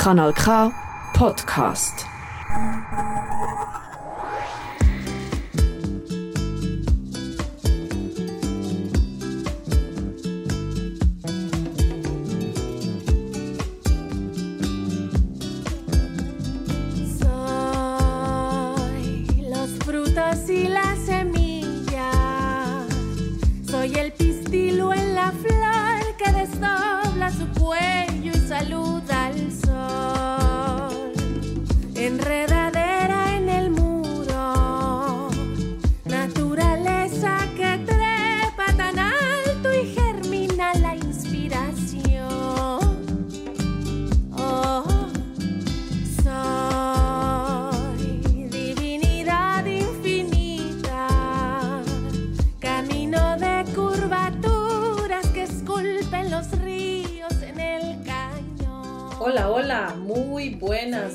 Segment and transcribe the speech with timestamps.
[0.00, 0.72] Kanal K
[1.12, 2.06] Podcast.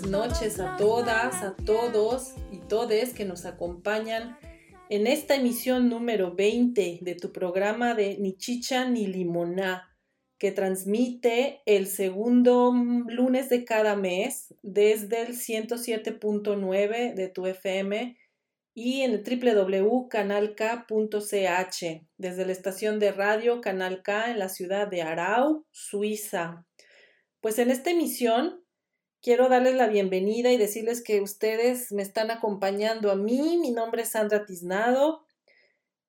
[0.07, 4.37] Noches a todas, a todos y todes que nos acompañan
[4.89, 9.89] en esta emisión número 20 de tu programa de Ni Chicha ni Limoná,
[10.37, 18.17] que transmite el segundo lunes de cada mes desde el 107.9 de tu FM
[18.75, 20.15] y en el www.canalk.ch
[22.17, 26.65] desde la estación de radio Canal K en la ciudad de Arau, Suiza.
[27.39, 28.64] Pues en esta emisión
[29.25, 33.57] quiero darles la bienvenida y decirles que ustedes me están acompañando a mí.
[33.57, 35.25] Mi nombre es Sandra Tiznado.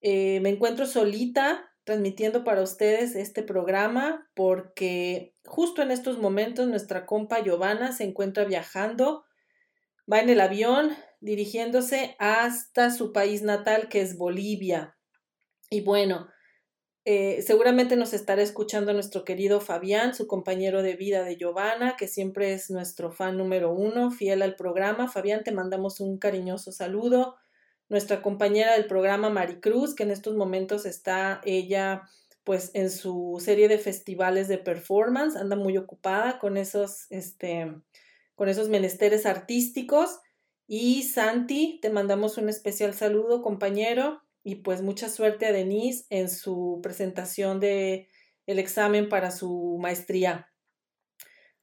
[0.03, 7.07] Eh, me encuentro solita transmitiendo para ustedes este programa porque justo en estos momentos nuestra
[7.07, 9.25] compa Giovanna se encuentra viajando,
[10.13, 14.95] va en el avión dirigiéndose hasta su país natal que es Bolivia.
[15.71, 16.29] Y bueno,
[17.09, 22.09] eh, seguramente nos estará escuchando nuestro querido Fabián, su compañero de vida de Giovanna, que
[22.09, 25.07] siempre es nuestro fan número uno, fiel al programa.
[25.07, 27.37] Fabián, te mandamos un cariñoso saludo.
[27.89, 32.03] Nuestra compañera del programa Maricruz, que en estos momentos está ella
[32.43, 37.73] pues en su serie de festivales de performance, anda muy ocupada con esos, este,
[38.35, 40.19] con esos menesteres artísticos.
[40.67, 46.31] Y Santi, te mandamos un especial saludo, compañero y pues mucha suerte a Denise en
[46.31, 48.09] su presentación de
[48.47, 50.53] el examen para su maestría.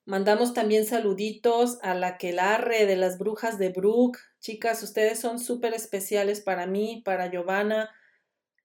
[0.03, 4.17] Mandamos también saluditos a la Quelarre de las Brujas de Brook.
[4.41, 7.89] Chicas, ustedes son súper especiales para mí, para Giovanna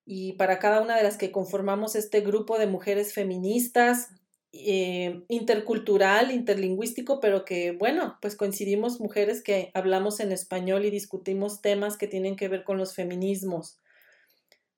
[0.04, 4.08] y para cada una de las que conformamos este grupo de mujeres feministas,
[4.50, 11.62] eh, intercultural, interlingüístico, pero que, bueno, pues coincidimos mujeres que hablamos en español y discutimos
[11.62, 13.78] temas que tienen que ver con los feminismos.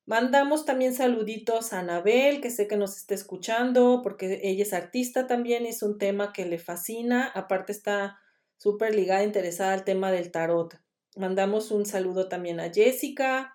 [0.07, 5.27] Mandamos también saluditos a Anabel, que sé que nos está escuchando, porque ella es artista
[5.27, 8.19] también, es un tema que le fascina, aparte está
[8.57, 10.81] súper ligada, interesada al tema del tarot.
[11.17, 13.55] Mandamos un saludo también a Jessica,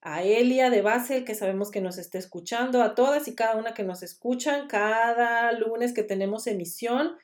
[0.00, 3.74] a Elia de Basel, que sabemos que nos está escuchando, a todas y cada una
[3.74, 7.16] que nos escuchan cada lunes que tenemos emisión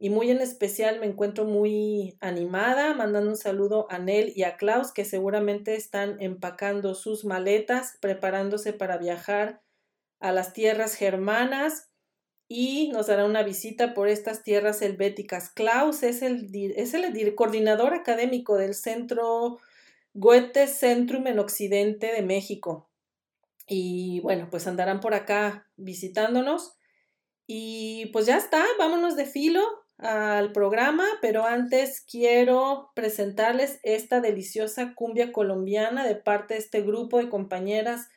[0.00, 4.56] y muy en especial me encuentro muy animada, mandando un saludo a Nel y a
[4.56, 9.60] Klaus, que seguramente están empacando sus maletas, preparándose para viajar
[10.20, 11.90] a las tierras germanas
[12.46, 15.50] y nos dará una visita por estas tierras helvéticas.
[15.50, 19.58] Klaus es el, es el coordinador académico del Centro
[20.14, 22.88] Goethe Centrum en Occidente de México.
[23.66, 26.76] Y bueno, pues andarán por acá visitándonos.
[27.48, 34.94] Y pues ya está, vámonos de filo al programa, pero antes quiero presentarles esta deliciosa
[34.94, 38.08] cumbia colombiana de parte de este grupo de compañeras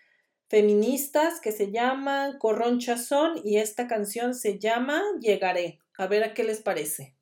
[0.48, 5.80] feministas que se llaman Corroncha Son y esta canción se llama Llegaré.
[5.98, 7.16] A ver a qué les parece.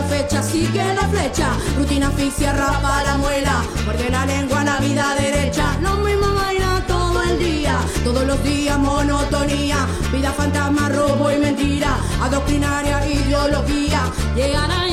[0.00, 5.14] La fecha, sigue la flecha, rutina asfixia, rapa la muela, porque la lengua la vida
[5.18, 7.74] derecha, lo mismo baila todo el día,
[8.04, 9.78] todos los días monotonía,
[10.12, 14.02] vida fantasma, robo y mentira, adoctrinaria, ideología,
[14.36, 14.87] llegará, llegaré,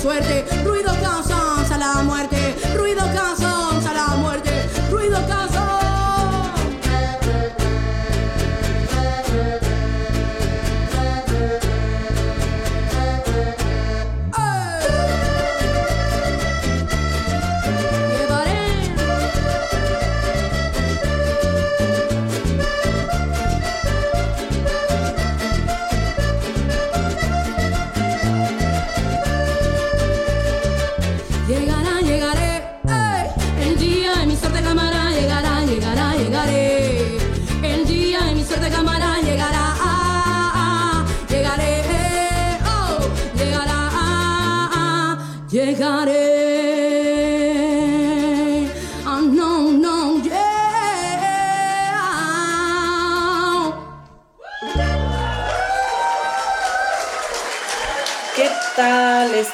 [0.00, 0.46] suerte.
[0.64, 1.29] Ruido cansa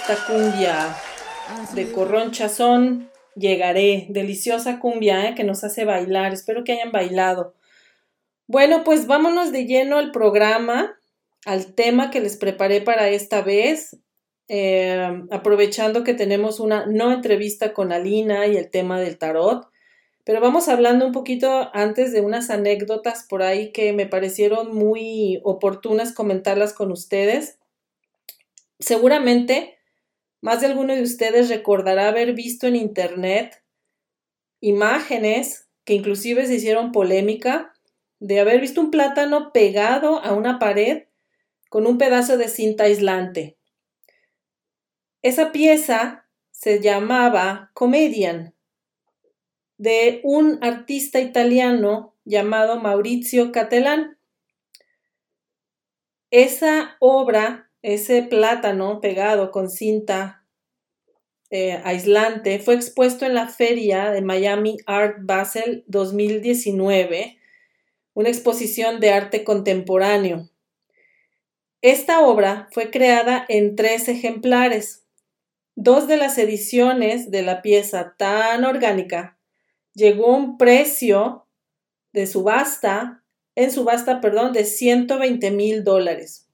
[0.09, 0.97] esta cumbia
[1.75, 3.11] de corronchazón?
[3.35, 5.35] Llegaré, deliciosa cumbia ¿eh?
[5.35, 6.33] que nos hace bailar.
[6.33, 7.55] Espero que hayan bailado.
[8.47, 10.97] Bueno, pues vámonos de lleno al programa,
[11.45, 13.97] al tema que les preparé para esta vez.
[14.49, 19.67] eh, aprovechando que tenemos una no entrevista con Alina y el tema del tarot.
[20.23, 25.41] Pero vamos hablando un poquito antes de unas anécdotas por ahí que me parecieron muy
[25.43, 27.59] oportunas comentarlas con ustedes.
[28.79, 29.76] Seguramente
[30.41, 33.63] más de alguno de ustedes recordará haber visto en internet
[34.61, 37.75] imágenes que inclusive se hicieron polémica
[38.19, 41.05] de haber visto un plátano pegado a una pared
[41.69, 43.57] con un pedazo de cinta aislante.
[45.23, 48.55] Esa pieza se llamaba Comedian
[49.79, 54.19] de un artista italiano llamado Maurizio Cattelan.
[56.31, 60.45] Esa obra, ese plátano pegado con cinta
[61.51, 67.39] eh, aislante, fue expuesto en la feria de Miami Art Basel 2019,
[68.13, 70.51] una exposición de arte contemporáneo.
[71.81, 75.05] Esta obra fue creada en tres ejemplares.
[75.77, 79.39] Dos de las ediciones de la pieza tan orgánica
[79.95, 81.47] llegó a un precio
[82.13, 83.23] de subasta,
[83.55, 86.46] en subasta, perdón, de 120 mil dólares.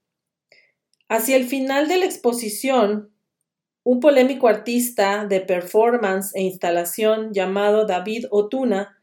[1.12, 3.10] Hacia el final de la exposición,
[3.84, 8.98] un polémico artista de performance e instalación llamado David Otuna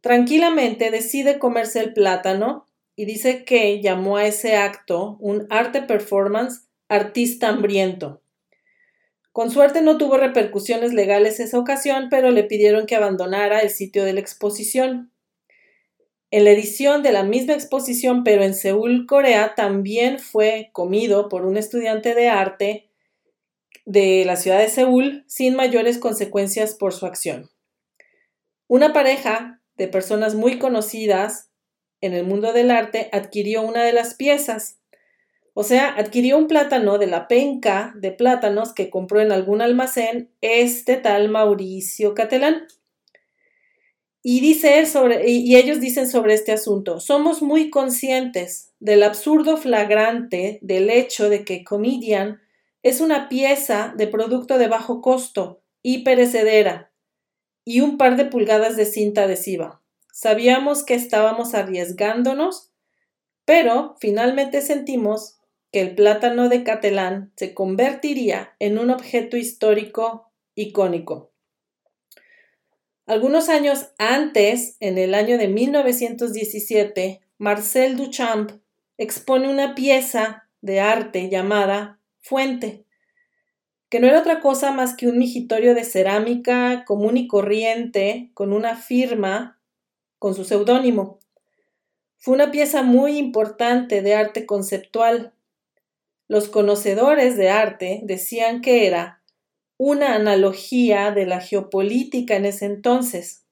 [0.00, 6.68] tranquilamente decide comerse el plátano y dice que llamó a ese acto un arte performance
[6.88, 8.22] artista hambriento.
[9.32, 14.04] Con suerte no tuvo repercusiones legales esa ocasión, pero le pidieron que abandonara el sitio
[14.04, 15.10] de la exposición.
[16.32, 21.44] En la edición de la misma exposición, pero en Seúl, Corea, también fue comido por
[21.44, 22.90] un estudiante de arte
[23.84, 27.50] de la ciudad de Seúl sin mayores consecuencias por su acción.
[28.68, 31.50] Una pareja de personas muy conocidas
[32.00, 34.78] en el mundo del arte adquirió una de las piezas,
[35.54, 40.30] o sea, adquirió un plátano de la penca de plátanos que compró en algún almacén
[40.40, 42.68] este tal Mauricio Catelán.
[44.22, 49.56] Y dice él sobre, y ellos dicen sobre este asunto, somos muy conscientes del absurdo
[49.56, 52.40] flagrante del hecho de que Comedian
[52.82, 56.92] es una pieza de producto de bajo costo y perecedera
[57.64, 59.82] y un par de pulgadas de cinta adhesiva.
[60.12, 62.70] Sabíamos que estábamos arriesgándonos,
[63.44, 65.38] pero finalmente sentimos
[65.72, 71.29] que el plátano de Catalán se convertiría en un objeto histórico icónico.
[73.10, 78.52] Algunos años antes, en el año de 1917, Marcel Duchamp
[78.98, 82.84] expone una pieza de arte llamada Fuente,
[83.88, 88.52] que no era otra cosa más que un migitorio de cerámica común y corriente con
[88.52, 89.60] una firma
[90.20, 91.18] con su seudónimo.
[92.16, 95.34] Fue una pieza muy importante de arte conceptual.
[96.28, 99.19] Los conocedores de arte decían que era
[99.82, 103.46] una analogía de la geopolítica en ese entonces.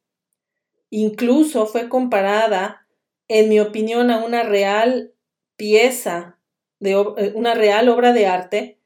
[0.90, 2.86] Incluso fue comparada,
[3.28, 5.14] en mi opinión, a una real
[5.56, 6.38] pieza,
[6.80, 6.98] de
[7.34, 8.78] una real obra de arte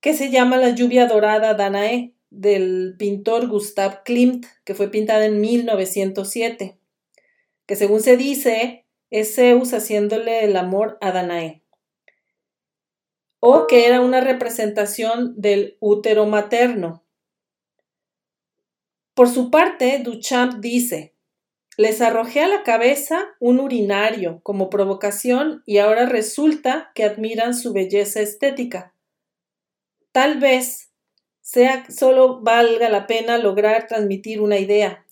[0.00, 5.42] que se llama La lluvia dorada Danae del pintor Gustav Klimt, que fue pintada en
[5.42, 6.78] 1907,
[7.66, 11.60] que según se dice es Zeus haciéndole el amor a Danae,
[13.40, 17.04] o que era una representación del útero materno.
[19.14, 21.14] Por su parte, Duchamp dice,
[21.76, 27.72] les arrojé a la cabeza un urinario como provocación y ahora resulta que admiran su
[27.72, 28.94] belleza estética.
[30.12, 30.90] tal vez
[31.40, 35.06] sea solo valga la pena lograr transmitir una idea.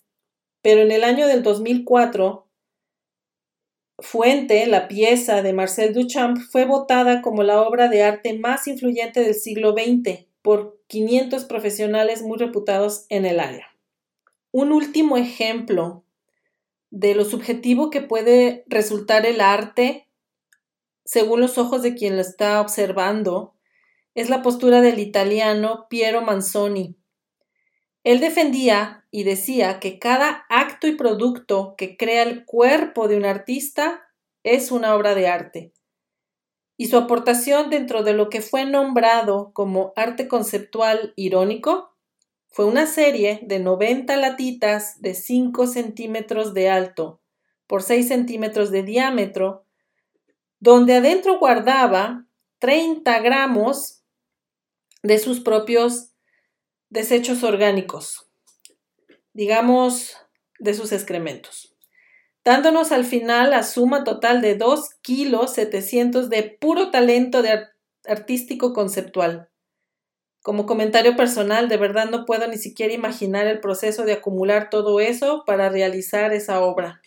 [0.61, 2.48] Pero en el año del 2004,
[4.01, 9.21] Fuente, la pieza de Marcel Duchamp, fue votada como la obra de arte más influyente
[9.21, 13.67] del siglo XX por 500 profesionales muy reputados en el área.
[14.51, 16.03] Un último ejemplo
[16.89, 20.09] de lo subjetivo que puede resultar el arte
[21.09, 23.55] según los ojos de quien lo está observando,
[24.13, 26.97] es la postura del italiano Piero Manzoni.
[28.03, 33.25] Él defendía y decía que cada acto y producto que crea el cuerpo de un
[33.25, 34.01] artista
[34.43, 35.73] es una obra de arte.
[36.77, 41.93] Y su aportación dentro de lo que fue nombrado como arte conceptual irónico
[42.47, 47.21] fue una serie de 90 latitas de 5 centímetros de alto
[47.67, 49.65] por 6 centímetros de diámetro,
[50.59, 52.25] donde adentro guardaba
[52.57, 54.01] 30 gramos
[55.03, 56.08] de sus propios
[56.89, 58.29] desechos orgánicos,
[59.33, 60.17] digamos,
[60.59, 61.75] de sus excrementos,
[62.43, 67.67] dándonos al final la suma total de 2 kilos 700 de puro talento de
[68.05, 69.49] artístico conceptual.
[70.41, 74.99] Como comentario personal, de verdad no puedo ni siquiera imaginar el proceso de acumular todo
[74.99, 77.01] eso para realizar esa obra.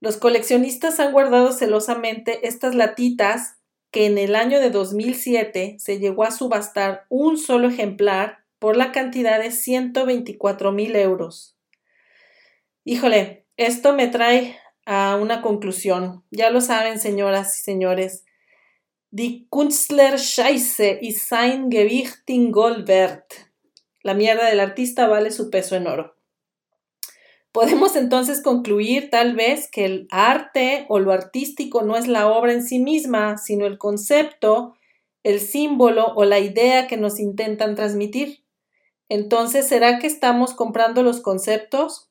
[0.00, 3.59] Los coleccionistas han guardado celosamente estas latitas
[3.90, 8.92] que en el año de 2007 se llegó a subastar un solo ejemplar por la
[8.92, 11.56] cantidad de 124 mil euros.
[12.84, 14.56] Híjole, esto me trae
[14.86, 16.24] a una conclusión.
[16.30, 18.24] Ya lo saben, señoras y señores,
[19.12, 23.32] Die Künstler Scheiße y sein Gewicht in Gold wert.
[24.02, 26.19] La mierda del artista vale su peso en oro.
[27.52, 32.52] Podemos entonces concluir tal vez que el arte o lo artístico no es la obra
[32.52, 34.76] en sí misma, sino el concepto,
[35.24, 38.44] el símbolo o la idea que nos intentan transmitir.
[39.08, 42.08] Entonces, ¿será que estamos comprando los conceptos?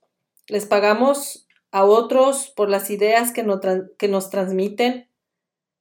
[0.48, 5.08] ¿Les pagamos a otros por las ideas que, nos transmiten?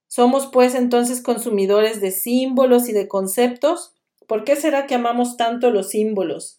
[0.06, 3.92] ¿Somos pues entonces consumidores de símbolos y de conceptos?
[4.28, 6.57] ¿Por qué será que amamos tanto los símbolos?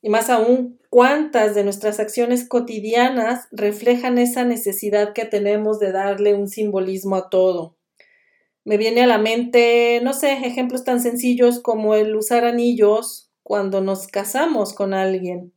[0.00, 6.34] Y más aún, ¿cuántas de nuestras acciones cotidianas reflejan esa necesidad que tenemos de darle
[6.34, 7.76] un simbolismo a todo?
[8.64, 13.80] Me viene a la mente, no sé, ejemplos tan sencillos como el usar anillos cuando
[13.80, 15.52] nos casamos con alguien.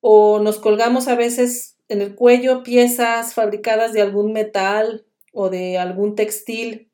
[0.00, 5.78] O nos colgamos a veces en el cuello piezas fabricadas de algún metal o de
[5.78, 6.90] algún textil,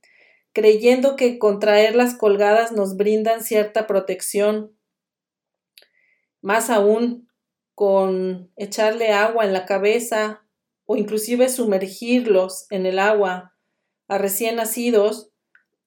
[0.53, 4.76] creyendo que contraer colgadas nos brindan cierta protección.
[6.47, 7.29] Más aún,
[7.75, 10.45] con echarle agua en la cabeza
[10.85, 13.57] o inclusive sumergirlos en el agua
[14.07, 15.33] a recién nacidos,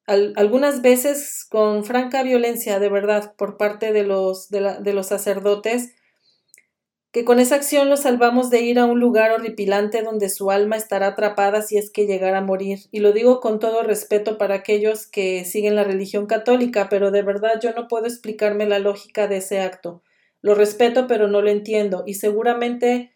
[0.06, 5.94] algunas veces con franca violencia de verdad por parte de los, de los sacerdotes,
[7.14, 10.76] que con esa acción lo salvamos de ir a un lugar horripilante donde su alma
[10.76, 12.80] estará atrapada si es que llegara a morir.
[12.92, 17.22] Y lo digo con todo respeto para aquellos que siguen la religión católica, pero de
[17.22, 20.04] verdad yo no puedo explicarme la lógica de ese acto.
[20.42, 22.04] Lo respeto, pero no lo entiendo.
[22.06, 23.12] Y seguramente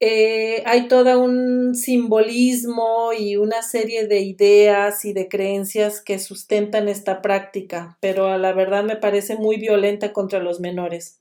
[0.00, 6.88] eh, hay todo un simbolismo y una serie de ideas y de creencias que sustentan
[6.88, 11.20] esta práctica, pero a la verdad me parece muy violenta contra los menores.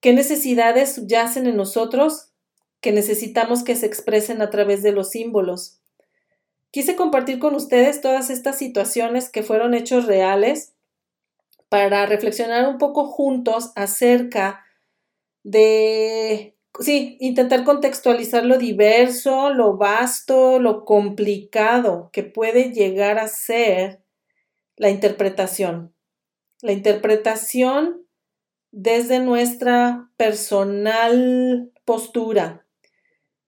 [0.00, 2.30] ¿Qué necesidades yacen en nosotros
[2.80, 5.78] que necesitamos que se expresen a través de los símbolos?
[6.70, 10.72] Quise compartir con ustedes todas estas situaciones que fueron hechos reales
[11.70, 14.66] para reflexionar un poco juntos acerca
[15.44, 24.02] de, sí, intentar contextualizar lo diverso, lo vasto, lo complicado que puede llegar a ser
[24.76, 25.94] la interpretación.
[26.60, 28.04] La interpretación
[28.72, 32.66] desde nuestra personal postura.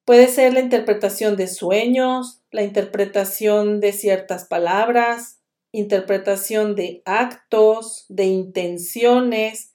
[0.05, 5.42] Puede ser la interpretación de sueños, la interpretación de ciertas palabras,
[5.73, 9.75] interpretación de actos, de intenciones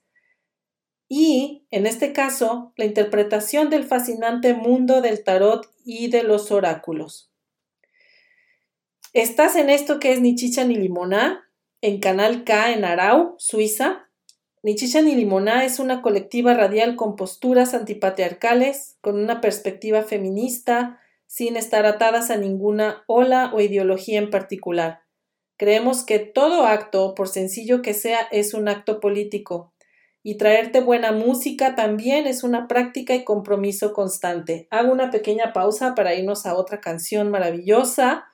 [1.10, 7.32] y, en este caso, la interpretación del fascinante mundo del tarot y de los oráculos.
[9.14, 11.50] Estás en esto que es ni chicha ni limona,
[11.82, 14.08] en Canal K en Arau, Suiza,
[14.68, 21.00] ni Chicha ni Limoná es una colectiva radial con posturas antipatriarcales, con una perspectiva feminista,
[21.26, 25.07] sin estar atadas a ninguna ola o ideología en particular.
[25.58, 29.74] Creemos que todo acto, por sencillo que sea, es un acto político,
[30.24, 34.68] y traerte buena música también es una práctica y compromiso constante.
[34.72, 38.26] Hago una pequeña pausa para irnos a otra canción maravillosa.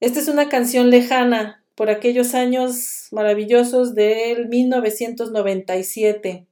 [0.00, 6.48] Esta es una canción lejana, por aquellos años maravillosos del 1997.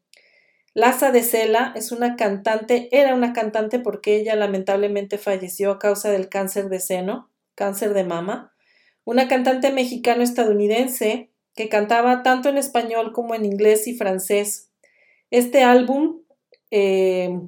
[0.73, 6.11] Laza de Sela es una cantante, era una cantante porque ella lamentablemente falleció a causa
[6.11, 8.55] del cáncer de seno, cáncer de mama.
[9.07, 14.73] Una cantante mexicano-estadounidense que cantaba tanto en español como en inglés y francés.
[15.31, 16.23] Este álbum,
[16.73, 17.41] eh,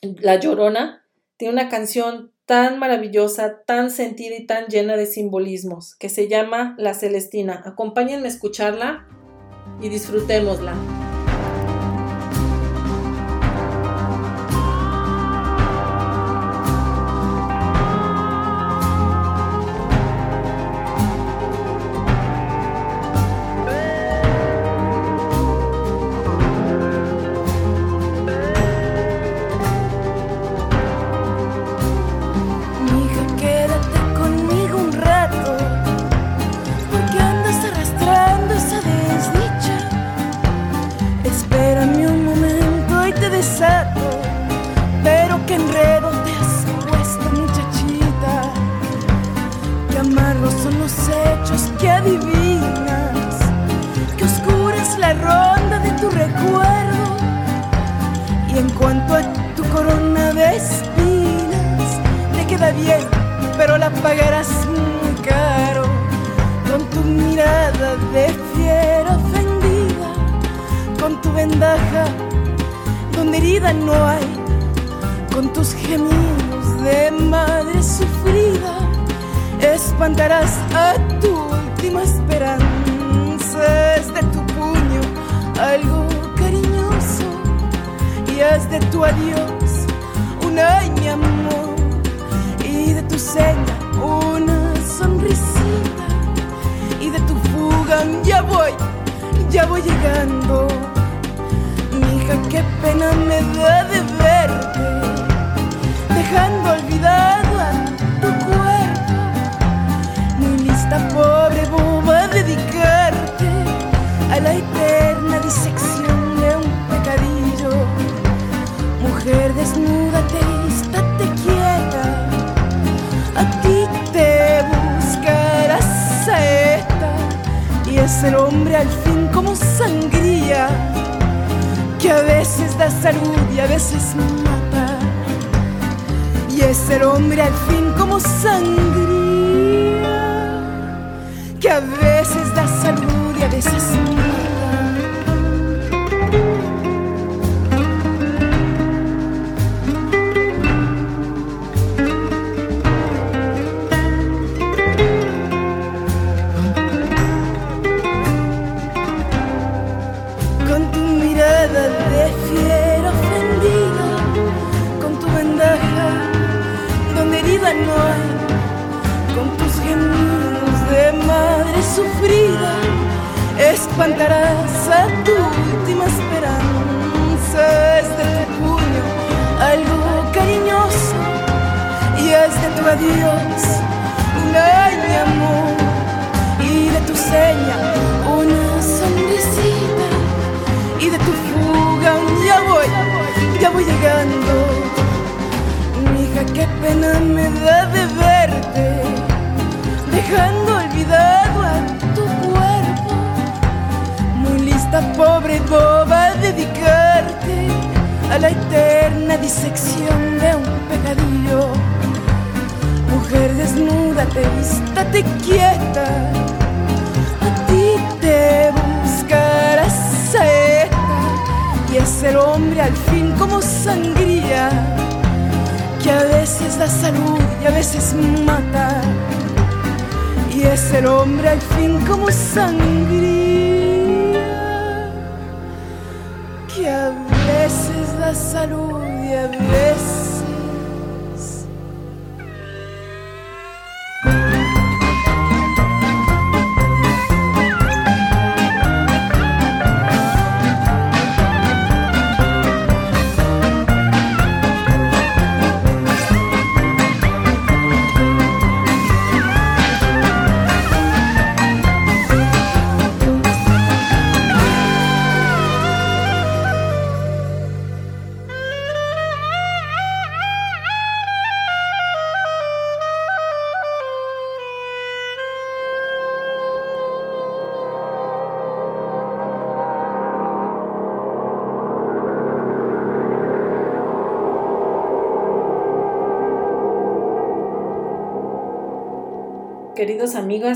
[0.00, 1.04] La Llorona,
[1.36, 6.76] tiene una canción tan maravillosa, tan sentida y tan llena de simbolismos, que se llama
[6.78, 7.62] La Celestina.
[7.66, 9.08] Acompáñenme a escucharla
[9.82, 11.05] y disfrutémosla.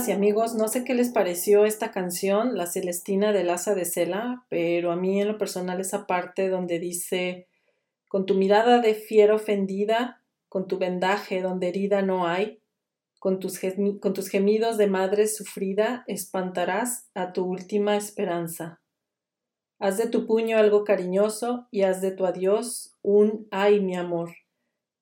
[0.09, 4.47] Y amigos, no sé qué les pareció esta canción, La Celestina del Asa de Cela,
[4.49, 7.49] pero a mí en lo personal esa parte donde dice,
[8.09, 12.63] con tu mirada de fiera ofendida, con tu vendaje donde herida no hay,
[13.19, 13.61] con tus,
[14.01, 18.81] con tus gemidos de madre sufrida, espantarás a tu última esperanza.
[19.79, 24.31] Haz de tu puño algo cariñoso y haz de tu adiós un ay mi amor,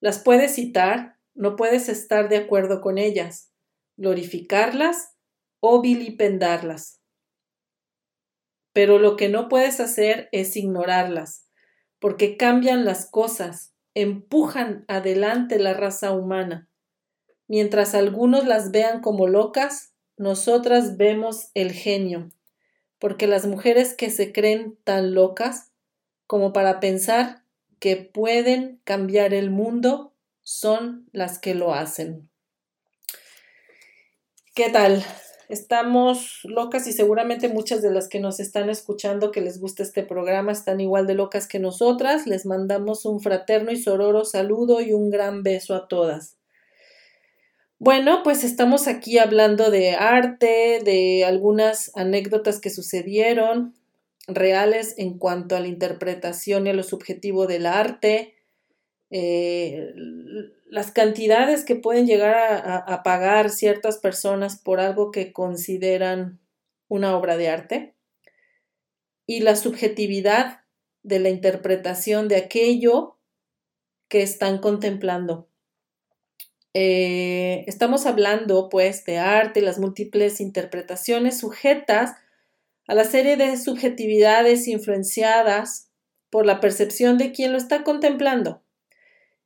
[0.00, 3.50] Las puedes citar no puedes estar de acuerdo con ellas,
[3.96, 5.14] glorificarlas
[5.60, 7.00] o vilipendarlas.
[8.72, 11.46] Pero lo que no puedes hacer es ignorarlas,
[11.98, 16.68] porque cambian las cosas, empujan adelante la raza humana.
[17.48, 22.30] Mientras algunos las vean como locas, nosotras vemos el genio,
[22.98, 25.72] porque las mujeres que se creen tan locas
[26.26, 27.44] como para pensar
[27.78, 30.11] que pueden cambiar el mundo
[30.42, 32.28] son las que lo hacen.
[34.54, 35.04] ¿Qué tal?
[35.48, 40.02] Estamos locas y seguramente muchas de las que nos están escuchando que les gusta este
[40.02, 42.26] programa están igual de locas que nosotras.
[42.26, 46.36] Les mandamos un fraterno y sororo saludo y un gran beso a todas.
[47.78, 53.74] Bueno, pues estamos aquí hablando de arte, de algunas anécdotas que sucedieron
[54.28, 58.36] reales en cuanto a la interpretación y a lo subjetivo del arte,
[59.14, 59.92] eh,
[60.64, 66.40] las cantidades que pueden llegar a, pagar ciertas personas por algo que consideran
[66.88, 67.94] una obra de arte
[69.26, 70.60] y la subjetividad
[71.02, 73.18] de la interpretación de aquello
[74.08, 75.46] que están contemplando.
[76.72, 82.14] Eh, estamos hablando pues de arte, las múltiples interpretaciones sujetas
[82.88, 85.90] a la serie de subjetividades influenciadas
[86.30, 88.61] por la percepción de quien lo está contemplando.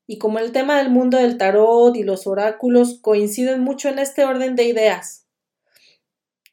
[0.07, 4.25] Y como el tema del mundo del tarot y los oráculos coinciden mucho en este
[4.25, 5.27] orden de ideas,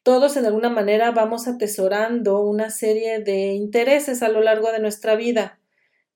[0.02, 5.16] todos en alguna manera vamos atesorando una serie de intereses a lo largo de nuestra
[5.16, 5.58] vida,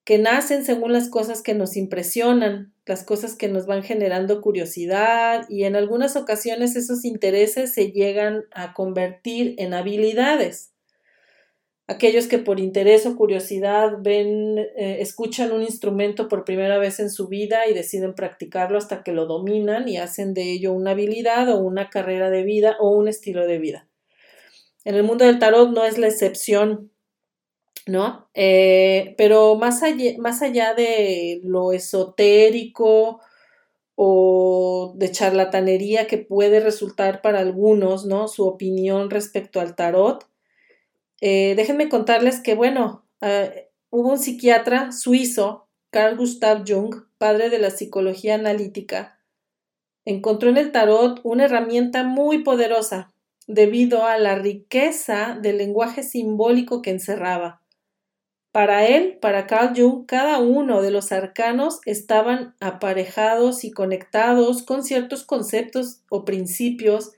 [0.05, 5.46] que nacen según las cosas que nos impresionan, las cosas que nos van generando curiosidad
[5.48, 10.72] y en algunas ocasiones esos intereses se llegan a convertir en habilidades
[11.88, 17.11] aquellos que por interés o curiosidad ven, eh, escuchan un instrumento por primera vez en
[17.11, 21.48] su vida y deciden practicarlo hasta que lo dominan y hacen de ello una habilidad
[21.48, 23.88] o una carrera de vida o un estilo de vida.
[24.85, 26.92] En el mundo del tarot no es la excepción,
[27.87, 28.29] ¿no?
[28.35, 33.20] Eh, pero más allá, más allá de lo esotérico
[33.94, 38.29] o de charlatanería que puede resultar para algunos, ¿no?
[38.29, 40.29] Su opinión respecto al tarot,
[41.20, 43.48] eh, déjenme contarles que, bueno, ah,
[43.90, 49.18] hubo un psiquiatra suizo, Carl Gustav Jung, padre de la psicología analítica,
[50.04, 53.12] encontró en el tarot una herramienta muy poderosa
[53.46, 57.62] debido a la riqueza del lenguaje simbólico que encerraba.
[58.52, 64.85] Para él, para Carl Jung, cada uno de los arcanos estaban aparejados y conectados con
[64.85, 67.12] ciertos conceptos o principios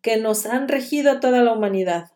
[0.00, 2.13] que nos han regido a toda la humanidad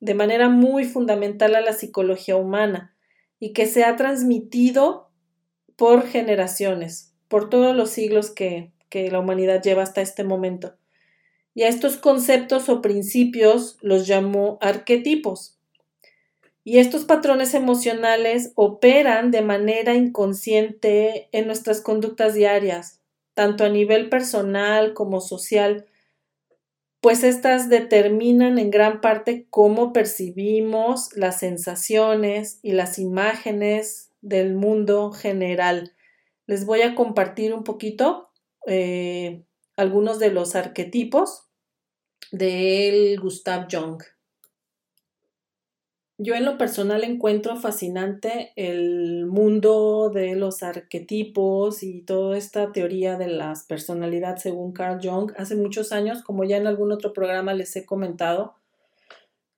[0.00, 2.96] de manera muy fundamental a la psicología humana
[3.38, 5.10] y que se ha transmitido
[5.76, 10.74] por generaciones, por todos los siglos que, que la humanidad lleva hasta este momento.
[11.54, 15.58] Y a estos conceptos o principios los llamó arquetipos.
[16.64, 23.00] Y estos patrones emocionales operan de manera inconsciente en nuestras conductas diarias,
[23.34, 25.86] tanto a nivel personal como social,
[27.00, 35.10] pues estas determinan en gran parte cómo percibimos las sensaciones y las imágenes del mundo
[35.10, 35.94] general.
[36.46, 38.30] Les voy a compartir un poquito
[38.66, 39.42] eh,
[39.76, 41.48] algunos de los arquetipos
[42.32, 44.02] de Gustav Jung.
[46.22, 53.16] Yo en lo personal encuentro fascinante el mundo de los arquetipos y toda esta teoría
[53.16, 55.32] de las personalidades según Carl Jung.
[55.38, 58.52] Hace muchos años, como ya en algún otro programa les he comentado,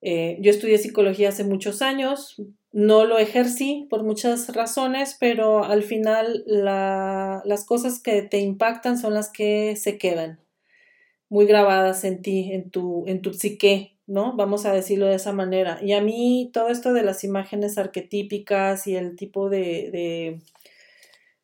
[0.03, 5.83] eh, yo estudié psicología hace muchos años, no lo ejercí por muchas razones, pero al
[5.83, 10.39] final las cosas que te impactan son las que se quedan
[11.29, 14.37] muy grabadas en ti, en tu, en tu psique, ¿no?
[14.37, 15.79] Vamos a decirlo de esa manera.
[15.83, 20.39] Y a mí todo esto de las imágenes arquetípicas y el tipo de,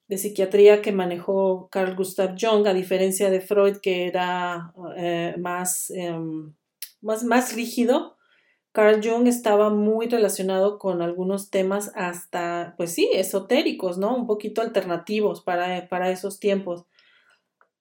[0.07, 5.90] de, psiquiatría que manejó Carl Gustav Jung, a diferencia de Freud, que era eh, más,
[5.90, 6.52] em,
[7.00, 8.16] más, más rígido,
[8.72, 14.14] Carl Jung estaba muy relacionado con algunos temas hasta, pues sí, esotéricos, ¿no?
[14.14, 16.85] Un poquito alternativos para, para esos tiempos.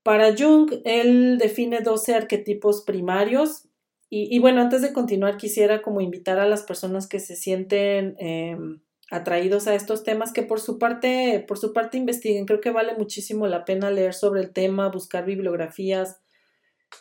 [0.02, 3.67] Para Jung, él define 12 arquetipos primarios
[4.10, 8.80] y, bueno, antes de continuar, quisiera como invitar a las personas que se sienten em,
[9.12, 12.46] atraídos a estos temas que por su parte, por su parte investiguen.
[12.46, 16.22] Creo que vale muchísimo la pena leer sobre el tema, buscar bibliografías,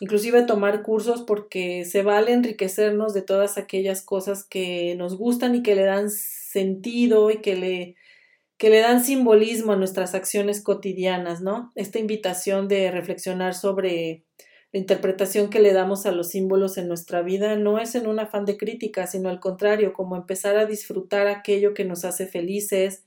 [0.01, 5.63] inclusive tomar cursos porque se vale enriquecernos de todas aquellas cosas que nos gustan y
[5.63, 7.95] que le dan sentido y que le,
[8.57, 11.71] que le dan simbolismo a nuestras acciones cotidianas, ¿no?
[11.75, 14.25] Esta invitación de reflexionar sobre
[14.73, 18.19] la interpretación que le damos a los símbolos en nuestra vida no es en un
[18.19, 23.05] afán de crítica, sino al contrario, como empezar a disfrutar aquello que nos hace felices,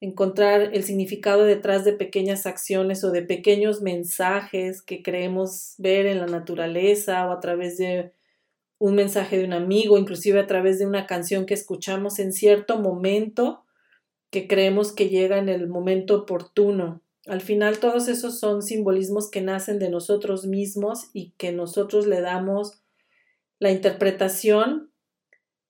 [0.00, 6.18] encontrar el significado detrás de pequeñas acciones o de pequeños mensajes que creemos ver en
[6.18, 8.12] la naturaleza o a través de
[8.78, 12.78] un mensaje de un amigo, inclusive a través de una canción que escuchamos en cierto
[12.78, 13.64] momento
[14.30, 17.02] que creemos que llega en el momento oportuno.
[17.30, 22.20] Al final todos esos son simbolismos que nacen de nosotros mismos y que nosotros le
[22.20, 22.82] damos
[23.60, 24.90] la interpretación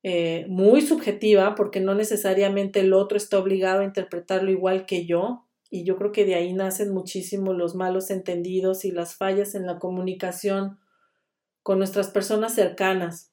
[0.02, 5.48] eh, muy subjetiva porque no necesariamente el otro está obligado a interpretarlo igual que yo
[5.68, 9.66] y yo creo que de ahí nacen muchísimo los malos entendidos y las fallas en
[9.66, 10.78] la comunicación
[11.62, 13.32] con nuestras personas cercanas.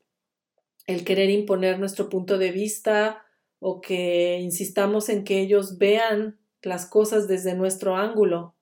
[0.85, 3.23] El querer imponer nuestro punto de vista
[3.59, 8.56] o que insistamos en que ellos vean las cosas desde nuestro ángulo.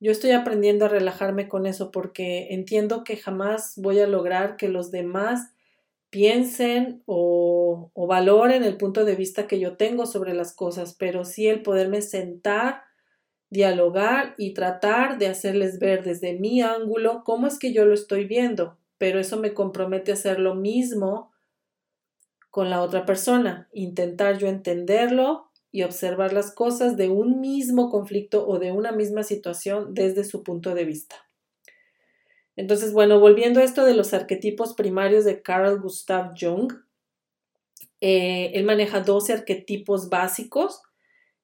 [0.00, 4.68] Yo estoy aprendiendo a relajarme con eso porque entiendo que jamás voy a lograr que
[4.68, 5.54] los demás
[6.10, 11.48] piensen o, valoren el punto de vista que yo tengo sobre las cosas, pero sí
[11.48, 12.82] el poderme sentar,
[13.50, 18.26] dialogar y tratar de hacerles ver desde mi ángulo cómo es que yo lo estoy
[18.26, 21.32] viendo, pero eso me compromete a hacer lo mismo
[22.50, 28.46] con la otra persona, intentar yo entenderlo y observar las cosas de un mismo conflicto
[28.46, 31.16] o de una misma situación desde su punto de vista.
[32.54, 36.72] Entonces, bueno, volviendo a esto de los arquetipos primarios de Carl Gustav Jung,
[38.00, 40.80] eh, él maneja 12 arquetipos básicos.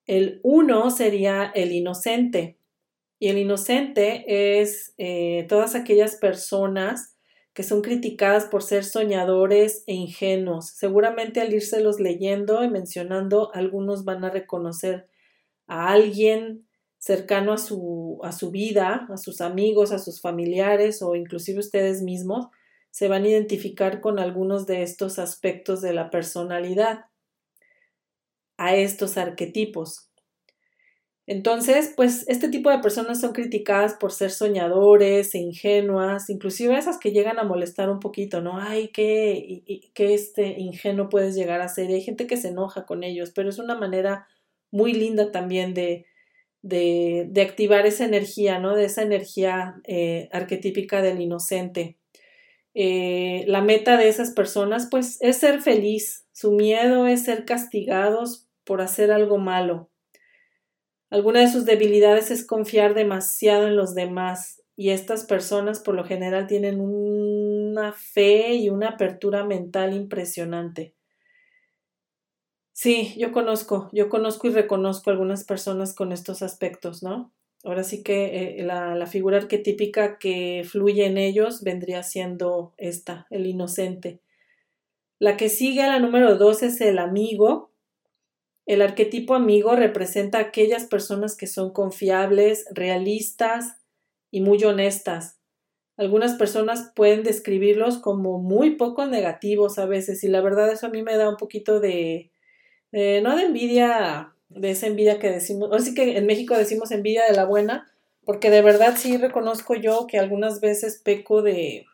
[0.06, 2.56] El uno sería el inocente.
[3.18, 7.16] Y el inocente es eh, todas aquellas personas
[7.60, 10.68] que son criticadas por ser soñadores e ingenuos.
[10.68, 15.10] Seguramente al írselos leyendo y mencionando, algunos van a reconocer
[15.66, 21.14] a alguien cercano a su, a su vida, a sus amigos, a sus familiares o
[21.14, 22.46] inclusive ustedes mismos,
[22.90, 27.08] se van a identificar con algunos de estos aspectos de la personalidad,
[28.56, 30.09] a estos arquetipos.
[31.30, 36.98] Entonces, pues este tipo de personas son criticadas por ser soñadores e ingenuas, inclusive esas
[36.98, 38.58] que llegan a molestar un poquito, ¿no?
[38.58, 39.62] Ay, qué,
[39.94, 41.88] qué este ingenuo puedes llegar a ser.
[41.88, 44.26] Y hay gente que se enoja con ellos, pero es una manera
[44.72, 46.04] muy linda también de,
[46.62, 48.74] de, de activar esa energía, ¿no?
[48.74, 51.96] De esa energía eh, arquetípica del inocente.
[52.74, 56.26] Eh, la meta de esas personas, pues, es ser feliz.
[56.32, 59.89] Su miedo es ser castigados por hacer algo malo
[61.10, 66.04] Alguna de sus debilidades es confiar demasiado en los demás y estas personas por lo
[66.04, 70.94] general tienen una fe y una apertura mental impresionante.
[72.72, 77.30] Sí, yo conozco, yo conozco y reconozco algunas personas con estos aspectos, ¿no?
[77.62, 83.26] Ahora sí que eh, la, la, figura arquetípica que fluye en ellos vendría siendo esta,
[83.28, 84.20] el inocente.
[85.18, 87.69] La que sigue a la número dos es el amigo,
[88.70, 93.78] el arquetipo amigo representa aquellas personas que son confiables, realistas
[94.30, 95.40] y muy honestas.
[95.96, 100.90] Algunas personas pueden describirlos como muy poco negativos a veces y la verdad eso a
[100.90, 102.30] mí me da un poquito de,
[102.92, 107.34] no de envidia, de esa envidia que decimos, así que en México decimos envidia de
[107.34, 107.90] la buena,
[108.24, 111.86] porque de verdad sí reconozco yo que algunas veces peco de,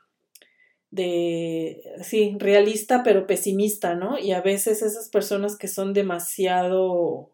[0.96, 4.18] de, sí, realista pero pesimista, ¿no?
[4.18, 7.30] Y a veces esas personas que son demasiado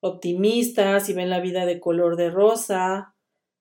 [0.00, 3.14] optimistas y ven la vida de color de rosa,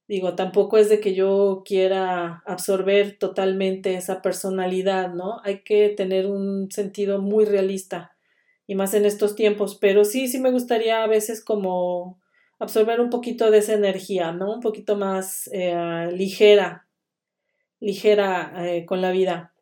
[0.08, 5.39] digo, tampoco es de que yo quiera absorber totalmente esa personalidad, ¿no?
[5.44, 8.18] Hay que tener un sentido muy realista
[8.65, 12.20] y más en estos tiempos, pero sí, sí me gustaría a veces como
[12.60, 14.54] absorber un poquito de esa energía, ¿no?
[14.54, 16.88] Un poquito más eh, ligera,
[17.80, 19.54] ligera eh, con la vida.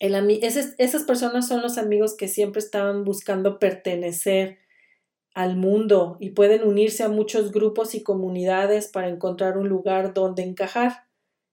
[0.00, 4.58] Esas personas son los amigos que siempre están buscando pertenecer
[5.34, 10.42] al mundo y pueden unirse a muchos grupos y comunidades para encontrar un lugar donde
[10.42, 11.04] encajar.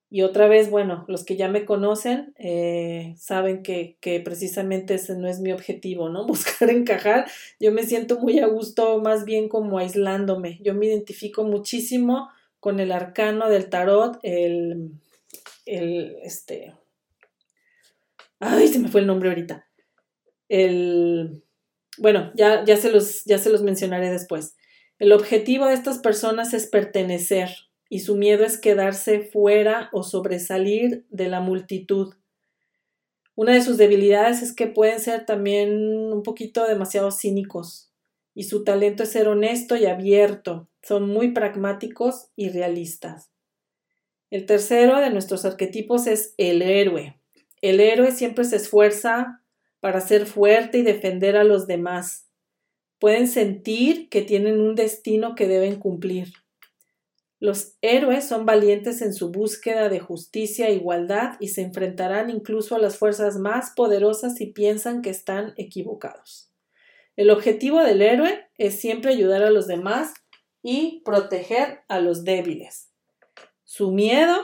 [0.09, 5.15] Y otra vez, bueno, los que ya me conocen eh, saben que, que, precisamente ese
[5.17, 6.27] no es mi objetivo, ¿no?
[6.27, 7.31] Buscar encajar.
[7.59, 10.59] Yo me siento muy a gusto, más bien como aislándome.
[10.61, 14.91] Yo me identifico muchísimo con el arcano del tarot, el,
[15.65, 16.75] el, este,
[18.39, 19.67] ay, se me fue el nombre ahorita.
[20.49, 21.43] El,
[21.97, 24.55] bueno, ya, ya, se los, ya se los mencionaré después.
[24.99, 27.49] El objetivo de estas personas es pertenecer
[27.89, 32.13] y su miedo es quedarse fuera o sobresalir de la multitud.
[33.35, 35.71] Una de sus debilidades es que pueden ser también
[36.11, 37.91] un poquito demasiado cínicos
[38.33, 40.69] y su talento es ser honesto y abierto.
[40.83, 43.30] Son muy pragmáticos y realistas.
[44.31, 47.19] El tercero de nuestros arquetipos es el héroe.
[47.61, 49.43] El héroe siempre se esfuerza
[49.81, 52.29] para ser fuerte y defender a los demás.
[52.97, 56.31] Pueden sentir que tienen un destino que deben cumplir.
[57.39, 62.75] Los héroes son valientes en su búsqueda de justicia e igualdad y se enfrentarán incluso
[62.75, 66.53] a las fuerzas más poderosas si piensan que están equivocados.
[67.17, 70.13] El objetivo del héroe es siempre ayudar a los demás
[70.63, 72.90] y proteger a los débiles.
[73.73, 74.35] Su miedo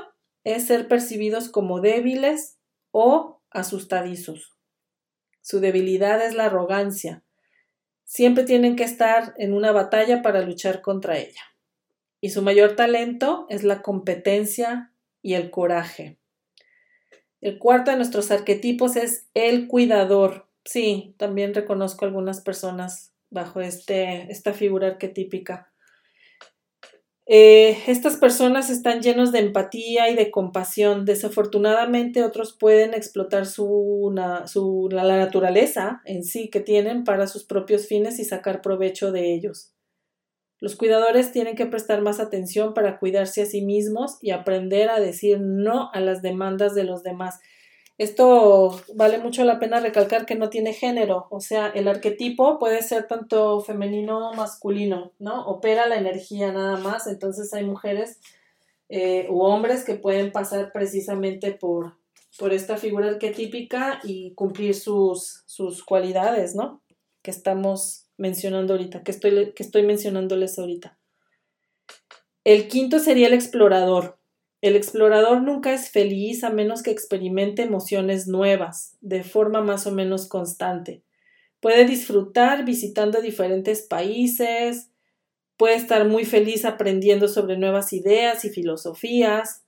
[0.45, 2.59] es ser percibidos como débiles
[2.91, 4.55] o asustadizos.
[5.41, 7.25] Su debilidad es la arrogancia.
[8.05, 11.41] Siempre tienen que estar en una batalla para luchar contra ella.
[12.21, 16.17] Y su mayor talento es la competencia y el coraje.
[17.41, 20.47] El cuarto de nuestros arquetipos es el cuidador.
[20.63, 25.73] Sí, también reconozco algunas personas bajo este, esta figura arquetípica.
[27.29, 31.03] Eh, estas personas están llenos de empatía y de compasión.
[31.03, 37.43] Desafortunadamente otros pueden explotar su, su, la, la naturaleza en sí que tienen para sus
[37.43, 39.73] propios fines y sacar provecho de ellos.
[40.59, 44.99] Los cuidadores tienen que prestar más atención para cuidarse a sí mismos y aprender a
[44.99, 47.39] decir no a las demandas de los demás.
[47.97, 52.83] Esto vale mucho la pena recalcar que no tiene género, o sea, el arquetipo puede
[52.83, 55.47] ser tanto femenino o masculino, ¿no?
[55.47, 58.19] Opera la energía nada más, entonces hay mujeres
[58.89, 61.97] eh, u hombres que pueden pasar precisamente por,
[62.37, 66.83] por esta figura arquetípica y cumplir sus, sus cualidades, ¿no?
[67.23, 70.97] Que estamos mencionando ahorita, que estoy, que estoy mencionándoles ahorita.
[72.43, 74.16] El quinto sería el explorador.
[74.59, 79.91] El explorador nunca es feliz a menos que experimente emociones nuevas, de forma más o
[79.91, 81.03] menos constante.
[81.59, 84.89] Puede disfrutar visitando diferentes países,
[85.57, 89.63] puede estar muy feliz aprendiendo sobre nuevas ideas y filosofías,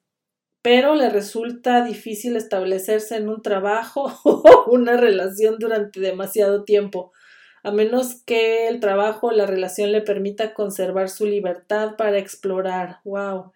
[0.63, 7.11] pero le resulta difícil establecerse en un trabajo o una relación durante demasiado tiempo,
[7.61, 12.99] a menos que el trabajo o la relación le permita conservar su libertad para explorar.
[13.03, 13.51] ¡Wow!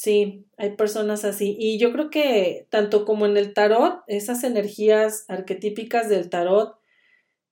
[0.00, 1.56] Sí, hay personas así.
[1.58, 6.76] Y yo creo que tanto como en el tarot, esas energías arquetípicas del tarot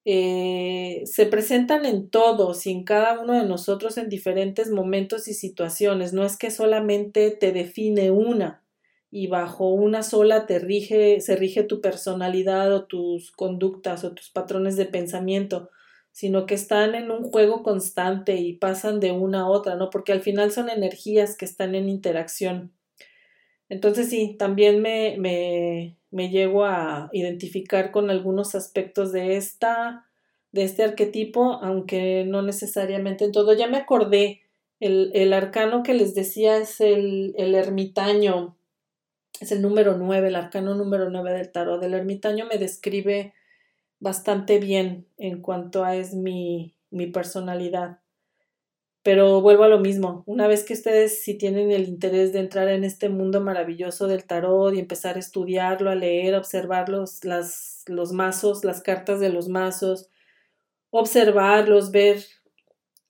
[0.04, 5.34] eh, se presentan en todos y en cada uno de nosotros en diferentes momentos y
[5.34, 6.12] situaciones.
[6.14, 8.64] No es que solamente te define una
[9.10, 14.30] y bajo una sola te rige, se rige tu personalidad o tus conductas o tus
[14.30, 15.70] patrones de pensamiento
[16.16, 19.90] sino que están en un juego constante y pasan de una a otra, ¿no?
[19.90, 22.72] Porque al final son energías que están en interacción.
[23.68, 30.06] Entonces sí, también me, me, me llego a identificar con algunos aspectos de esta,
[30.52, 33.52] de este arquetipo, aunque no necesariamente en todo.
[33.52, 34.40] Ya me acordé,
[34.80, 38.56] el, el arcano que les decía es el, el ermitaño,
[39.38, 41.82] es el número nueve, el arcano número nueve del tarot.
[41.82, 43.34] El ermitaño me describe
[44.00, 48.00] bastante bien en cuanto a es mi, mi personalidad.
[49.02, 52.68] Pero vuelvo a lo mismo, una vez que ustedes si tienen el interés de entrar
[52.68, 57.24] en este mundo maravilloso del tarot y empezar a estudiarlo, a leer, a observar los,
[57.24, 60.10] las, los mazos, las cartas de los mazos,
[60.90, 62.24] observarlos, ver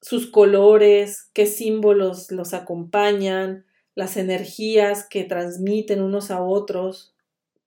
[0.02, 3.64] sus colores, qué símbolos los acompañan,
[3.94, 7.14] las energías que transmiten unos a otros,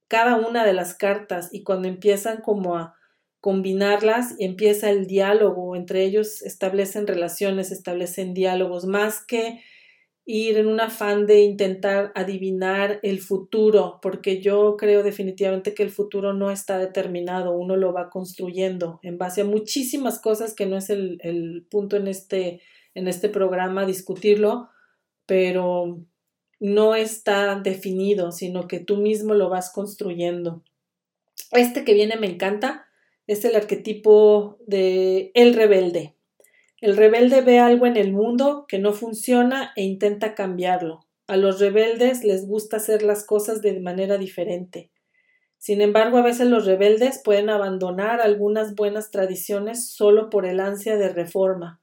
[0.07, 2.98] cada una de las cartas y cuando empiezan como a
[3.39, 9.61] combinarlas y empieza el diálogo, entre ellos establecen relaciones, establecen diálogos, más que
[10.31, 15.89] ir en un afán de intentar adivinar el futuro, porque yo creo definitivamente que el
[15.89, 20.77] futuro no está determinado, uno lo va construyendo en base a muchísimas cosas que no
[20.77, 22.61] es el, punto en este,
[22.93, 24.69] en este programa discutirlo,
[25.25, 26.05] pero
[26.59, 30.63] no está definido, sino que tú mismo lo vas construyendo.
[31.51, 32.88] Este que viene me encanta,
[33.29, 36.15] es el arquetipo de el rebelde.
[36.81, 41.01] El rebelde ve algo en el mundo que no funciona e intenta cambiarlo.
[41.27, 44.89] A los rebeldes les gusta hacer las cosas de manera diferente.
[45.59, 50.97] Sin embargo, a veces los rebeldes pueden abandonar algunas buenas tradiciones solo por el ansia
[50.97, 51.81] de reforma.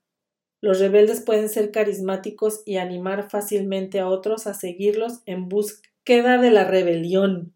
[0.61, 6.51] Los rebeldes pueden ser carismáticos y animar fácilmente a otros a seguirlos en búsqueda de
[6.51, 7.56] la rebelión.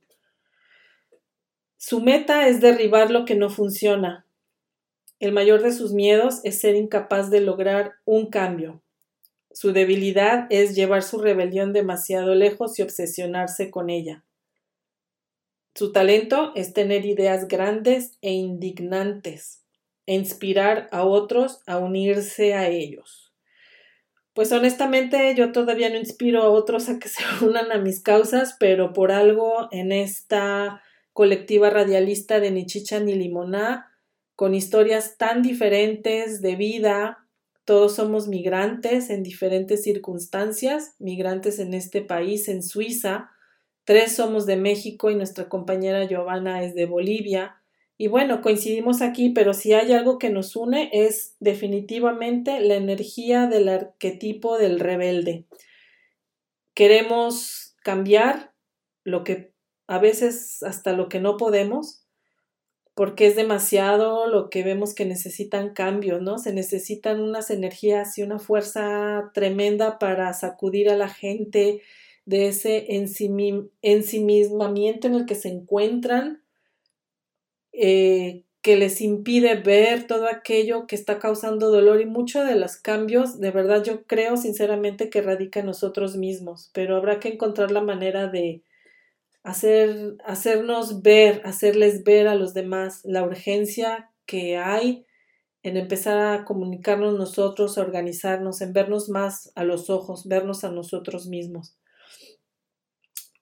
[1.82, 4.26] Su meta es derribar lo que no funciona.
[5.18, 8.82] El mayor de sus miedos es ser incapaz de lograr un cambio.
[9.50, 14.24] Su debilidad es llevar su rebelión demasiado lejos y obsesionarse con ella.
[15.74, 19.64] Su talento es tener ideas grandes e indignantes
[20.04, 23.32] e inspirar a otros a unirse a ellos.
[24.34, 28.54] Pues honestamente yo todavía no inspiro a otros a que se unan a mis causas,
[28.60, 30.82] pero por algo en esta
[31.12, 33.90] colectiva radialista de Nichicha ni Limoná,
[34.36, 37.26] con historias tan diferentes de vida.
[37.64, 43.30] Todos somos migrantes en diferentes circunstancias, migrantes en este país, en Suiza.
[43.84, 47.56] Tres somos de México y nuestra compañera Giovanna es de Bolivia.
[47.98, 53.46] Y bueno, coincidimos aquí, pero si hay algo que nos une es definitivamente la energía
[53.46, 55.44] del arquetipo del rebelde.
[56.72, 58.54] Queremos cambiar
[59.04, 59.52] lo que
[59.91, 62.07] a veces hasta lo que no podemos,
[62.95, 66.38] porque es demasiado lo que vemos que necesitan cambios, ¿no?
[66.38, 71.82] Se necesitan unas energías y una fuerza tremenda para sacudir a la gente
[72.24, 72.86] de ese
[73.82, 76.41] ensimismamiento en el que se encuentran,
[77.72, 82.76] eh, que les impide ver todo aquello que está causando dolor y muchos de los
[82.76, 87.72] cambios, de verdad yo creo sinceramente que radica en nosotros mismos, pero habrá que encontrar
[87.72, 88.62] la manera de,
[89.43, 95.07] hacer, hacernos ver, hacerles ver a los demás la urgencia que hay
[95.62, 100.70] en empezar a comunicarnos nosotros, a organizarnos, en vernos más a los ojos, vernos a
[100.70, 101.76] nosotros mismos.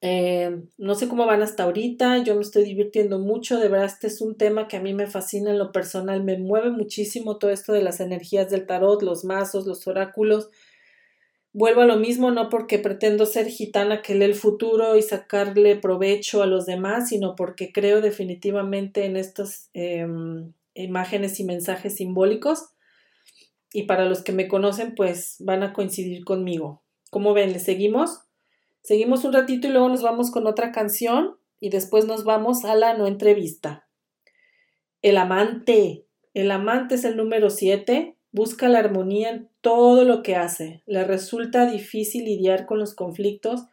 [0.01, 4.07] Eh, no sé cómo van hasta ahorita, yo me estoy divirtiendo mucho, de verdad este
[4.07, 7.51] es un tema que a mí me fascina en lo personal, me mueve muchísimo todo
[7.51, 10.49] esto de las energías del tarot, los mazos, los oráculos,
[11.51, 15.75] Vuelvo a lo mismo, no porque pretendo ser gitana que lee el futuro y sacarle
[15.75, 22.69] provecho a los demás, sino porque creo definitivamente en estas em, imágenes y mensajes simbólicos.
[23.73, 26.83] Y para los que me conocen, pues van a coincidir conmigo.
[27.09, 27.51] ¿Cómo ven?
[27.51, 28.21] ¿Le seguimos?
[28.81, 32.75] Seguimos un ratito y luego nos vamos con otra canción y después nos vamos a
[32.75, 33.87] la no entrevista.
[35.01, 36.05] El amante.
[36.35, 40.81] El amante es el número 7 Busca la armonía en todo lo que hace.
[40.85, 43.65] Le resulta difícil lidiar con los conflictos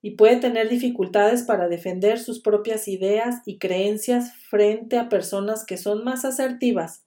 [0.00, 5.76] y puede tener dificultades para defender sus propias ideas y creencias frente a personas que
[5.76, 7.04] son más asertivas.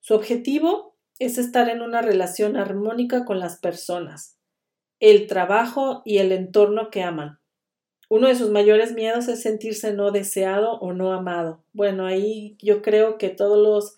[0.00, 4.36] Su objetivo es estar en una relación armónica con las personas,
[5.00, 7.38] el trabajo y el entorno que aman.
[8.08, 11.64] Uno de sus mayores miedos es sentirse no deseado o no amado.
[11.72, 13.96] Bueno, ahí yo creo que todos los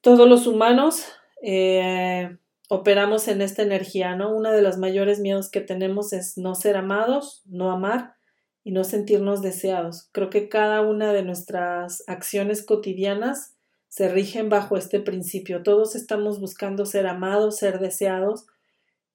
[0.00, 1.04] todos los humanos
[1.42, 2.36] eh,
[2.72, 4.32] operamos en esta energía, ¿no?
[4.32, 8.14] Uno de los mayores miedos que tenemos es no ser amados, no amar
[8.62, 10.08] y no sentirnos deseados.
[10.12, 13.56] Creo que cada una de nuestras acciones cotidianas
[13.88, 15.64] se rigen bajo este principio.
[15.64, 18.46] Todos estamos buscando ser amados, ser deseados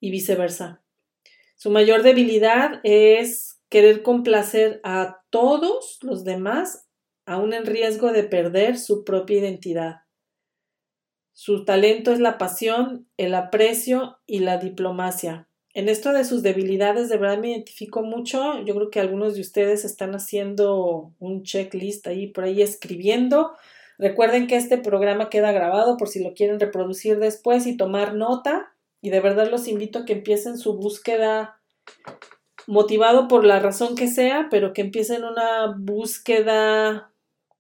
[0.02, 0.84] y viceversa.
[1.56, 6.90] Su mayor debilidad es querer complacer a todos los demás,
[7.26, 10.05] aún en riesgo de perder su propia identidad.
[11.38, 15.50] Su talento es la pasión, el aprecio y la diplomacia.
[15.74, 18.64] En esto de sus debilidades, de verdad me identifico mucho.
[18.64, 23.52] Yo creo que algunos de ustedes están haciendo un checklist ahí, por ahí escribiendo.
[23.98, 28.74] Recuerden que este programa queda grabado por si lo quieren reproducir después y tomar nota.
[29.02, 31.60] Y de verdad los invito a que empiecen su búsqueda
[32.66, 37.12] motivado por la razón que sea, pero que empiecen una búsqueda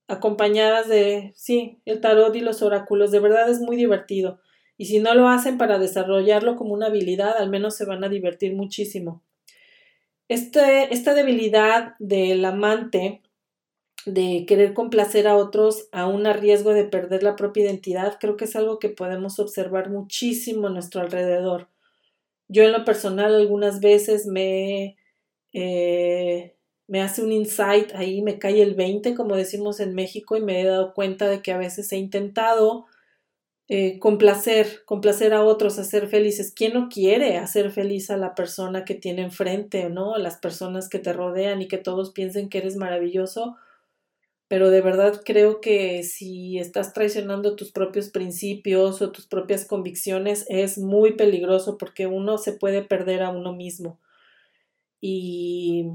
[0.08, 3.12] acompañadas de, sí, el tarot y los oráculos.
[3.12, 4.40] De verdad es muy divertido.
[4.78, 8.10] Y si no lo hacen para desarrollarlo como una habilidad, al menos se van a
[8.10, 9.24] divertir muchísimo.
[10.28, 13.22] Este, esta debilidad del amante
[14.06, 18.46] de querer complacer a otros aún a riesgo de perder la propia identidad, creo que
[18.46, 21.70] es algo que podemos observar muchísimo a nuestro alrededor.
[22.48, 24.98] Yo en lo personal algunas veces me,
[25.54, 26.55] eh,
[26.88, 30.62] me hace un insight ahí, me cae el 20, como decimos en México, y me
[30.62, 32.86] he dado cuenta de que a veces he intentado
[33.68, 36.54] eh, complacer, complacer a otros, hacer felices.
[36.56, 40.18] ¿Quién no quiere hacer feliz a la persona que tiene enfrente, ¿no?
[40.18, 43.58] Las personas que te rodean y que todos piensen que eres maravilloso
[44.48, 50.46] pero de verdad creo que si estás traicionando tus propios principios o tus propias convicciones
[50.50, 54.00] es muy peligroso porque uno se puede perder a uno mismo.
[55.02, 55.88] Y,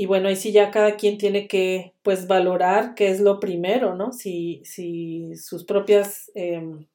[0.00, 3.94] y bueno, ahí sí ya cada quien tiene que pues valorar qué es lo primero,
[3.94, 4.14] ¿no?
[4.14, 6.86] Si, si sus propias, em,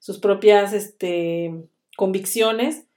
[0.00, 1.54] sus propias este,
[1.96, 2.88] convicciones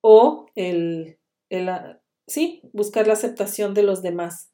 [0.00, 1.18] o el,
[1.50, 1.68] el,
[2.26, 4.50] sí, buscar la aceptación de los demás.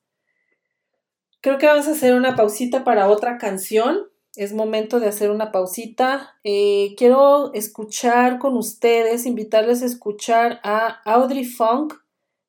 [1.41, 4.09] Creo que vamos a hacer una pausita para otra canción.
[4.35, 6.41] Es momento de hacer una pausita.
[6.43, 11.95] Eh, quiero escuchar con ustedes, invitarles a escuchar a Audrey Funk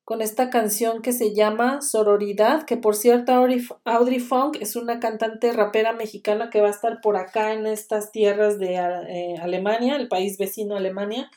[0.10, 5.54] con esta canción que se llama Sororidad, que por cierto Audrey, Funk es una cantante
[5.54, 10.08] rapera mexicana que va a estar por acá en estas tierras de eh, Alemania, el
[10.08, 11.30] país vecino Alemania,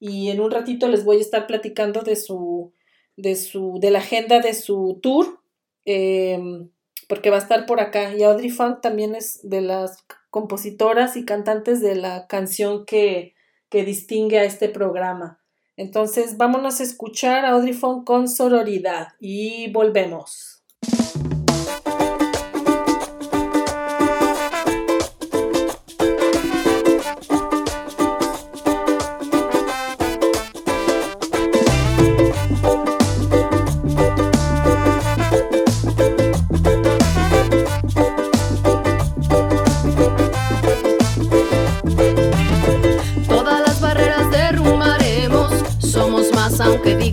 [0.00, 2.72] y en un ratito les voy a estar platicando de su,
[3.16, 5.42] de su, de la agenda de su tour
[5.84, 6.70] Em,
[7.08, 8.14] porque va a estar por acá.
[8.14, 13.34] Y Audrey Funk también es de las compositoras y cantantes de la canción que,
[13.68, 15.41] que distingue a este programa.
[15.76, 20.51] Entonces, vámonos a escuchar a Audrey Funk con sororidad y volvemos.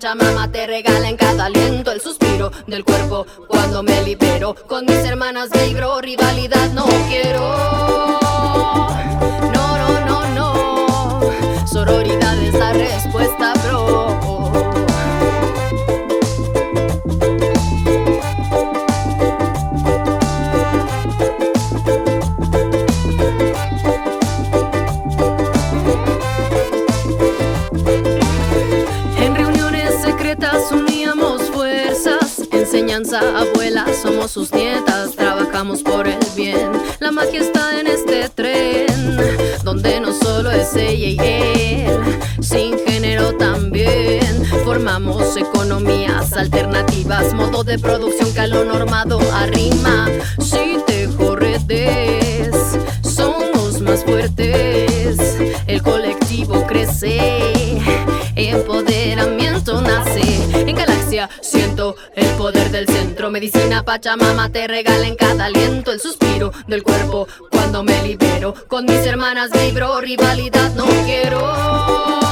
[0.00, 4.54] Pachamama te regala en cada aliento el suspiro del cuerpo cuando me libero.
[4.66, 6.59] Con mis hermanas vibro, rivalidad
[45.40, 50.08] economías alternativas, modo de producción que a normado arrima.
[50.38, 52.54] Si te redes,
[53.02, 55.18] somos más fuertes,
[55.66, 57.80] el colectivo crece,
[58.36, 60.20] empoderamiento nace
[60.52, 61.28] en galaxia.
[61.40, 63.30] Siento el poder del centro.
[63.30, 68.54] Medicina Pachamama te regala en cada aliento el suspiro del cuerpo cuando me libero.
[68.68, 72.29] Con mis hermanas vibro, rivalidad no quiero.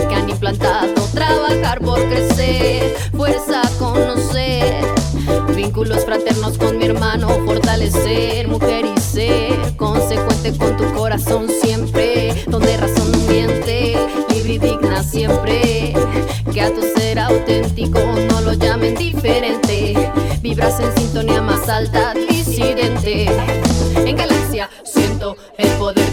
[0.00, 0.94] Que han implantado.
[1.12, 4.84] Trabajar por crecer, fuerza conocer.
[5.54, 9.76] Vínculos fraternos con mi hermano, fortalecer, mujer y ser.
[9.76, 13.96] Consecuente con tu corazón siempre, donde razón no miente,
[14.30, 15.94] libre y digna siempre.
[16.52, 20.10] Que a tu ser auténtico no lo llamen diferente.
[20.40, 23.26] Vibras en sintonía más alta, disidente.
[23.96, 24.16] En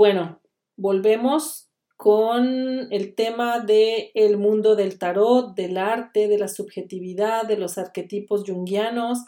[0.00, 0.40] bueno,
[0.78, 7.58] volvemos con el tema del el mundo del tarot, del arte, de la subjetividad, de
[7.58, 9.26] los arquetipos junguianos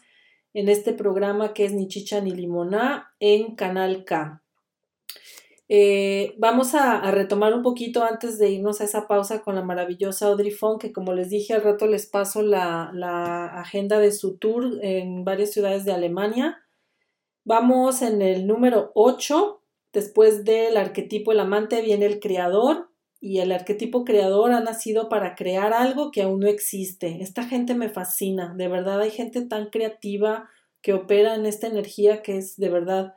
[0.54, 4.42] en este programa que es Ni Chicha ni Limoná en Canal K.
[5.68, 10.28] Eh, vamos a, retomar un poquito antes de irnos a esa pausa con la maravillosa
[10.28, 14.38] Audrey Fong, que como les dije al rato les paso la, la agenda de su
[14.38, 16.62] tour en varias ciudades de Alemania.
[17.44, 19.58] Vamos en el número 8
[19.92, 22.90] Después del arquetipo el amante viene el creador
[23.20, 27.22] y el arquetipo creador ha nacido para crear algo que aún no existe.
[27.22, 30.48] Esta gente me fascina, de verdad hay gente tan creativa
[30.80, 33.14] que opera en esta energía que es de verdad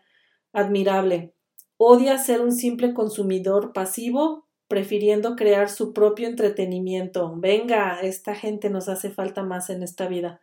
[0.53, 1.33] admirable.
[1.77, 7.33] Odia ser un simple consumidor pasivo, prefiriendo crear su propio entretenimiento.
[7.35, 10.41] Venga, esta gente nos hace falta más en esta vida.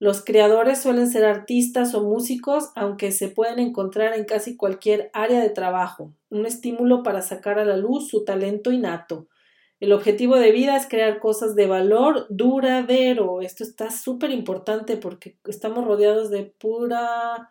[0.00, 5.42] Los creadores suelen ser artistas o músicos, aunque se pueden encontrar en casi cualquier área
[5.42, 9.28] de trabajo, un estímulo para sacar a la luz su talento innato.
[9.78, 13.42] El objetivo de vida es crear cosas de valor duradero.
[13.42, 17.50] Esto está súper importante porque estamos rodeados de pura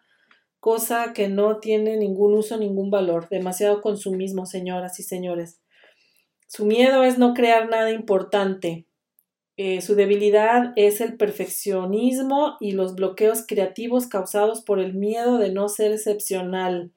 [0.59, 3.29] cosa que no tiene ningún uso, ningún valor.
[3.29, 5.61] Demasiado consumismo, señoras y señores.
[6.47, 8.87] Su miedo es no crear nada importante.
[9.61, 15.51] Eh, su debilidad es el perfeccionismo y los bloqueos creativos causados por el miedo de
[15.51, 16.93] no ser excepcional.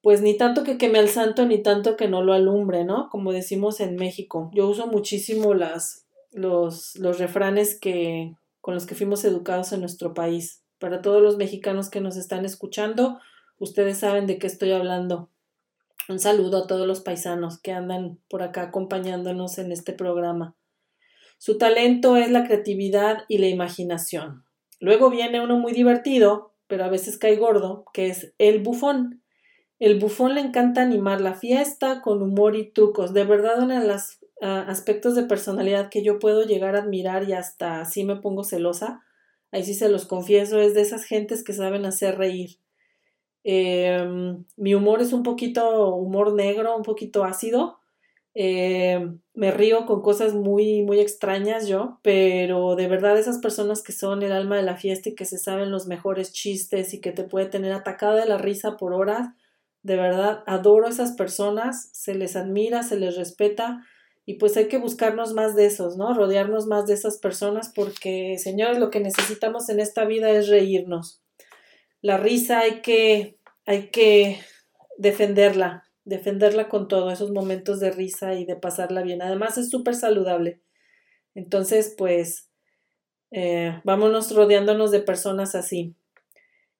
[0.00, 3.08] Pues ni tanto que queme al santo, ni tanto que no lo alumbre, ¿no?
[3.10, 4.50] Como decimos en México.
[4.52, 10.14] Yo uso muchísimo las, los, los refranes que, con los que fuimos educados en nuestro
[10.14, 10.64] país.
[10.80, 13.20] Para todos los mexicanos que nos están escuchando,
[13.60, 15.30] ustedes saben de qué estoy hablando.
[16.08, 20.56] Un saludo a todos los paisanos que andan por acá acompañándonos en este programa.
[21.42, 24.44] Su talento es la creatividad y la imaginación.
[24.78, 29.24] Luego viene uno muy divertido, pero a veces cae gordo, que es el bufón.
[29.80, 33.12] El bufón le encanta animar la fiesta con humor y trucos.
[33.12, 37.28] De verdad, uno de los ah, aspectos de personalidad que yo puedo llegar a admirar
[37.28, 39.02] y hasta así me pongo celosa,
[39.50, 42.50] ahí sí se los confieso, es de esas gentes que saben hacer reír.
[43.42, 47.81] Em, mi humor es un poquito humor negro, un poquito ácido,
[48.34, 53.92] eh, me río con cosas muy, muy extrañas yo, pero de verdad esas personas que
[53.92, 57.12] son el alma de la fiesta y que se saben los mejores chistes y que
[57.12, 59.28] te puede tener atacada de la risa por horas,
[59.82, 63.84] de verdad adoro a esas personas, se les admira, se les respeta
[64.24, 66.14] y pues hay que buscarnos más de esos, ¿no?
[66.14, 71.20] Rodearnos más de esas personas porque, señores, lo que necesitamos en esta vida es reírnos.
[72.00, 74.40] La risa hay que, hay que
[74.96, 79.22] defenderla, defenderla con todos esos momentos de risa y de pasarla bien.
[79.22, 80.60] Además es súper saludable.
[81.34, 82.48] Entonces, pues,
[83.30, 85.94] eh, vámonos rodeándonos de personas así.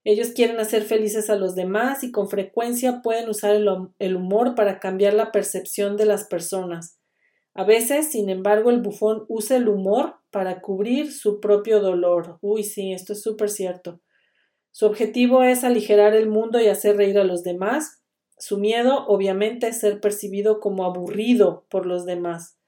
[0.05, 3.69] Ellos quieren hacer felices a los demás y con frecuencia pueden usar el,
[3.99, 6.99] el humor para cambiar la percepción de las personas.
[7.55, 12.39] A veces, sin embargo, el bufón usa el humor para cubrir su propio dolor.
[12.41, 14.01] Uy, sí, esto es súper cierto.
[14.71, 18.02] Su objetivo es aligerar el mundo y hacer reír a los demás,
[18.43, 22.59] su miedo, obviamente, es ser percibido como aburrido por los demás.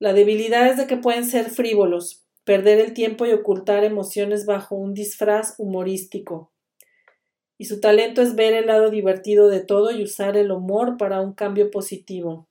[0.00, 4.74] La debilidad es de que pueden ser frívolos, perder el tiempo y ocultar emociones bajo
[4.74, 6.50] un disfraz humorístico.
[7.56, 11.20] Y su talento es ver el lado divertido de todo y usar el humor para
[11.20, 12.48] un cambio positivo.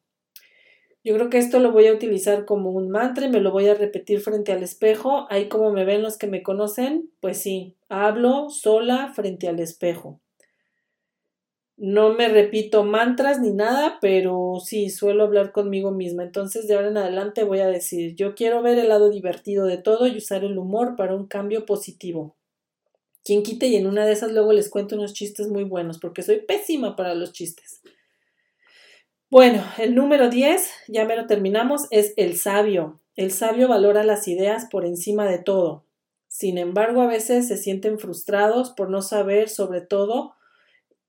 [1.04, 3.68] Yo creo que esto lo voy a utilizar como un mantra y me lo voy
[3.68, 5.28] a repetir frente al espejo.
[5.30, 10.23] Ahí como me ven los que me conocen, pues sí, hablo sola frente al espejo.
[11.86, 16.24] No me repito mantras ni nada, pero sí suelo hablar conmigo misma.
[16.24, 19.76] Entonces, de ahora en adelante voy a decir, yo quiero ver el lado divertido de
[19.76, 22.38] todo y usar el humor para un cambio positivo.
[23.26, 26.22] Quien quite y en una de esas luego les cuento unos chistes muy buenos, porque
[26.24, 27.82] soy pésima para los chistes.
[29.30, 33.02] Bueno, el número 10, ya me lo terminamos, es el sabio.
[33.18, 35.84] El sabio valora las ideas por encima de todo.
[36.30, 40.36] Sin embargo, a veces se sienten frustrados por no saber sobre todo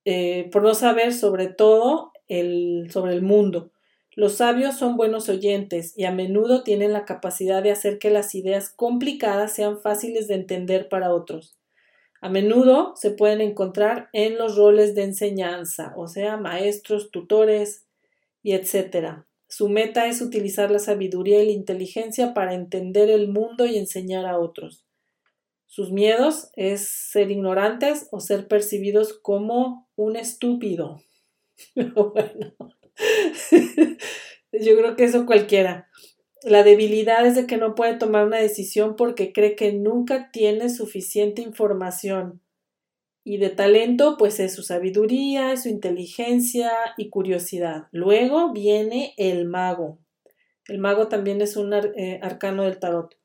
[0.04, 3.70] eh, por no saber sobre todo el, sobre el mundo.
[4.16, 8.34] Los sabios son buenos oyentes y a menudo tienen la capacidad de hacer que las
[8.34, 11.56] ideas complicadas sean fáciles de entender para otros.
[12.20, 17.86] A menudo se pueden encontrar en los roles de enseñanza, o sea, maestros, tutores
[18.42, 19.24] y etc.
[19.48, 24.26] Su meta es utilizar la sabiduría y la inteligencia para entender el mundo y enseñar
[24.26, 24.83] a otros.
[25.74, 31.02] Sus miedos es ser ignorantes o ser percibidos como un estúpido.
[31.74, 32.54] bueno,
[34.52, 35.90] yo creo que eso cualquiera.
[36.44, 40.70] La debilidad es de que no puede tomar una decisión porque cree que nunca tiene
[40.70, 42.40] suficiente información.
[43.24, 47.88] Y de talento, pues es su sabiduría, su inteligencia y curiosidad.
[47.90, 49.98] Luego viene el mago.
[50.68, 53.16] El mago también es un eh, arcano del tarot.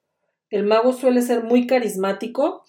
[0.50, 2.64] El mago suele ser muy carismático,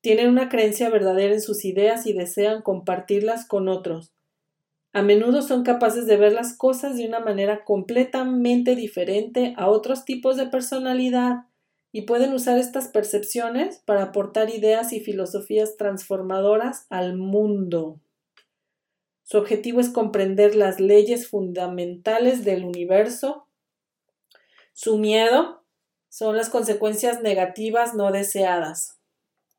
[0.00, 4.12] tienen una creencia verdadera en sus ideas y desean compartirlas con otros.
[4.92, 10.04] A menudo son capaces de ver las cosas de una manera completamente diferente a otros
[10.04, 11.46] tipos de personalidad
[11.92, 18.00] y pueden usar estas percepciones para aportar ideas y filosofías transformadoras al mundo.
[19.22, 23.48] Su objetivo es comprender las leyes fundamentales del universo.
[24.72, 25.65] Su miedo
[26.16, 28.98] son las consecuencias negativas no deseadas.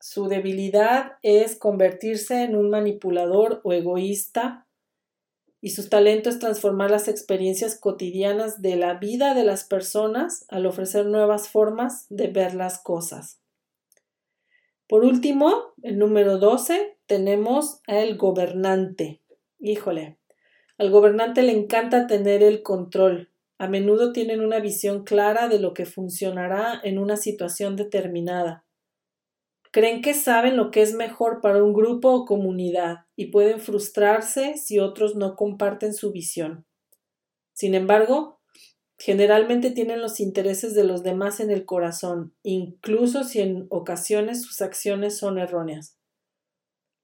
[0.00, 4.66] Su debilidad es convertirse en un manipulador o egoísta
[5.60, 10.66] y su talento es transformar las experiencias cotidianas de la vida de las personas al
[10.66, 13.38] ofrecer nuevas formas de ver las cosas.
[14.88, 19.20] Por último, el número 12, tenemos al gobernante.
[19.60, 20.18] Híjole,
[20.76, 23.30] al gobernante le encanta tener el control.
[23.58, 28.64] A menudo tienen una visión clara de lo que funcionará en una situación determinada.
[29.72, 34.56] Creen que saben lo que es mejor para un grupo o comunidad y pueden frustrarse
[34.56, 36.66] si otros no comparten su visión.
[37.52, 38.40] Sin embargo,
[38.96, 44.62] generalmente tienen los intereses de los demás en el corazón, incluso si en ocasiones sus
[44.62, 45.98] acciones son erróneas.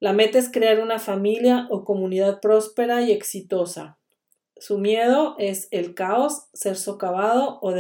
[0.00, 3.98] La meta es crear una familia o comunidad próspera y exitosa.
[4.56, 7.72] Su miedo es el caos, ser socavado o,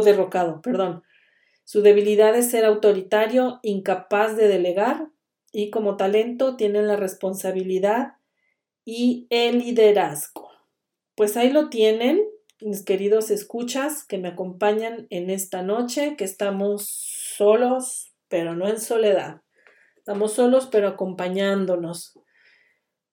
[0.00, 0.60] derrocado.
[0.62, 1.02] Perdón.
[1.64, 5.08] Su debilidad es ser autoritario, incapaz de delegar
[5.50, 8.14] y como talento tienen la responsabilidad
[8.84, 10.50] y el liderazgo.
[11.16, 12.22] Pues ahí lo tienen,
[12.60, 16.86] mis queridos escuchas que me acompañan en esta noche, que estamos
[17.36, 19.42] solos, pero no en soledad.
[19.96, 22.15] Estamos solos, pero acompañándonos.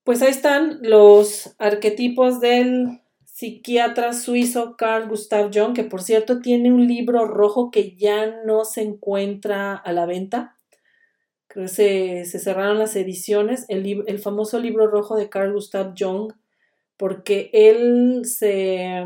[0.03, 6.73] Pues ahí están los arquetipos del psiquiatra suizo Carl Gustav Jung, que por cierto tiene
[6.73, 10.57] un libro rojo que ya no se encuentra a la venta.
[11.47, 16.33] Creo que se, cerraron las ediciones, el, el, famoso libro rojo de Carl Gustav Jung,
[16.97, 19.03] porque él se,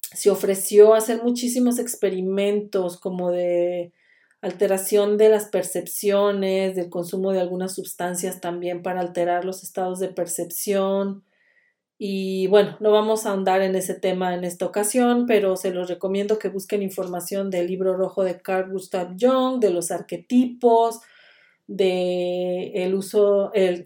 [0.00, 3.92] se ofreció a hacer muchísimos experimentos como de
[4.46, 10.08] alteración de las percepciones, del consumo de algunas sustancias también para alterar los estados de
[10.08, 11.24] percepción,
[11.98, 15.88] y bueno, no vamos a ahondar en ese tema en esta ocasión, pero se los
[15.88, 21.00] recomiendo que busquen información del libro rojo de Carl Gustav Jung, de los arquetipos,
[21.66, 23.82] de el uso, eh,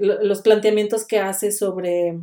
[0.00, 2.18] los planteamientos que hace sobre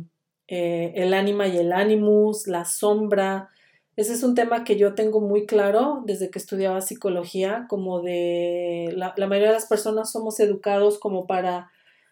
[0.48, 3.50] eh, el ánima y el animus, la sombra.
[3.96, 8.92] Ese es un tema que yo tengo muy claro desde que estudiaba psicología, como de
[8.96, 11.70] la, mayoría de las personas somos educados como para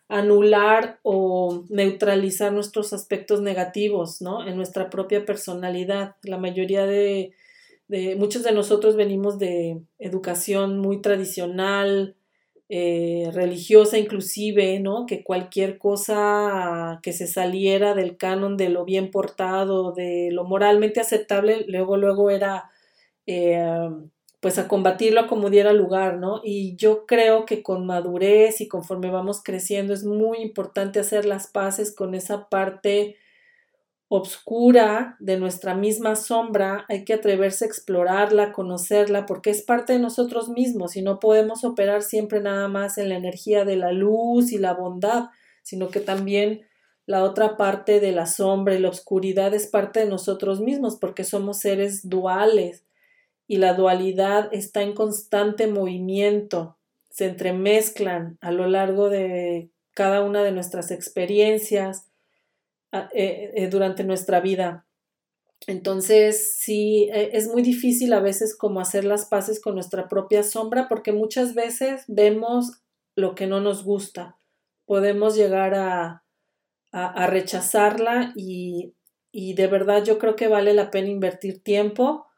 [0.08, 4.46] anular o neutralizar nuestros aspectos negativos, ¿no?
[4.46, 6.16] En nuestra propia personalidad.
[6.22, 7.32] La mayoría de,
[7.88, 12.17] de muchos de nosotros venimos de educación muy tradicional,
[12.68, 15.06] eh, religiosa inclusive, ¿no?
[15.06, 21.00] Que cualquier cosa que se saliera del canon de lo bien portado, de lo moralmente
[21.00, 22.70] aceptable, luego, luego era
[23.26, 23.88] eh,
[24.40, 26.40] pues a combatirlo como diera lugar, ¿no?
[26.44, 31.48] Y yo creo que con madurez y conforme vamos creciendo es muy importante hacer las
[31.48, 33.16] paces con esa parte
[34.08, 39.98] obscura de nuestra misma sombra, hay que atreverse a explorarla, conocerla, porque es parte de
[39.98, 44.50] nosotros mismos y no podemos operar siempre nada más en la energía de la luz
[44.50, 45.26] y la bondad,
[45.62, 46.62] sino que también
[47.04, 51.24] la otra parte de la sombra y la oscuridad es parte de nosotros mismos, porque
[51.24, 52.84] somos seres duales
[53.46, 56.78] y la dualidad está en constante movimiento,
[57.10, 62.07] se entremezclan a lo largo de cada una de nuestras experiencias
[62.92, 64.86] eh, eh, durante nuestra vida.
[65.66, 70.42] Entonces, sí, e, es muy difícil a veces como hacer las paces con nuestra propia
[70.42, 72.80] sombra porque muchas veces vemos
[73.14, 74.38] lo que no nos gusta.
[74.86, 76.22] Podemos llegar a,
[76.92, 78.94] a, rechazarla y,
[79.32, 82.28] y de verdad yo creo que vale la pena invertir tiempo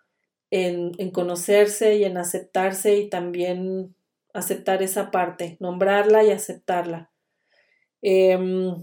[0.50, 3.94] en, conocerse y en aceptarse y también
[4.32, 7.10] aceptar esa parte, nombrarla y aceptarla.
[8.02, 8.82] Em,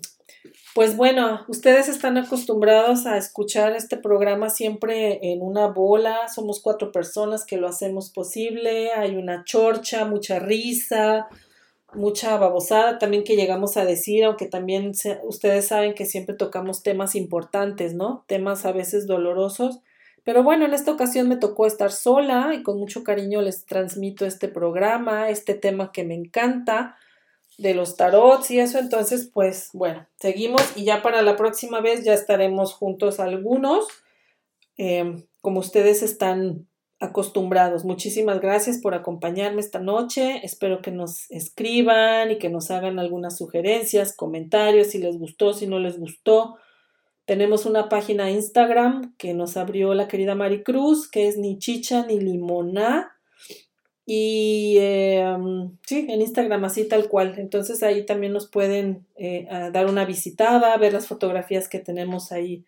[0.77, 6.91] pues bueno, ustedes están acostumbrados a escuchar este programa siempre en una bola, somos cuatro
[6.91, 11.29] personas que lo hacemos posible, hay una chorcha, mucha risa,
[11.95, 14.91] mucha babosada también que llegamos a decir, aunque también
[15.23, 18.23] ustedes saben que siempre tocamos temas importantes, ¿no?
[18.27, 19.79] Temas a veces dolorosos,
[20.23, 24.27] pero bueno, en esta ocasión me tocó estar sola y con mucho cariño les transmito
[24.27, 26.97] este programa, este tema que me encanta,
[27.57, 32.03] de los tarots y eso, entonces pues bueno, seguimos y ya para la próxima vez
[32.03, 33.87] ya estaremos juntos algunos,
[34.77, 36.67] em, como ustedes están
[36.99, 37.85] acostumbrados.
[37.85, 40.39] Muchísimas gracias por acompañarme esta noche.
[40.43, 45.67] Espero que nos escriban y que nos hagan algunas sugerencias, comentarios, si les gustó, si
[45.67, 46.57] no les gustó.
[47.25, 52.19] Tenemos una página Instagram que nos abrió la querida Maricruz, que es ni chicha ni
[52.19, 53.16] limoná.
[54.09, 57.35] Y em, sí, en Instagram así tal cual.
[57.37, 62.63] Entonces ahí también nos pueden eh, dar una visitada, ver las fotografías que tenemos ahí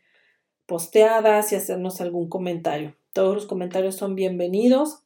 [0.65, 2.93] posteadas y hacernos algún comentario.
[3.13, 5.03] Todos los comentarios son bienvenidos.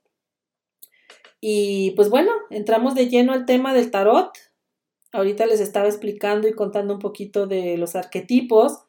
[1.39, 4.31] Y pues bueno, entramos de lleno al tema del tarot.
[5.11, 8.85] Ahorita les estaba explicando y contando un poquito de los arquetipos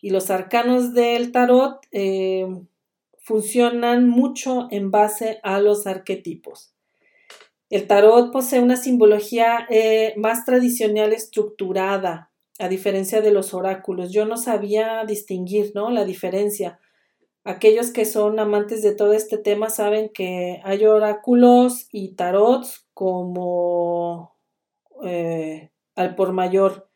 [0.00, 2.46] y los arcanos del tarot eh,
[3.18, 6.75] funcionan mucho en base a los arquetipos.
[7.68, 14.12] El tarot posee una simbología eh, más tradicional estructurada, a diferencia de los oráculos.
[14.12, 15.90] Yo no sabía distinguir ¿no?
[15.90, 16.78] la diferencia.
[17.44, 24.36] Aquellos que son amantes de todo este tema saben que hay oráculos y tarots como
[25.04, 26.88] eh, al por mayor.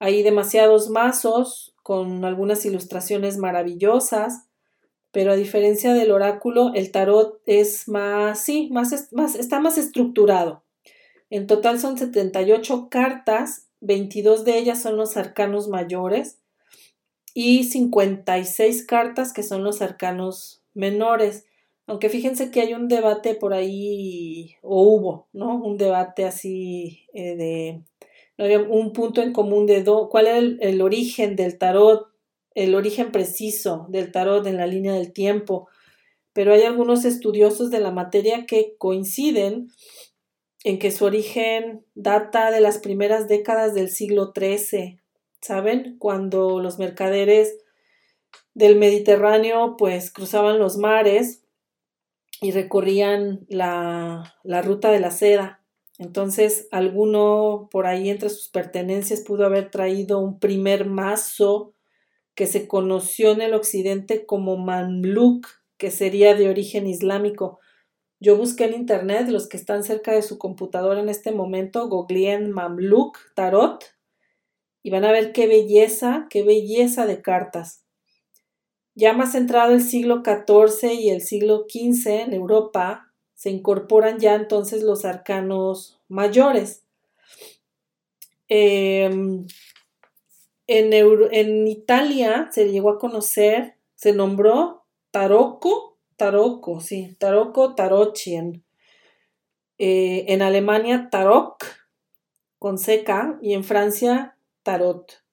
[0.00, 4.47] Hay demasiados mazos con algunas ilustraciones maravillosas,
[5.18, 10.62] pero a diferencia del oráculo, el tarot es más, sí, más, más, está más estructurado.
[11.28, 16.38] En total son 78 cartas, 22 de ellas son los arcanos mayores
[17.34, 21.46] y 56 cartas que son los arcanos menores.
[21.88, 25.56] Aunque fíjense que hay un debate por ahí, o hubo, ¿no?
[25.56, 27.82] Un debate así eh, de,
[28.36, 32.06] no había un punto en común de cuál era el, origen del tarot,
[32.58, 35.68] el origen preciso del tarot en la línea del tiempo.
[36.32, 39.68] Pero hay algunos estudiosos de la materia que coinciden
[40.64, 45.00] en que su origen data de las primeras décadas del siglo XIII,
[45.40, 45.96] ¿saben?
[46.00, 47.58] Cuando los mercaderes
[48.54, 51.44] del Mediterráneo pues cruzaban los mares
[52.40, 55.62] y recorrían la, la ruta de la seda.
[55.98, 61.74] Entonces, alguno por ahí entre sus pertenencias pudo haber traído un primer mazo
[62.38, 65.44] que se conoció en el occidente como Mamluk,
[65.76, 67.58] que sería de origen islámico.
[68.20, 72.52] Yo busqué en internet, los que están cerca de su computadora en este momento, googleen
[72.52, 73.84] Mamluk Tarot
[74.84, 77.84] y van a ver qué belleza, qué belleza de cartas.
[78.94, 84.36] Ya más entrado el siglo XIV y el siglo XV en Europa, se incorporan ya
[84.36, 86.84] entonces los arcanos mayores.
[88.46, 89.44] Em,
[90.68, 98.64] en, Italia se llegó a conocer, se nombró Tarocco, Tarocco, sí, Tarocco Tarochien.
[99.78, 101.64] Eh, en Alemania Tarok
[102.58, 105.24] con seca y en Francia tarot.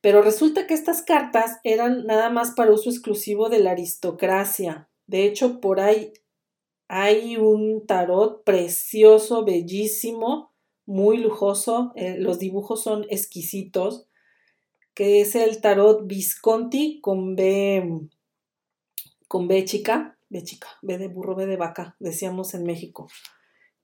[0.00, 4.88] Pero resulta que estas cartas eran nada más para uso exclusivo de la aristocracia.
[5.06, 6.12] De hecho, por ahí
[6.88, 10.49] hay un tarot precioso, bellísimo,
[10.90, 11.92] muy lujoso.
[11.94, 14.08] Eh, los dibujos son exquisitos,
[14.92, 18.08] que es el tarot Visconti con B,
[19.28, 23.06] con B chica, B chica, B de burro, B de vaca, decíamos en México,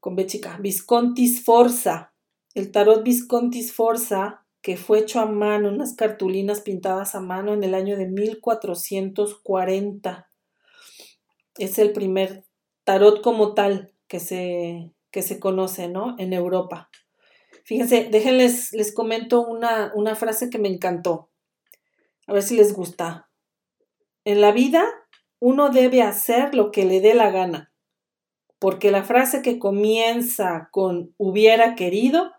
[0.00, 2.12] con B chica, Visconti Sforza.
[2.54, 7.62] El tarot Visconti Sforza, que fue hecho a mano, unas cartulinas pintadas a mano en
[7.62, 10.28] el año de 1440.
[11.56, 12.44] Es el primer
[12.82, 16.14] tarot como tal que se, que se conoce, ¿no?
[16.18, 16.90] En Europa.
[17.64, 21.30] Fíjense, déjenles, les comento una, una frase que me encantó.
[22.26, 23.30] A ver si les gusta.
[24.26, 24.84] En la vida
[25.38, 27.72] uno debe hacer lo que le dé la gana,
[28.58, 32.32] porque la frase que comienza con hubiera querido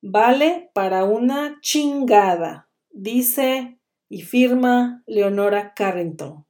[0.00, 3.78] Vale para una chingada, dice
[4.08, 6.46] y firma Leonora Carrington.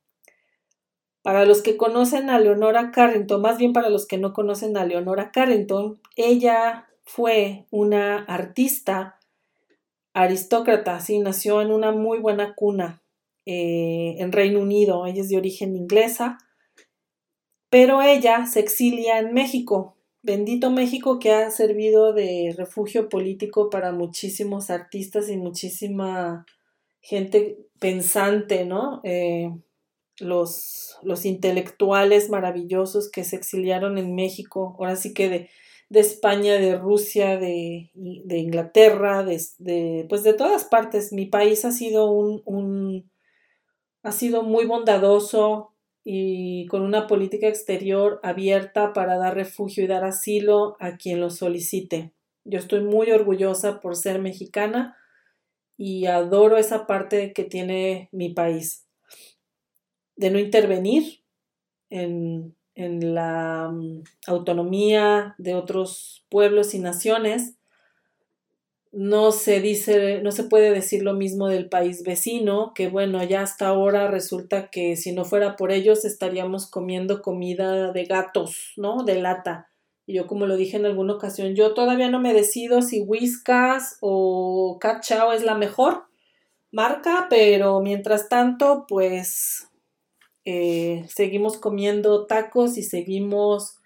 [1.23, 4.87] Para los que conocen a Leonora Carrington, más bien para los que no conocen a
[4.87, 9.19] Leonora Carrington, ella fue una artista
[10.15, 13.03] aristócrata, sí, nació en una muy buena cuna
[13.47, 16.39] eh, en Reino Unido, ella es de origen inglesa,
[17.69, 23.93] pero ella se exilia en México Bendito México que ha servido de refugio político para
[23.93, 26.45] muchísimos artistas y muchísima
[27.01, 29.01] gente pensante, ¿no?
[29.03, 29.51] Eh,
[30.21, 35.51] los, los, intelectuales maravillosos que se exiliaron en México, ahora sí que de,
[35.89, 41.13] de España, de Rusia, de, de Inglaterra, de, pues de todas partes.
[41.13, 43.11] Mi país ha sido un, un
[44.03, 45.71] ha sido muy bondadoso,
[46.05, 51.31] y con una política exterior abierta para dar refugio y dar asilo a quien lo
[51.31, 52.13] solicite.
[52.45, 54.97] Yo estoy muy orgullosa por ser mexicana
[55.77, 58.87] y adoro esa parte que tiene mi país,
[60.21, 61.23] de no intervenir
[61.89, 67.57] en, en la mm, autonomía de otros pueblos y naciones.
[68.93, 73.41] No se dice, no se puede decir lo mismo del país vecino, que bueno, ya
[73.41, 79.05] hasta ahora resulta que si no fuera por ellos estaríamos comiendo comida de gatos, ¿no?
[79.05, 79.71] De lata.
[80.05, 83.97] Y yo, como lo dije en alguna ocasión, yo todavía no me decido si Whiskas
[84.01, 85.03] o Cat
[85.35, 86.03] es la mejor
[86.73, 89.70] marca, pero mientras tanto, pues
[90.45, 93.79] eh, seguimos comiendo tacos y seguimos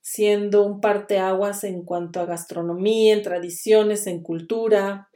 [0.00, 5.08] siendo un parteaguas en cuanto a gastronomía, en tradiciones, en cultura.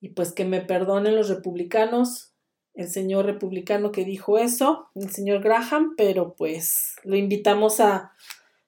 [0.00, 2.32] Y pues que me perdonen los republicanos,
[2.74, 8.12] el señor republicano que dijo eso, el señor Graham, pero pues lo invitamos a,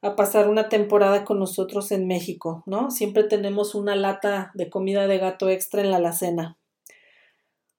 [0.03, 2.91] a pasar una temporada con nosotros en México, ¿no?
[2.91, 6.59] Siempre tenemos una lata de comida de gato extra en la alacena.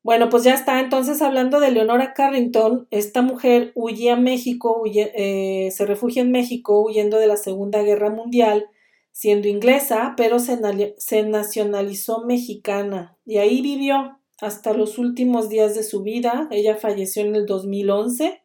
[0.05, 0.81] Bueno, pues ya está.
[0.81, 6.79] Entonces, hablando de Leonora Carrington, esta mujer huye a México, eh, se refugia en México
[6.79, 8.67] huyendo de la Segunda Guerra Mundial,
[9.11, 10.59] siendo inglesa, pero se,
[10.99, 16.47] se nacionalizó mexicana y ahí vivió hasta los últimos días de su vida.
[16.51, 18.43] Ella falleció en el 2011.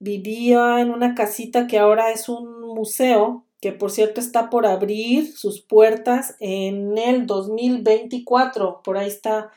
[0.00, 5.34] Vivía en una casita que ahora es un museo, que por cierto está por abrir
[5.34, 8.82] sus puertas en el 2024.
[8.84, 9.50] Por ahí está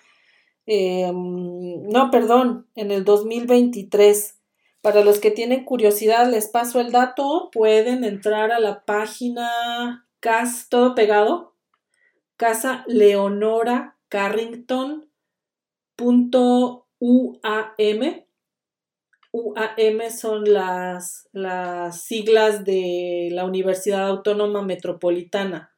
[0.67, 4.37] Em, no, perdón, en el 2023.
[4.81, 7.49] Para los que tienen curiosidad, les paso el dato.
[7.51, 11.55] Pueden entrar a la página CAS, todo pegado,
[12.35, 15.09] Casa Leonora Carrington.
[15.99, 16.61] UAM.
[19.31, 25.76] UAM son las, las siglas de la Universidad Autónoma Metropolitana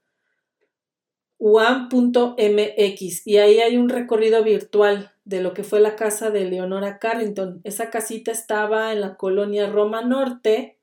[1.39, 6.99] uam.mx y ahí hay un recorrido virtual de lo que fue la casa de Leonora
[6.99, 7.61] Carrington.
[7.63, 10.77] Esa casita estaba en la colonia Roma Norte,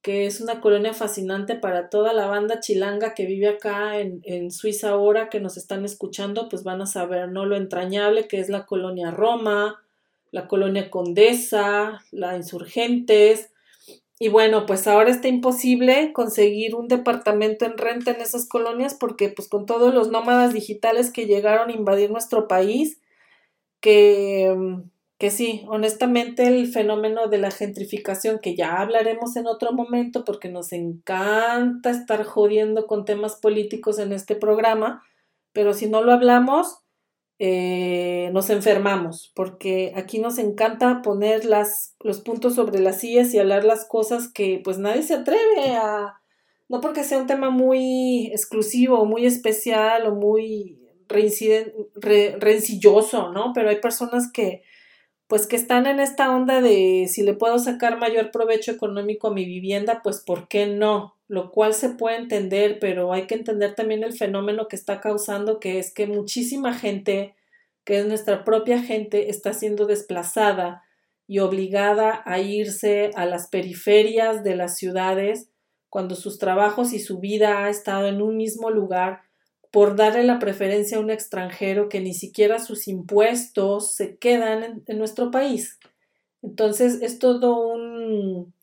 [0.00, 4.50] que es una colonia fascinante para toda la banda chilanga que vive acá en, en
[4.50, 7.46] Suiza ahora, que nos están escuchando, pues van a saber, ¿no?
[7.46, 9.82] Lo entrañable que es la colonia Roma,
[10.30, 13.50] la colonia Condesa, la Insurgentes,
[14.18, 19.28] y bueno, pues ahora está imposible conseguir un departamento en renta en esas colonias porque
[19.28, 23.00] pues con todos los nómadas digitales que llegaron a invadir nuestro país,
[23.80, 24.54] que,
[25.18, 30.48] que sí, honestamente el fenómeno de la gentrificación, que ya hablaremos en otro momento porque
[30.48, 35.02] nos encanta estar jodiendo con temas políticos en este programa,
[35.52, 36.83] pero si no lo hablamos,
[37.38, 43.38] eh, nos enfermamos, porque aquí nos encanta poner las, los puntos sobre las sillas y
[43.38, 46.20] hablar las cosas que pues nadie se atreve a,
[46.68, 50.80] no porque sea un tema muy exclusivo, muy especial o muy
[52.38, 53.52] rencilloso, ¿no?
[53.54, 54.62] Pero hay personas que
[55.26, 59.34] pues que están en esta onda de si le puedo sacar mayor provecho económico a
[59.34, 61.13] mi vivienda, pues ¿por qué no?
[61.26, 65.58] Lo cual se puede entender, pero hay que entender también el fenómeno que está causando,
[65.58, 67.34] que es que muchísima gente,
[67.84, 70.82] que es nuestra propia gente, está siendo desplazada
[71.26, 75.48] y obligada a irse a las periferias de las ciudades
[75.88, 79.22] cuando sus trabajos y su vida ha estado en un mismo lugar
[79.74, 84.98] por darle la preferencia a un extranjero que ni siquiera sus impuestos se quedan en,
[84.98, 85.80] nuestro país.
[86.42, 88.53] Entonces es todo un,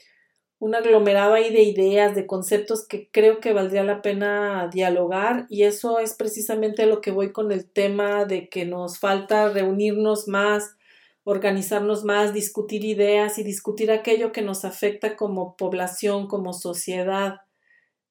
[0.62, 5.64] un aglomerado ahí de ideas, de conceptos que creo que valdría la pena dialogar y
[5.64, 10.78] eso es precisamente lo que voy con el tema de que nos falta reunirnos más,
[11.24, 17.42] organizarnos más, discutir ideas y discutir aquello que nos afecta como población, como sociedad.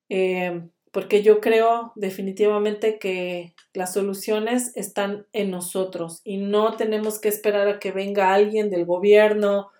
[0.08, 7.28] Eh, porque yo creo definitivamente que las soluciones están en nosotros y no tenemos que
[7.28, 9.70] esperar a que venga alguien del gobierno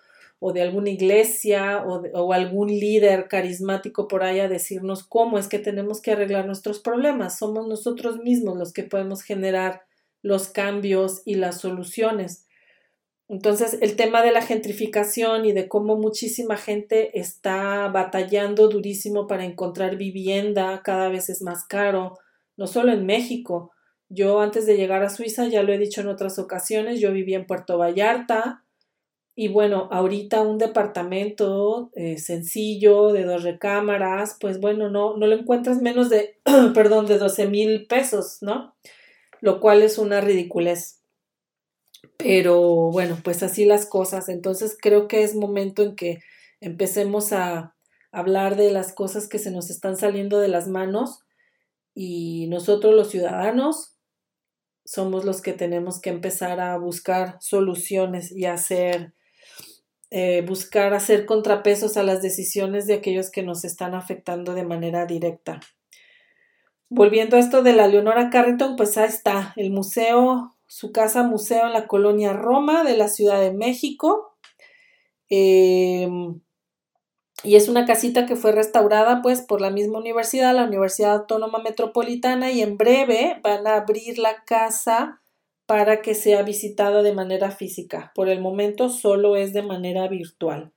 [0.43, 6.01] o de alguna iglesia o, algún líder carismático por ahí decirnos cómo es que tenemos
[6.01, 7.37] que arreglar nuestros problemas.
[7.37, 9.83] Somos nosotros mismos los que podemos generar
[10.23, 12.47] los cambios y las soluciones.
[13.29, 19.45] Entonces, el tema de la gentrificación y de cómo muchísima gente está batallando durísimo para
[19.45, 22.17] encontrar vivienda, cada vez es más caro,
[22.57, 23.73] no solo en México.
[24.09, 27.37] Yo antes de llegar a Suiza, ya lo he dicho en otras ocasiones, yo vivía
[27.37, 28.63] en Puerto Vallarta
[29.35, 35.35] y bueno, ahorita un departamento eh, sencillo de dos recámaras, pues bueno, no, no lo
[35.35, 36.39] encuentras menos de,
[36.73, 38.75] perdón, de 12 mil pesos, ¿no?
[39.39, 41.01] Lo cual es una ridiculez.
[42.17, 44.29] Pero bueno, pues así las cosas.
[44.29, 46.19] Entonces creo que es momento en que
[46.59, 47.75] empecemos a
[48.11, 51.19] hablar de las cosas que se nos están saliendo de las manos
[51.93, 53.95] y nosotros los ciudadanos
[54.85, 59.13] somos los que tenemos que empezar a buscar soluciones y hacer,
[60.13, 65.05] eh, buscar hacer contrapesos a las decisiones de aquellos que nos están afectando de manera
[65.05, 65.61] directa.
[66.89, 71.65] Volviendo a esto de la Leonora Carrington, pues ahí está, el museo, su casa museo
[71.65, 74.35] en la colonia Roma de la Ciudad de México.
[75.29, 76.41] Em,
[77.45, 81.59] y es una casita que fue restaurada pues por la misma universidad, la Universidad Autónoma
[81.59, 85.20] Metropolitana, y en breve van a abrir la casa
[85.71, 88.11] para que sea visitada de manera física.
[88.13, 90.73] Por el momento solo es de manera virtual.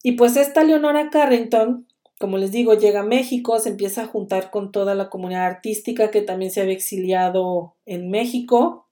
[0.00, 1.88] Y pues esta Leonora Carrington,
[2.20, 6.12] como les digo, llega a México, se empieza a juntar con toda la comunidad artística
[6.12, 8.86] que también se había exiliado en México.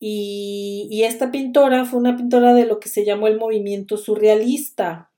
[0.00, 5.10] Y, y esta pintora fue una pintora de lo que se llamó el movimiento surrealista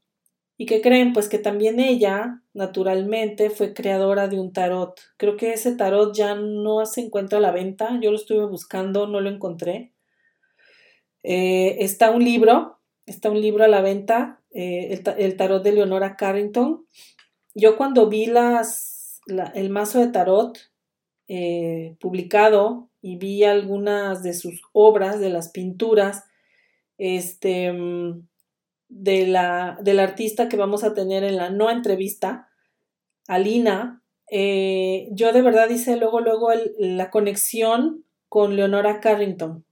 [0.61, 1.13] ¿Y qué creen?
[1.13, 5.01] Pues que también ella, naturalmente, fue creadora de un tarot.
[5.17, 7.97] Creo que ese tarot ya no se encuentra a la venta.
[8.03, 9.93] Yo lo estuve buscando, no lo encontré.
[11.23, 16.17] Eh, está un libro, está un libro a la venta, eh, el, tarot de Leonora
[16.17, 16.87] Carrington.
[17.55, 19.21] Yo cuando vi las,
[19.55, 20.59] el mazo de tarot
[21.29, 26.25] eh, publicado y vi algunas de sus obras, de las pinturas,
[26.97, 28.28] este mm,
[28.89, 32.49] de la, del artista que vamos a tener en la no entrevista,
[33.27, 39.65] Alina, eh, yo de verdad hice luego, luego la conexión con Leonora Carrington.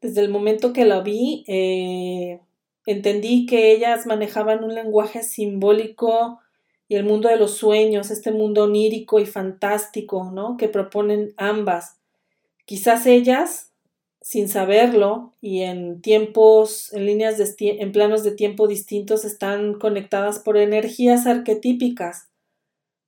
[0.00, 2.40] Desde el momento que la vi, eh,
[2.86, 6.40] entendí que ellas manejaban un lenguaje simbólico
[6.88, 10.56] y el mundo de los sueños, este mundo onírico y fantástico, ¿no?
[10.56, 11.98] Que proponen ambas.
[12.64, 13.69] Quizás ellas
[14.22, 20.38] sin saberlo y en tiempos, en líneas de, en planos de tiempo distintos están conectadas
[20.38, 22.30] por energías arquetípicas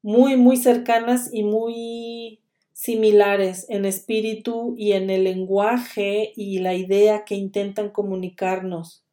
[0.02, 2.40] muy, muy cercanas y muy
[2.72, 9.04] similares en espíritu y en el lenguaje y la idea que intentan comunicarnos.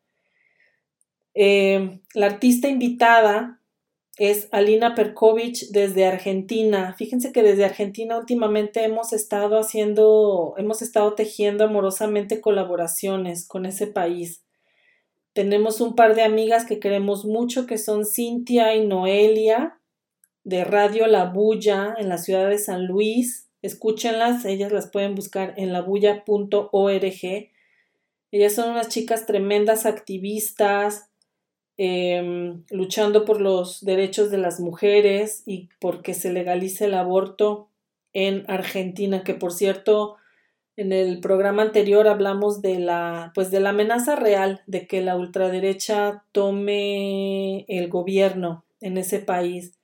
[1.36, 3.59] Eh, la artista invitada
[4.20, 6.93] es Alina Perkovich desde Argentina.
[6.97, 13.87] Fíjense que desde Argentina últimamente hemos estado haciendo, hemos estado tejiendo amorosamente colaboraciones con ese
[13.87, 14.43] país.
[15.32, 19.79] Tenemos un par de amigas que queremos mucho, que son Cintia y Noelia,
[20.43, 23.50] de Radio La Bulla, en la ciudad de San Luis.
[23.62, 27.51] Escúchenlas, ellas las pueden buscar en labulla.org.
[28.32, 31.09] Ellas son unas chicas tremendas activistas,
[31.82, 37.70] Em, luchando por los derechos de las mujeres y porque se legalice el aborto
[38.12, 40.18] en Argentina, que por cierto,
[40.76, 45.16] en el programa anterior hablamos de la, pues de la amenaza real de que la
[45.16, 49.80] ultraderecha tome el gobierno en ese país,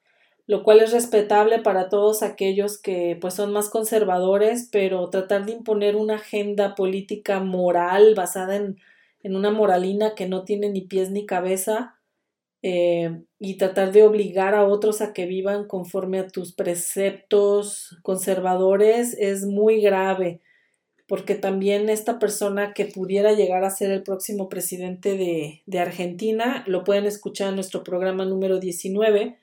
[0.48, 5.54] lo cual es respetable para todos aquellos que pues son más conservadores, pero tratar de
[5.54, 8.82] imponer una agenda política moral basada en
[9.26, 11.96] en una moralina que no tiene ni pies ni cabeza
[12.62, 19.18] eh, y tratar de obligar a otros a que vivan conforme a tus preceptos conservadores
[19.20, 20.42] es muy grave
[21.08, 26.64] porque también esta persona que pudiera llegar a ser el próximo presidente de, de Argentina,
[26.68, 29.40] lo pueden escuchar en nuestro programa número 19,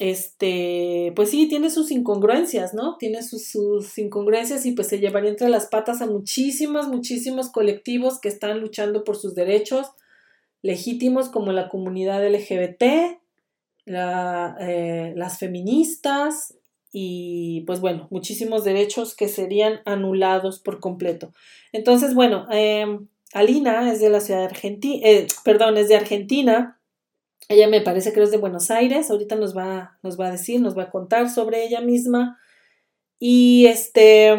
[0.00, 2.96] este, pues sí, tiene sus incongruencias, ¿no?
[2.96, 8.18] Tiene sus, sus, incongruencias y pues se llevaría entre las patas a muchísimos, muchísimos colectivos
[8.18, 9.92] que están luchando por sus derechos
[10.62, 12.82] legítimos como la comunidad LGBT,
[13.86, 16.54] eh, las feministas
[16.92, 21.32] y pues bueno, muchísimos derechos que serían anulados por completo.
[21.72, 26.79] Entonces, bueno, em, Alina es de la ciudad de Argentina, eh, perdón, es de Argentina
[27.50, 30.60] ella me parece que es de Buenos Aires, ahorita nos va, nos va a decir,
[30.60, 32.38] nos va a contar sobre ella misma.
[33.18, 34.32] Y este,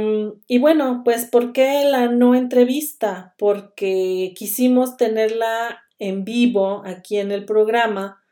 [0.48, 3.36] y bueno, pues ¿por qué la no entrevista?
[3.38, 8.24] Porque quisimos tenerla en vivo aquí en el programa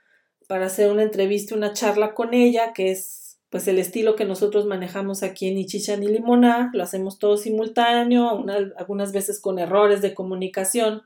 [0.47, 4.65] para hacer una entrevista, una charla con ella, que es pues el estilo que nosotros
[4.65, 8.45] manejamos aquí en Ichichan y Limoná, lo hacemos todo simultáneo,
[8.77, 11.01] algunas veces con errores de comunicación.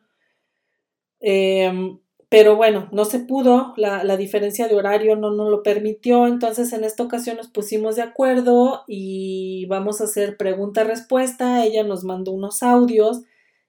[1.19, 1.97] Em,
[2.33, 6.83] pero bueno, no se pudo, la, diferencia de horario no nos lo permitió, entonces en
[6.83, 12.63] esta ocasión nos pusimos de acuerdo y vamos a hacer pregunta-respuesta, ella nos mandó unos
[12.63, 13.21] audios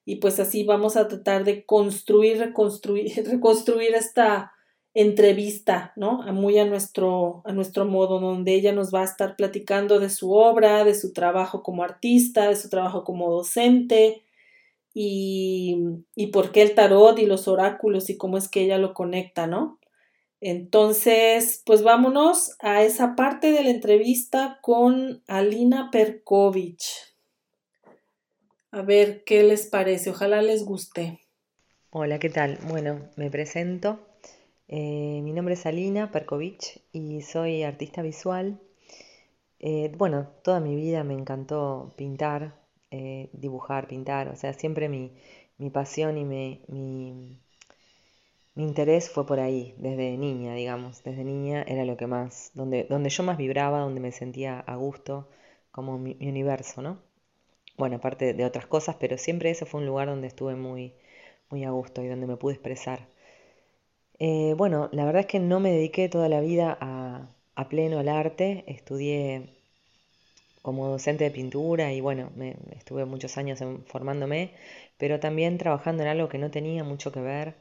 [0.06, 4.52] y pues así vamos a tratar de construir, reconstruir, reconstruir esta
[4.94, 6.22] entrevista, ¿no?
[6.32, 10.32] Muy a nuestro, a nuestro modo, donde ella nos va a estar platicando de su
[10.32, 14.22] obra, de su trabajo como artista, de su trabajo como docente,
[14.94, 19.48] y, por qué el tarot y los oráculos y cómo es que ella lo conecta,
[19.48, 19.80] ¿no?
[20.40, 27.16] Entonces, pues vámonos a esa parte de la entrevista con Alina Perkovich.
[28.70, 31.20] A ver qué les parece, ojalá les guste.
[31.90, 32.58] Hola, ¿qué tal?
[32.68, 34.00] Bueno, me presento.
[34.68, 38.60] Eh, mi nombre es Alina Perkovich y soy artista visual.
[39.60, 42.63] Eh, bueno, toda mi vida me encantó pintar,
[42.94, 45.12] eh, dibujar, pintar, o sea, siempre mi,
[45.58, 47.40] mi pasión y mi, mi,
[48.56, 53.10] interés fue por ahí, desde niña, digamos, desde niña era lo que más, donde, donde
[53.10, 55.28] yo más vibraba, donde me sentía a gusto,
[55.72, 57.00] como mi, universo, ¿no?
[57.76, 60.94] Bueno, aparte de otras cosas, pero siempre ese fue un lugar donde estuve muy,
[61.50, 63.08] muy a gusto y donde me pude expresar.
[64.18, 67.98] Eh, bueno, la verdad es que no me dediqué toda la vida a, a pleno
[67.98, 69.53] al arte, estudié
[70.64, 74.54] como docente de pintura y bueno, me, estuve muchos años formándome,
[74.96, 77.56] pero también trabajando en algo que no tenía mucho que ver.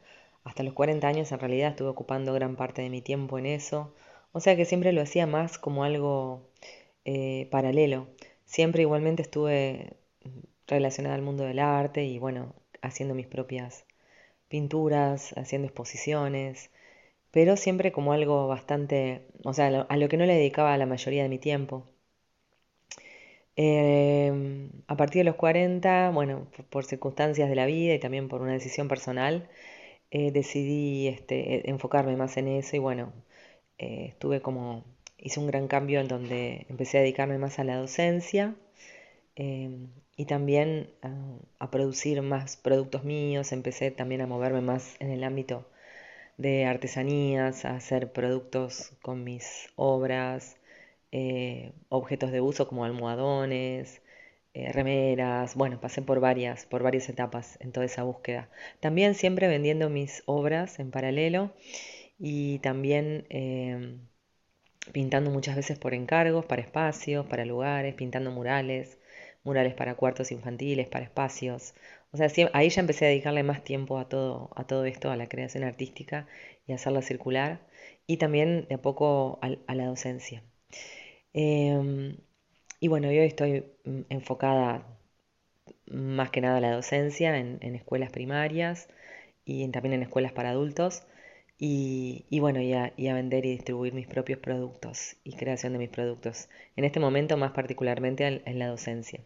[0.46, 3.94] Hasta los 40 años en realidad estuve ocupando gran parte de mi tiempo en eso.
[4.32, 6.50] O sea que siempre lo hacía más como algo
[7.06, 8.08] eh, paralelo.
[8.46, 9.98] Siempre igualmente estuve
[10.68, 13.86] relacionada al mundo del arte y bueno, haciendo mis propias
[14.48, 16.72] pinturas, haciendo exposiciones,
[17.32, 21.24] pero siempre como algo bastante, o sea, a lo que no le dedicaba la mayoría
[21.24, 21.93] de mi tiempo.
[23.56, 28.42] Em, a partir de los 40, bueno, por circunstancias de la vida y también por
[28.42, 29.48] una decisión personal,
[30.12, 33.14] eh, decidí este, e, enfocarme más en eso y bueno,
[33.78, 34.84] eh, estuve como,
[35.18, 38.56] hice un gran cambio en donde empecé a dedicarme más a la docencia
[39.36, 40.90] em, y también
[41.60, 45.66] a, producir más productos míos, empecé también a moverme más en el ámbito
[46.38, 50.58] de artesanías, a hacer productos con mis obras,
[51.14, 54.02] eh, objetos de uso como almohadones,
[54.54, 58.50] eh, remeras, bueno, pasé por varias, por varias etapas en toda esa búsqueda.
[58.80, 61.54] También siempre vendiendo mis obras en paralelo
[62.20, 64.00] y también em,
[64.94, 68.98] pintando muchas veces por encargos, para espacios, para lugares, pintando murales,
[69.44, 71.74] murales para cuartos infantiles, para espacios.
[72.12, 75.18] O sea, ahí ya empecé a dedicarle más tiempo a todo, a todo esto, a
[75.18, 76.28] la creación artística
[76.68, 77.60] y a hacerla circular
[78.08, 80.44] y también de a poco a la docencia.
[81.34, 82.18] Em,
[82.80, 84.86] y bueno, yo estoy mm, enfocada
[85.88, 88.90] más que nada a la docencia en, escuelas primarias
[89.46, 91.04] y también en escuelas para adultos.
[91.60, 96.50] Y, bueno, y a, vender y distribuir mis propios productos y creación de mis productos.
[96.76, 99.22] En este momento más particularmente en la docencia.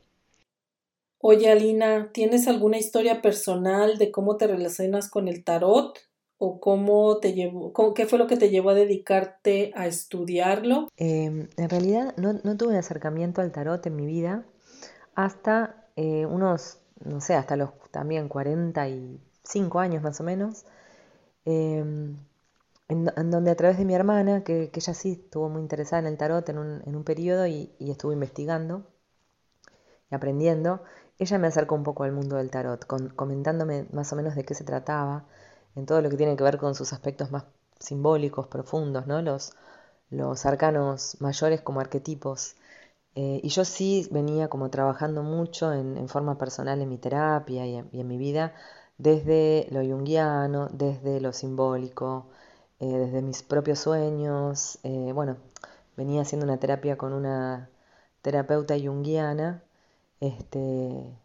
[1.19, 5.97] Oye, Alina, ¿tienes alguna historia personal de cómo te relacionas con el tarot?
[6.37, 10.87] O cómo te llevó, qué fue lo que te llevó a dedicarte a estudiarlo?
[10.97, 14.45] Em, en realidad no, tuve un acercamiento al tarot en mi vida
[15.15, 20.65] hasta eh, unos, no sé, hasta los también 45 años más o menos,
[21.45, 22.15] em,
[22.87, 26.17] en, donde a través de mi hermana, que, ella sí estuvo muy interesada en el
[26.17, 28.83] tarot en un, en un periodo y estuvo investigando
[30.09, 30.81] y aprendiendo,
[31.19, 34.53] ella me acercó un poco al mundo del tarot, comentándome más o menos de qué
[34.53, 35.25] se trataba,
[35.77, 37.45] en todo lo que tiene que ver con sus aspectos más
[37.79, 39.21] simbólicos, profundos, ¿no?
[39.21, 39.53] Los,
[40.09, 42.55] los arcanos mayores como arquetipos.
[43.15, 47.75] Eh, y yo sí venía como trabajando mucho en, forma personal en mi terapia y
[47.77, 48.53] en, mi vida,
[48.97, 52.27] desde lo junguiano, desde lo simbólico,
[52.79, 54.79] eh, desde mis propios sueños.
[54.83, 55.37] Eh, bueno,
[55.97, 57.69] venía haciendo una terapia con una
[58.21, 59.63] terapeuta junguiana,
[60.19, 61.17] este,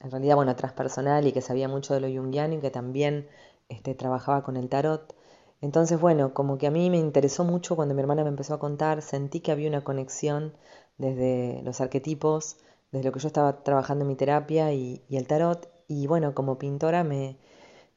[0.00, 3.28] en realidad, bueno, transpersonal y que sabía mucho de lo junguiano y que también
[3.68, 5.14] este, trabajaba con el tarot.
[5.60, 8.58] Entonces, bueno, como que a mí me interesó mucho cuando mi hermana me empezó a
[8.58, 10.54] contar, sentí que había una conexión
[10.98, 12.58] desde los arquetipos,
[12.92, 15.68] desde lo que yo estaba trabajando en mi terapia y, el tarot.
[15.88, 17.38] Y bueno, como pintora me,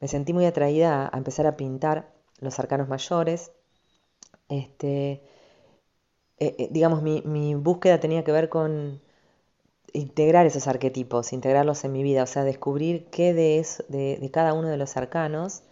[0.02, 3.52] sentí muy atraída a, empezar a pintar los arcanos mayores.
[4.50, 5.24] Este,
[6.40, 9.02] eh, eh, digamos, mi, mi búsqueda tenía que ver con
[9.98, 14.70] integrar esos arquetipos, integrarlos en mi vida, o sea, descubrir qué de, de, cada uno
[14.70, 15.64] de los arcanos,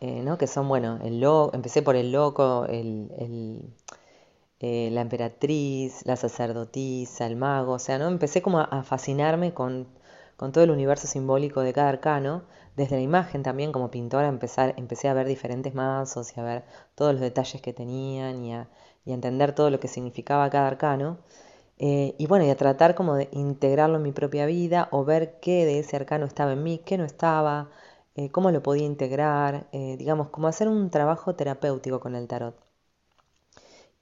[0.00, 0.38] eh, ¿no?
[0.38, 3.62] que son, bueno, el lo, empecé por el loco, el,
[4.60, 8.08] eh, la emperatriz, la sacerdotisa, el mago, o sea, ¿no?
[8.08, 9.88] empecé como a, fascinarme con,
[10.36, 12.42] todo el universo simbólico de cada arcano,
[12.76, 16.64] desde la imagen también como pintora empezar, empecé a ver diferentes mazos y a ver
[16.94, 18.68] todos los detalles que tenían y a,
[19.04, 21.18] y a entender todo lo que significaba cada arcano.
[21.82, 25.40] Eh, y bueno, y a tratar como de integrarlo en mi propia vida o ver
[25.40, 27.70] qué de ese arcano estaba en mí, qué no estaba,
[28.16, 32.54] eh, cómo lo podía integrar, eh, digamos, como hacer un trabajo terapéutico con el tarot.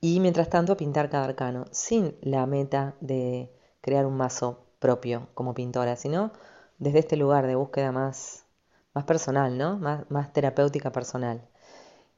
[0.00, 3.50] Y mientras tanto pintar cada arcano, sin la meta de
[3.80, 6.32] crear un mazo propio como pintora, sino
[6.78, 8.44] desde este lugar de búsqueda más,
[8.94, 9.76] más personal, ¿no?
[9.78, 11.48] Más, más terapéutica personal.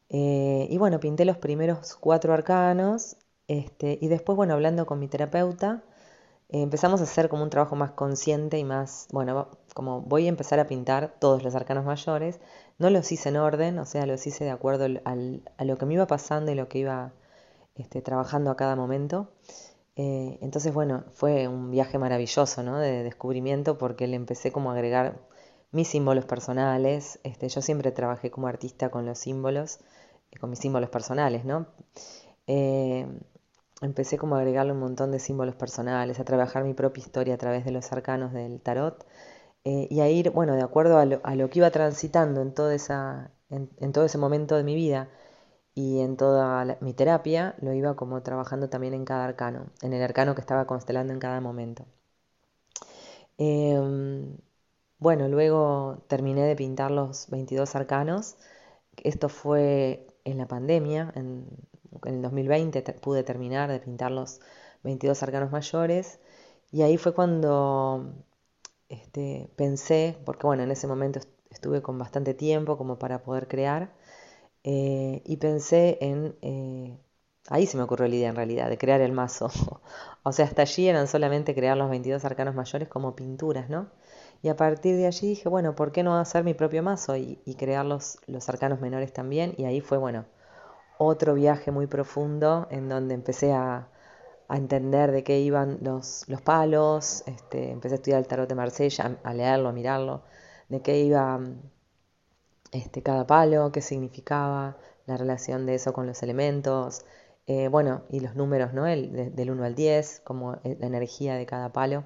[0.09, 3.17] Y bueno, pinté los primeros cuatro arcanos
[3.51, 5.83] este, y después, bueno, hablando con mi terapeuta,
[6.51, 10.29] eh, empezamos a hacer como un trabajo más consciente y más, bueno, como voy a
[10.29, 12.39] empezar a pintar todos los arcanos mayores,
[12.79, 15.95] no los hice en orden, o sea, los hice de acuerdo a lo que me
[15.95, 17.13] iba pasando y lo que iba
[17.75, 19.33] este, trabajando a cada momento.
[19.97, 22.79] Eh, entonces, bueno, fue un viaje maravilloso, ¿no?
[22.79, 25.19] De descubrimiento porque le empecé como a agregar
[25.73, 27.19] mis símbolos personales.
[27.25, 29.81] Este, yo siempre trabajé como artista con los símbolos,
[30.31, 31.67] eh, con mis símbolos personales, ¿no?
[33.81, 37.39] Empecé como a agregarle un montón de símbolos personales, a trabajar mi propia historia a
[37.39, 39.07] través de los arcanos del tarot
[39.65, 43.93] y a ir, bueno, de acuerdo a lo, que iba transitando en, toda esa, en
[43.93, 45.09] todo ese momento de mi vida
[45.75, 50.03] y en toda mi terapia lo iba como trabajando también en cada arcano, en el
[50.03, 51.87] arcano que estaba constelando en cada momento.
[53.39, 54.37] Em,
[54.99, 58.37] bueno, luego terminé de pintar los 22 arcanos.
[58.97, 61.47] Esto fue en la pandemia, en,
[62.05, 64.41] el 2020 pude terminar de pintar los
[64.83, 66.21] 22 arcanos mayores
[66.73, 68.15] y ahí fue cuando
[68.89, 73.93] este, pensé, porque bueno, en ese momento estuve con bastante tiempo como para poder crear,
[74.65, 76.37] eh, y pensé en...
[76.43, 76.99] Eh,
[77.49, 79.51] ahí se me ocurrió la idea en realidad, de crear el mazo.
[80.23, 83.89] o sea, hasta allí eran solamente crear los 22 arcanos mayores como pinturas, ¿no?
[84.43, 87.37] Y a partir de allí dije, bueno, ¿por qué no hacer mi propio mazo y,
[87.59, 88.19] crear los,
[88.49, 89.55] arcanos menores también?
[89.59, 90.27] Y ahí fue, bueno,
[91.01, 93.89] otro viaje muy profundo en donde empecé a,
[94.51, 99.17] entender de qué iban los, los palos, este, empecé a estudiar el tarot de Marsella,
[99.23, 100.25] a, leerlo, a mirarlo,
[100.69, 101.41] de qué iba
[102.73, 107.05] este, cada palo, qué significaba, la relación de eso con los elementos,
[107.47, 108.87] eh, bueno, y los números, ¿no?
[108.87, 112.05] El, del 1 al 10, como e, la energía de cada palo,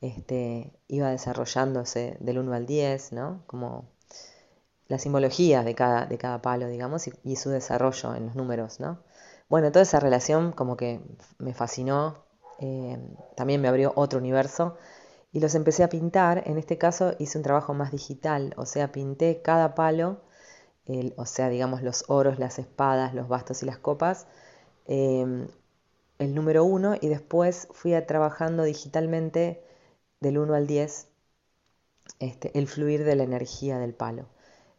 [0.00, 3.42] este, iba desarrollándose del 1 al 10, ¿no?
[3.46, 3.90] Como
[4.88, 8.98] la simbología de cada, de cada palo, digamos, y, su desarrollo en los números, ¿no?
[9.48, 11.00] Bueno, toda esa relación como que
[11.38, 12.24] me fascinó,
[12.60, 12.98] eh,
[13.36, 14.76] también me abrió otro universo
[15.32, 16.42] y los empecé a pintar.
[16.46, 20.20] En este caso hice un trabajo más digital, o sea, pinté cada palo,
[21.16, 24.26] o sea, digamos los oros, las espadas, los bastos y las copas,
[24.86, 25.48] em,
[26.18, 29.62] el número uno y después fui a trabajando digitalmente
[30.20, 31.08] del 1 al 10
[32.20, 34.26] este, el fluir de la energía del palo.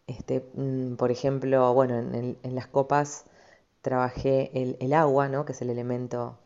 [0.09, 3.25] Este, mm, por ejemplo, bueno, en, las copas
[3.81, 5.45] trabajé el, el, agua, ¿no?
[5.45, 6.39] que es el elemento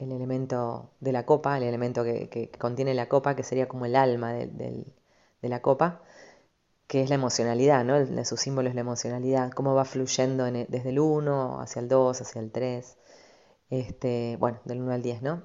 [0.00, 3.96] el elemento de la copa, el elemento que, contiene la copa, que sería como el
[3.96, 4.86] alma de,
[5.42, 6.02] la copa,
[6.86, 8.04] que es la emocionalidad, ¿no?
[8.04, 11.88] de su símbolo es la emocionalidad, cómo va fluyendo e, desde el 1 hacia el
[11.88, 12.98] 2, hacia el 3,
[13.70, 15.42] este, bueno, del 1 al 10, ¿no?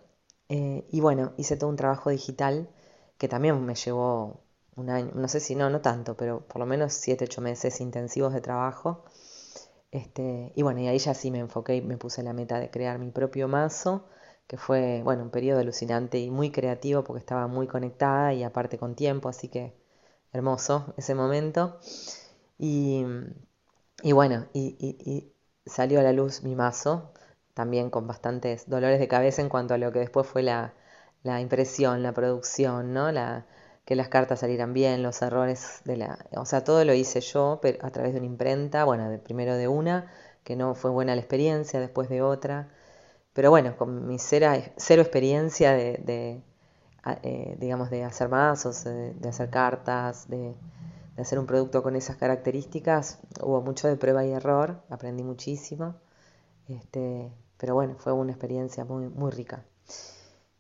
[0.50, 2.70] Eh, y bueno, hice todo un trabajo digital
[3.18, 4.45] que también me llevó
[4.76, 7.82] un año, no sé si no, no tanto, pero por lo menos 7, 8 meses
[7.82, 9.06] intensivos de trabajo.
[9.92, 12.70] Este, y bueno, y ahí ya sí me enfoqué y me puse la meta de
[12.70, 14.06] crear mi propio mazo
[14.48, 18.78] que fue, bueno, un periodo alucinante y muy creativo porque estaba muy conectada y aparte
[18.78, 19.74] con tiempo, así que
[20.34, 21.80] hermoso ese momento.
[22.58, 23.04] Y,
[24.04, 25.32] bueno, y,
[25.66, 27.12] salió a la luz mi mazo,
[27.54, 30.74] también con bastantes dolores de cabeza en cuanto a lo que después fue la,
[31.24, 33.12] impresión, la producción, ¿no?
[33.12, 33.48] La,
[33.86, 36.20] que las cartas salieran bien, los errores de la...
[36.36, 39.56] O sea, todo lo hice yo pero a través de una imprenta, bueno, de, primero
[39.56, 40.12] de una,
[40.44, 42.70] que no fue buena la experiencia, después de otra.
[43.34, 46.42] Pero bueno, con mi cero, experiencia de,
[47.24, 50.56] eh, digamos, de hacer mazos, de, hacer cartas, de,
[51.18, 55.96] hacer un producto con esas características, hubo mucho de prueba y error, aprendí muchísimo.
[56.68, 59.64] Este, pero bueno, fue una experiencia muy, muy rica.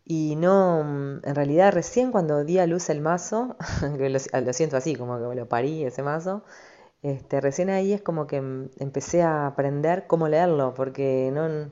[0.05, 0.81] Y no,
[1.23, 3.55] en realidad recién cuando di a luz el mazo,
[3.99, 6.43] lo, siento así, como que lo parí ese mazo,
[7.03, 11.71] este, recién ahí es como que empecé a aprender cómo leerlo, porque no,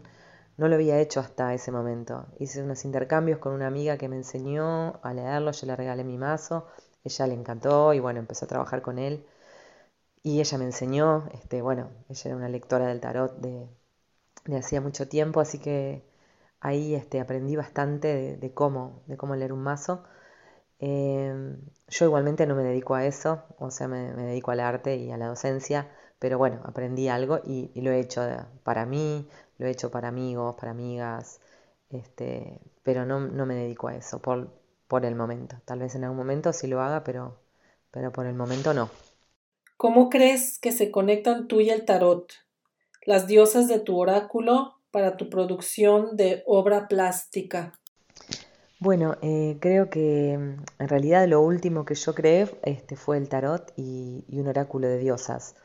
[0.57, 2.27] no lo había hecho hasta ese momento.
[2.39, 6.17] Hice unos intercambios con una amiga que me enseñó a leerlo, yo le regalé mi
[6.17, 6.67] mazo,
[7.03, 9.25] ella le encantó y bueno, empezó a trabajar con él.
[10.23, 13.67] Y ella me enseñó, este, bueno, ella era una lectora del tarot de,
[14.57, 16.03] hacía mucho tiempo, así que
[16.63, 20.03] ahí este, aprendí bastante de, cómo, de cómo leer un mazo.
[20.79, 21.57] Em,
[21.89, 25.17] yo igualmente no me dedico a eso, o sea, me, dedico al arte y a
[25.17, 28.21] la docencia, pero bueno, aprendí algo y, lo he hecho
[28.63, 29.27] para mí,
[29.57, 31.41] lo he hecho para amigos, para amigas,
[31.89, 34.49] este, pero no, me dedico a eso por,
[34.87, 35.57] por el momento.
[35.65, 37.37] Tal vez en algún momento sí lo haga, pero,
[37.91, 38.89] pero por el momento no.
[39.75, 42.31] ¿Cómo crees que se conectan tú y el tarot,
[43.05, 47.73] las diosas de tu oráculo, para tu producción de obra plástica?
[48.79, 53.27] Bueno, eh, creo que mm, en realidad lo último que yo creé este, fue el
[53.27, 55.55] tarot y, un oráculo de diosas.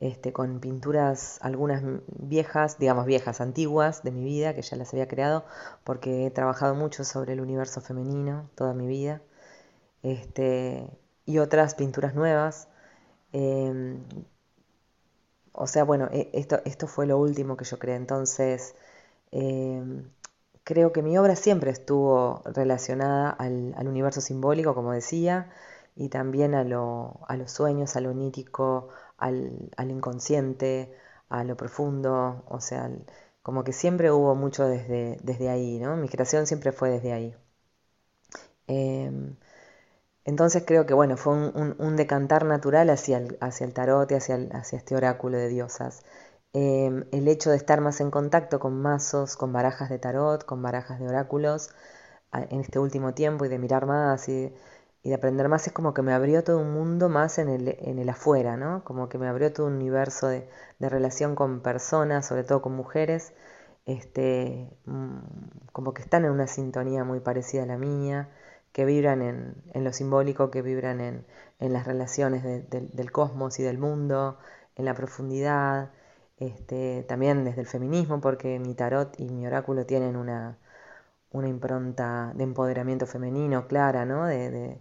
[0.00, 5.08] este, con pinturas, algunas viejas, digamos viejas, antiguas de mi vida, que ya las había
[5.08, 5.44] creado,
[5.84, 9.22] porque he trabajado mucho sobre el universo femenino toda mi vida,
[10.02, 10.90] este,
[11.26, 12.68] y otras pinturas nuevas.
[13.32, 14.04] Em,
[15.52, 18.74] o sea, bueno, e, esto, esto fue lo último que yo creé, entonces
[19.32, 20.10] em,
[20.64, 25.50] creo que mi obra siempre estuvo relacionada al, universo simbólico, como decía,
[25.96, 28.88] y también a, lo, a los sueños, a lo onítico,
[29.18, 30.94] al, inconsciente,
[31.28, 32.90] a lo profundo, o sea,
[33.42, 35.96] como que siempre hubo mucho desde, desde ahí, ¿no?
[35.96, 37.34] Mi creación siempre fue desde ahí.
[38.66, 39.36] Em,
[40.24, 44.36] entonces creo que, bueno, fue un, decantar natural hacia el, hacia el tarot y hacia,
[44.52, 46.02] hacia este oráculo de diosas.
[46.54, 50.60] Em, el hecho de estar más en contacto con mazos, con barajas de tarot, con
[50.62, 51.70] barajas de oráculos
[52.32, 54.54] en este último tiempo y de mirar más y,
[55.04, 57.98] de aprender más es como que me abrió todo un mundo más en el, en
[57.98, 58.84] el afuera, ¿no?
[58.84, 60.48] Como que me abrió todo un universo de,
[60.80, 63.32] relación con personas, sobre todo con mujeres,
[63.86, 65.18] este, mm,
[65.72, 68.30] como que están en una sintonía muy parecida a la mía,
[68.72, 71.24] que vibran en, lo simbólico, que vibran en,
[71.60, 74.38] las relaciones del cosmos y del mundo,
[74.76, 75.90] en la profundidad,
[76.38, 80.58] este, también desde el feminismo, porque mi tarot y mi oráculo tienen una,
[81.32, 84.26] una impronta de empoderamiento femenino clara, ¿no?
[84.26, 84.80] de,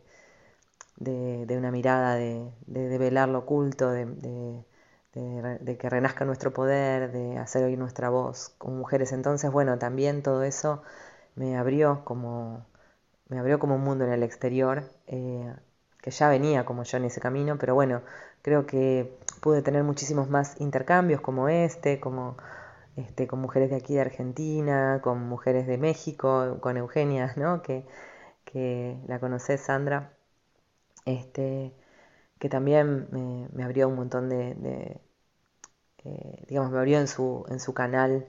[1.02, 2.52] de, una mirada de,
[2.98, 4.66] velar lo oculto, de,
[5.14, 9.12] que renazca nuestro poder, de hacer oír nuestra voz como mujeres.
[9.12, 10.84] Entonces, bueno, también todo eso
[11.36, 12.66] me abrió como,
[13.32, 15.56] me abrió como un mundo en el exterior, eh,
[16.02, 18.02] que ya venía como yo en ese camino, pero bueno,
[18.42, 22.38] creo que pude tener muchísimos más intercambios como este, como
[22.98, 27.62] este, con mujeres de aquí de Argentina, con mujeres de México, con Eugenia, ¿no?
[27.62, 27.86] que,
[29.08, 30.14] la conoces, Sandra,
[31.06, 31.74] este,
[32.40, 33.08] que también
[33.54, 35.00] me, abrió un montón de,
[36.04, 38.28] eh, digamos, me abrió en su, en su canal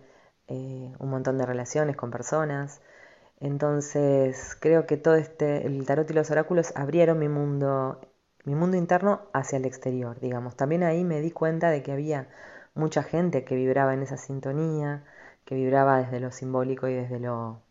[0.49, 2.81] eh, un montón de relaciones con personas.
[3.43, 8.01] Entonces, creo que todo este, el tarot y los oráculos abrieron mi mundo
[8.44, 10.56] mi mundo interno hacia el exterior, digamos.
[10.56, 12.28] También ahí me di cuenta de que había
[12.74, 15.05] mucha gente que vibraba en esa sintonía,
[15.44, 17.62] que vibraba desde lo simbólico y desde lo,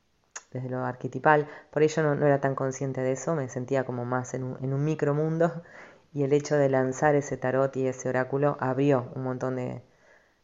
[0.51, 1.47] desde lo arquetipal.
[1.71, 4.73] Por ello no, era tan consciente de eso, me sentía como más en un, en
[4.73, 5.63] un micromundo
[6.13, 9.83] y el hecho de lanzar ese tarot y ese oráculo abrió un montón de,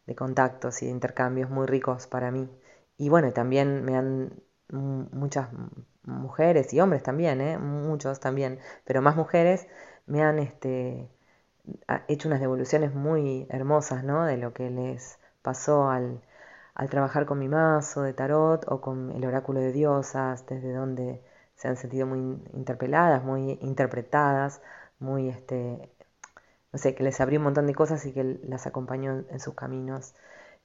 [0.08, 2.50] de contactos y de intercambios muy ricos para mí.
[2.98, 4.42] Y bueno, también me han
[4.72, 5.50] muchas
[6.04, 7.58] mujeres y hombres también, ¿eh?
[7.58, 9.68] muchos también, pero más mujeres
[10.08, 11.10] me han este,
[12.08, 14.26] hecho unas devoluciones muy hermosas, ¿no?
[14.26, 16.22] De lo que les pasó al,
[16.90, 21.24] trabajar con mi mazo de tarot o con el oráculo de diosas, desde donde
[21.56, 22.20] se han sentido muy
[22.54, 24.62] interpeladas, muy interpretadas,
[25.00, 25.92] muy, este,
[26.72, 29.56] no sé, que les abrió un montón de cosas y que las acompañó en sus
[29.56, 30.16] caminos.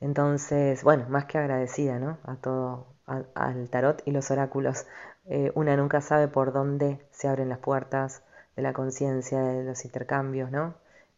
[0.01, 2.19] Entonces, bueno, más que agradecida, ¿no?
[2.24, 4.87] A todo, al tarot y los oráculos.
[5.27, 8.23] Eh, una nunca sabe por dónde se abren las puertas,
[8.57, 10.74] de la conciencia, de los intercambios, ¿no?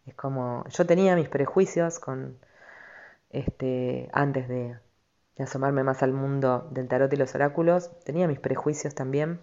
[0.07, 2.39] Es como, yo tenía mis prejuicios con,
[3.31, 4.79] este, antes de,
[5.39, 9.41] asomarme más al mundo del tarot y los oráculos, tenía mis prejuicios también,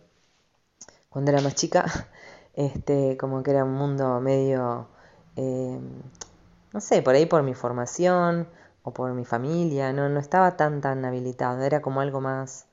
[1.09, 1.85] cuando era más chica,
[2.53, 4.87] este, como que era un mundo medio,
[5.35, 5.79] eh,
[6.73, 8.47] no sé, por ahí por mi formación
[8.83, 12.67] o por mi familia, no, no estaba tan tan habilitado, era como algo más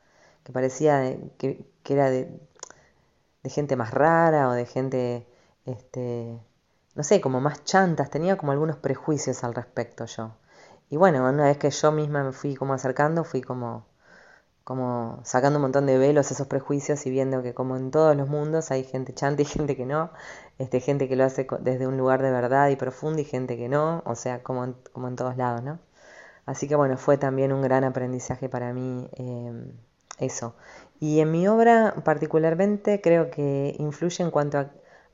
[0.45, 2.29] que parecía que, que era de,
[3.43, 5.27] de gente más rara o de gente,
[5.65, 6.39] este,
[6.95, 10.33] no sé, como más chantas, tenía como algunos prejuicios al respecto yo.
[10.91, 13.87] Y bueno, una vez que yo misma me fui como acercando, fui como,
[14.65, 18.29] como sacando un montón de velos esos prejuicios y viendo que como en todos los
[18.29, 20.11] mundos hay gente chanta y gente que no,
[20.59, 23.69] este, gente que lo hace desde un lugar de verdad y profundo y gente que
[23.69, 25.79] no, o sea, como como en todos lados, ¿no?
[26.49, 29.53] Así que bueno, fue también un gran aprendizaje para mí eh,
[30.19, 30.57] eso.
[30.99, 34.57] Y en mi obra particularmente creo que influye en cuanto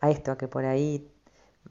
[0.01, 1.11] a, esto, a que por ahí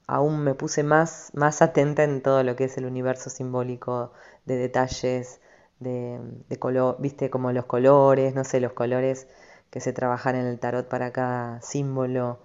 [0.06, 4.12] aún me puse más, más atenta en todo lo que es el universo simbólico
[4.46, 5.40] de detalles,
[5.80, 6.20] de,
[6.60, 9.28] color, viste como los colores, no sé, los colores
[9.70, 12.40] que se trabajan en el tarot para cada símbolo.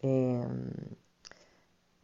[0.00, 0.70] Em,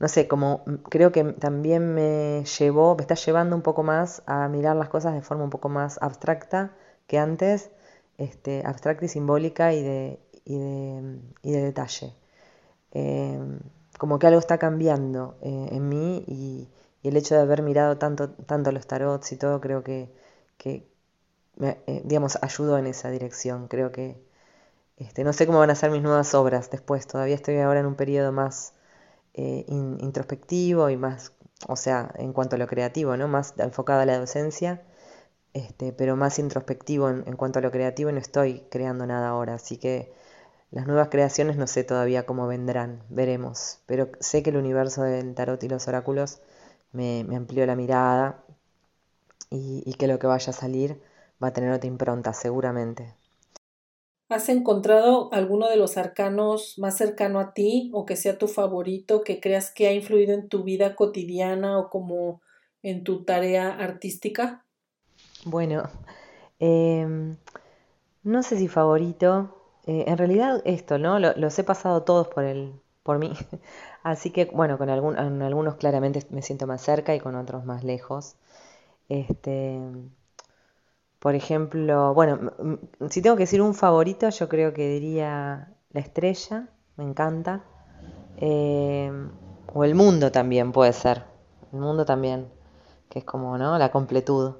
[0.04, 4.46] no sé, como creo que también me llevó, me está llevando un poco más a
[4.48, 6.72] mirar las cosas de forma un poco más abstracta
[7.06, 7.70] que antes
[8.18, 12.12] este, abstracta y simbólica y de, y de, y de detalle.
[12.92, 13.60] Em,
[13.98, 16.68] como que algo está cambiando eh, en mí y,
[17.02, 20.10] el hecho de haber mirado tanto, tanto los tarots y todo creo que,
[20.58, 20.86] que
[21.56, 23.68] me, eh, digamos, ayudó en esa dirección.
[23.68, 24.18] Creo que
[24.98, 27.06] este, no sé cómo van a ser mis nuevas obras después.
[27.06, 28.74] Todavía estoy ahora en un periodo más
[29.34, 31.32] eh, introspectivo y más
[31.68, 33.28] o sea, en cuanto a lo creativo, ¿no?
[33.28, 34.82] Más enfocado a la docencia,
[35.54, 39.54] este, pero más introspectivo en, cuanto a lo creativo y no estoy creando nada ahora,
[39.54, 40.12] así que
[40.70, 45.34] las nuevas creaciones no sé todavía cómo vendrán, veremos, pero sé que el universo del
[45.34, 46.40] tarot y los oráculos
[46.92, 48.44] me, amplió la mirada
[49.50, 51.00] y, que lo que vaya a salir
[51.42, 53.14] va a tener otra impronta, seguramente.
[54.34, 59.22] ¿Has encontrado alguno de los arcanos más cercano a ti o que sea tu favorito,
[59.22, 62.42] que creas que ha influido en tu vida cotidiana o como
[62.82, 64.64] en tu tarea artística?
[65.44, 65.88] Bueno,
[66.58, 67.36] em,
[68.24, 69.54] no sé si favorito.
[69.86, 71.20] Eh, en realidad esto, ¿no?
[71.20, 72.72] los he pasado todos por el,
[73.04, 73.34] por mí.
[74.02, 77.84] Así que, bueno, con algún, algunos claramente me siento más cerca y con otros más
[77.84, 78.34] lejos.
[79.08, 79.78] Este,
[81.24, 82.52] por ejemplo, bueno,
[83.08, 87.64] si tengo que decir un favorito, yo creo que diría La Estrella, me encanta.
[88.36, 89.10] Eh,
[89.72, 91.24] o El Mundo también puede ser.
[91.72, 92.46] El Mundo también,
[93.08, 93.78] que es como, ¿no?
[93.78, 94.56] La completud.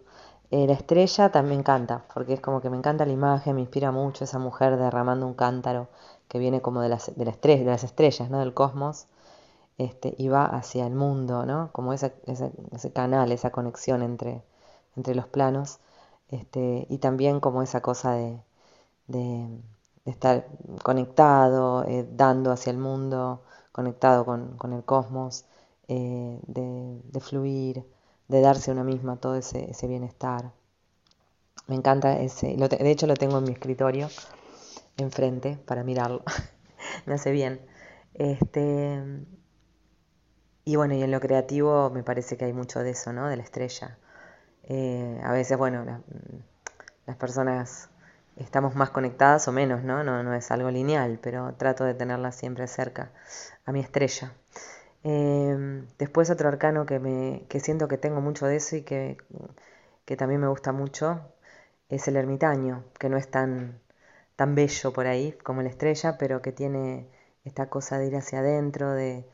[0.51, 3.61] Eh, la estrella también me encanta, porque es como que me encanta la imagen, me
[3.61, 5.89] inspira mucho esa mujer derramando un cántaro
[6.29, 8.39] que viene como de las, de de las estrellas, ¿no?
[8.39, 9.07] Del cosmos,
[9.77, 11.69] este, y va hacia el mundo, ¿no?
[11.73, 12.15] Como ese,
[12.95, 14.43] canal, esa conexión entre,
[14.97, 15.81] entre los planos,
[16.29, 18.41] este, y también como esa cosa de,
[20.05, 20.47] estar
[20.83, 23.43] conectado, eh, dando hacia el mundo,
[23.73, 25.47] conectado con, el cosmos,
[25.89, 27.85] eh, de, fluir,
[28.29, 30.53] de darse a una misma todo ese, bienestar.
[31.67, 34.09] Me encanta ese, de hecho lo tengo en mi escritorio
[34.97, 36.23] enfrente para mirarlo.
[37.07, 37.61] me hace bien.
[38.15, 39.03] Este,
[40.65, 43.29] y bueno, y en lo creativo me parece que hay mucho de eso, ¿no?
[43.29, 43.99] De la estrella.
[44.69, 45.85] Eh, a veces, bueno,
[47.07, 47.91] las personas
[48.37, 50.05] estamos más conectadas o menos, ¿no?
[50.05, 50.23] ¿no?
[50.23, 53.11] No es algo lineal, pero trato de tenerla siempre cerca
[53.65, 54.33] a mi estrella.
[55.05, 59.19] Eh, después otro arcano que, me, que siento que tengo mucho de eso y que,
[60.05, 61.21] que también me gusta mucho
[61.89, 63.81] es el ermitaño, que no es tan
[64.37, 67.09] tan bello por ahí como la estrella, pero que tiene
[67.45, 69.27] esta cosa de ir hacia adentro, de,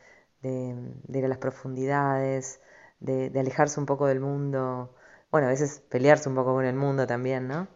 [0.42, 2.60] ir a las profundidades,
[3.00, 4.94] de, alejarse un poco del mundo,
[5.30, 7.68] bueno, a veces pelearse un poco con el mundo también, ¿no?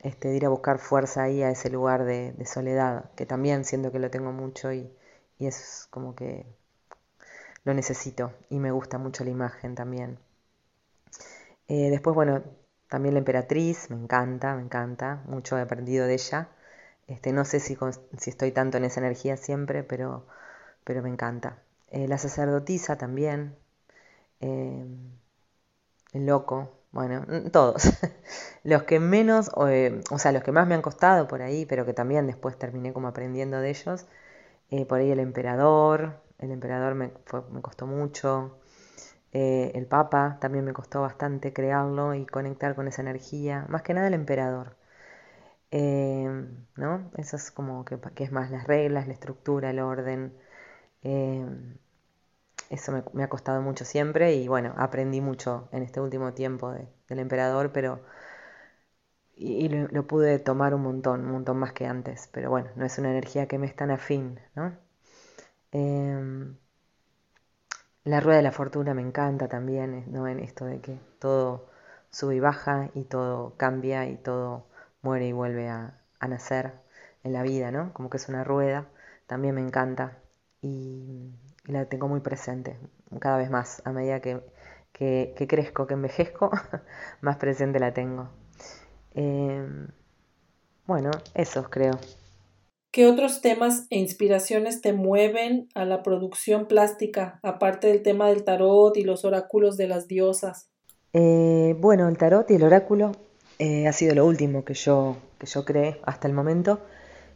[0.00, 3.90] Este, de ir a buscar fuerza ahí a ese lugar de, soledad, que también siento
[3.92, 4.92] que lo tengo mucho y,
[5.40, 6.46] es como que
[7.64, 10.18] lo necesito y me gusta mucho la imagen también.
[11.68, 12.42] Eh, después, bueno,
[12.88, 16.48] también la emperatriz, me encanta, me encanta, mucho he aprendido de ella.
[17.08, 17.76] Este, no sé si,
[18.26, 20.26] estoy tanto en esa energía siempre, pero,
[20.84, 21.62] pero me encanta.
[21.90, 23.56] Eh, la sacerdotisa también,
[24.40, 24.86] eh,
[26.12, 27.82] el loco, bueno, todos.
[28.64, 31.84] los que menos, eh, o, sea, los que más me han costado por ahí, pero
[31.86, 34.06] que también después terminé como aprendiendo de ellos.
[34.88, 37.12] por ahí el emperador, el emperador me,
[37.52, 38.58] me costó mucho.
[39.32, 43.66] el papa también me costó bastante crearlo y conectar con esa energía.
[43.68, 44.76] Más que nada el emperador.
[45.70, 47.10] Em, ¿no?
[47.16, 50.32] Eso es como que, es más las reglas, la estructura, el orden.
[52.70, 57.18] Eso me, ha costado mucho siempre y bueno, aprendí mucho en este último tiempo del
[57.18, 58.00] emperador, pero
[59.36, 62.98] y, lo, pude tomar un montón, un montón más que antes, pero bueno, no es
[62.98, 64.76] una energía que me es tan afín, ¿no?
[65.72, 66.56] Em,
[68.04, 70.28] la rueda de la fortuna me encanta también, ¿no?
[70.28, 71.66] En esto de que todo
[72.10, 74.66] sube y baja y todo cambia y todo
[75.02, 76.72] muere y vuelve a, nacer
[77.22, 77.92] en la vida, ¿no?
[77.92, 78.86] Como que es una rueda,
[79.26, 80.18] también me encanta
[80.62, 81.34] y,
[81.66, 82.76] la tengo muy presente
[83.20, 84.42] cada vez más a medida que,
[84.92, 86.50] crezco, que envejezco,
[87.20, 88.28] más presente la tengo.
[89.14, 89.88] Em,
[90.86, 91.98] bueno, esos creo.
[92.90, 98.44] ¿Qué otros temas e inspiraciones te mueven a la producción plástica, aparte del tema del
[98.44, 100.68] tarot y los oráculos de las diosas?
[101.12, 103.12] Eh, bueno, el tarot y el oráculo
[103.58, 106.80] eh, ha sido lo último que yo, que yo creé hasta el momento,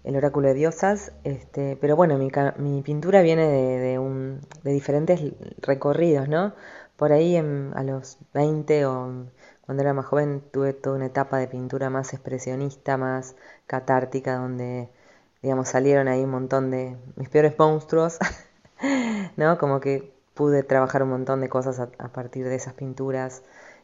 [0.09, 1.13] el oráculo de diosas.
[1.25, 5.21] Este, pero bueno, mi, mi pintura viene de, un, de, diferentes
[5.61, 6.55] recorridos, ¿no?
[6.97, 9.27] Por ahí a los 20 o
[9.67, 13.37] cuando era más joven tuve toda una etapa de pintura más expresionista, más
[13.67, 14.89] catártica, donde,
[15.43, 18.19] digamos, salieron ahí un montón de mis peores monstruos,
[19.37, 19.59] ¿no?
[19.59, 23.43] Como que pude trabajar un montón de cosas a partir de esas pinturas.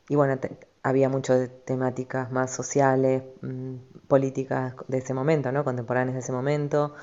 [0.08, 0.38] Y bueno,
[0.84, 3.76] había mucho de temáticas más sociales, mm,
[4.08, 5.64] políticas de ese momento, ¿no?
[5.64, 6.94] contemporáneas de ese momento,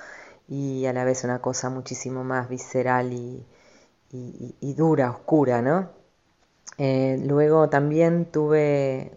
[0.48, 3.46] y a la vez una cosa muchísimo más visceral y,
[4.76, 5.90] dura, oscura, ¿no?
[6.78, 9.14] Eh, luego también tuve,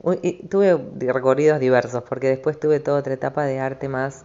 [0.51, 0.77] tuve
[1.13, 4.25] recorridos diversos, porque después tuve toda otra etapa de arte más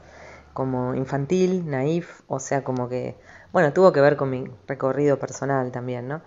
[0.53, 3.17] como infantil, naif, o sea, como que,
[3.53, 6.21] bueno, tuvo que ver con mi recorrido personal también, ¿no?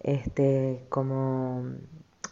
[0.00, 1.64] este, como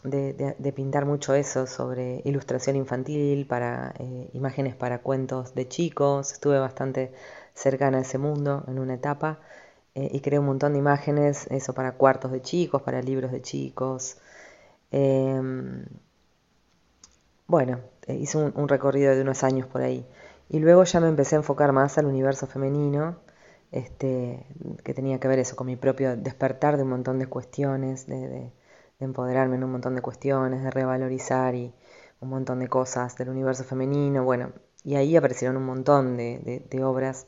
[0.05, 6.33] de, pintar mucho eso sobre ilustración infantil, para eh, imágenes para cuentos de chicos.
[6.33, 7.13] Estuve bastante
[7.55, 9.41] cercana a ese mundo en una etapa
[9.95, 13.43] eh, y creé un montón de imágenes, eso para cuartos de chicos, para libros de
[13.43, 14.19] chicos.
[14.91, 15.87] Em,
[17.47, 20.07] bueno, eh, hice un, recorrido de unos años por ahí.
[20.49, 23.17] Y luego ya me empecé a enfocar más al universo femenino,
[23.73, 24.47] este,
[24.85, 28.29] que tenía que ver eso con mi propio despertar de un montón de cuestiones, de
[28.29, 28.53] de
[29.01, 31.73] empoderarme en un montón de cuestiones, de revalorizar y
[32.21, 34.53] un montón de cosas del universo femenino, bueno,
[34.85, 37.27] y ahí aparecieron un montón de, obras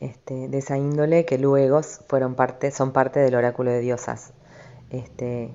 [0.00, 4.32] este, de esa índole que luego fueron parte, son parte del oráculo de diosas.
[4.90, 5.54] Este,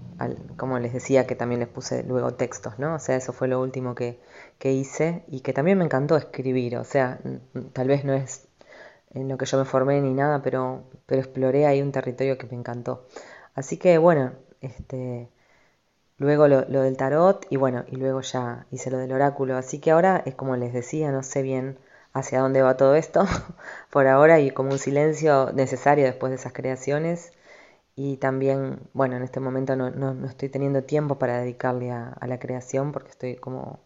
[0.56, 2.96] como les decía, que también les puse luego textos, ¿no?
[2.96, 4.22] O sea, eso fue lo último que,
[4.60, 7.20] que hice y que también me encantó escribir, o sea,
[7.74, 8.48] tal vez no es
[9.14, 12.48] en lo que yo me formé ni nada, pero, pero exploré ahí un territorio que
[12.48, 13.08] me encantó.
[13.56, 15.30] Así que bueno, este,
[16.18, 19.58] luego lo, del tarot y bueno, y luego ya hice lo del oráculo.
[19.58, 21.78] Así que ahora es como les decía, no sé bien
[22.14, 23.26] hacia dónde va todo esto
[23.92, 27.34] por ahora y como un silencio necesario después de esas creaciones.
[27.96, 32.40] Y también, bueno, en este momento no, no, estoy teniendo tiempo para dedicarle a, la
[32.40, 33.80] creación porque estoy como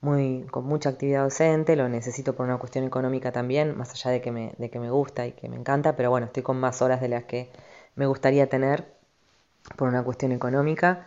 [0.00, 4.20] muy, con mucha actividad docente, lo necesito por una cuestión económica también, más allá de
[4.20, 6.82] que, me, de que me gusta y que me encanta, pero bueno, estoy con más
[6.82, 7.50] horas de las que
[7.96, 8.86] me gustaría tener
[9.76, 11.06] por una cuestión económica.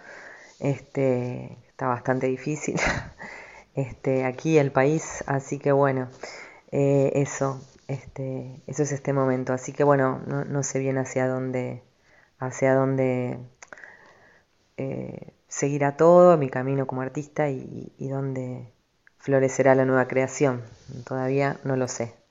[0.59, 2.79] Este, está bastante difícil
[3.75, 6.09] este, aquí el país, así que bueno,
[6.71, 9.53] eh, eso, este, eso es este momento.
[9.53, 11.83] Así que bueno, no, sé bien hacia dónde,
[12.39, 13.39] hacia dónde
[14.77, 18.73] eh, seguirá todo mi camino como artista y, y dónde
[19.17, 20.63] florecerá la nueva creación.
[21.05, 22.24] Todavía no lo sé.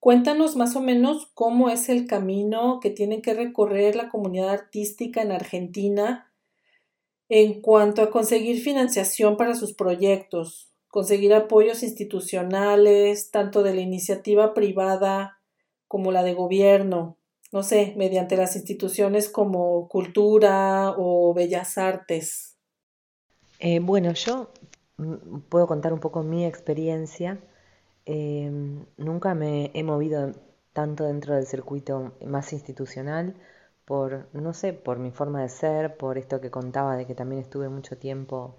[0.00, 5.20] Cuéntanos más o menos cómo es el camino que tiene que recorrer la comunidad artística
[5.20, 6.32] en Argentina
[7.28, 14.54] en cuanto a conseguir financiación para sus proyectos, conseguir apoyos institucionales, tanto de la iniciativa
[14.54, 15.38] privada
[15.86, 17.18] como la de gobierno,
[17.52, 22.56] no sé, mediante las instituciones como cultura o bellas artes.
[23.58, 24.50] Eh, bueno, yo
[24.96, 27.38] mm, puedo contar un poco mi experiencia
[28.06, 30.32] Em, nunca me he movido
[30.72, 33.34] tanto dentro del circuito más institucional
[33.84, 37.40] por, no sé, por mi forma de ser, por esto que contaba de que también
[37.42, 38.56] estuve mucho tiempo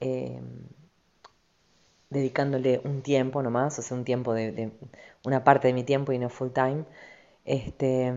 [0.00, 0.68] em,
[2.10, 4.72] dedicándole un tiempo nomás, o sea, un tiempo de,
[5.24, 6.84] una parte de mi tiempo y no full time.
[7.44, 8.14] Este,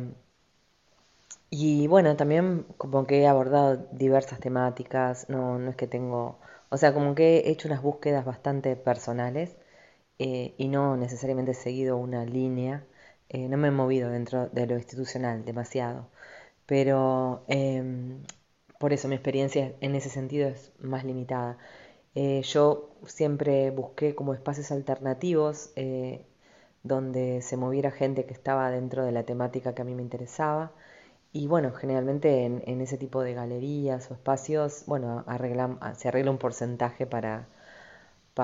[1.49, 6.39] y bueno, también como que he abordado diversas temáticas, no, no es que tengo,
[6.69, 9.55] o sea, como que he hecho unas búsquedas bastante personales
[10.19, 12.85] eh, y no necesariamente he seguido una línea,
[13.30, 16.10] eh, no me he movido dentro de lo institucional demasiado,
[16.65, 18.23] pero em,
[18.80, 21.57] por eso mi experiencia en ese sentido es más limitada.
[22.15, 25.72] Eh, yo siempre busqué como espacios alternativos
[26.84, 30.72] donde se moviera gente que estaba dentro de la temática que a mí me interesaba.
[31.34, 35.26] Y bueno, generalmente en, ese tipo de galerías o espacios, bueno,
[35.95, 37.48] se arregla un porcentaje para,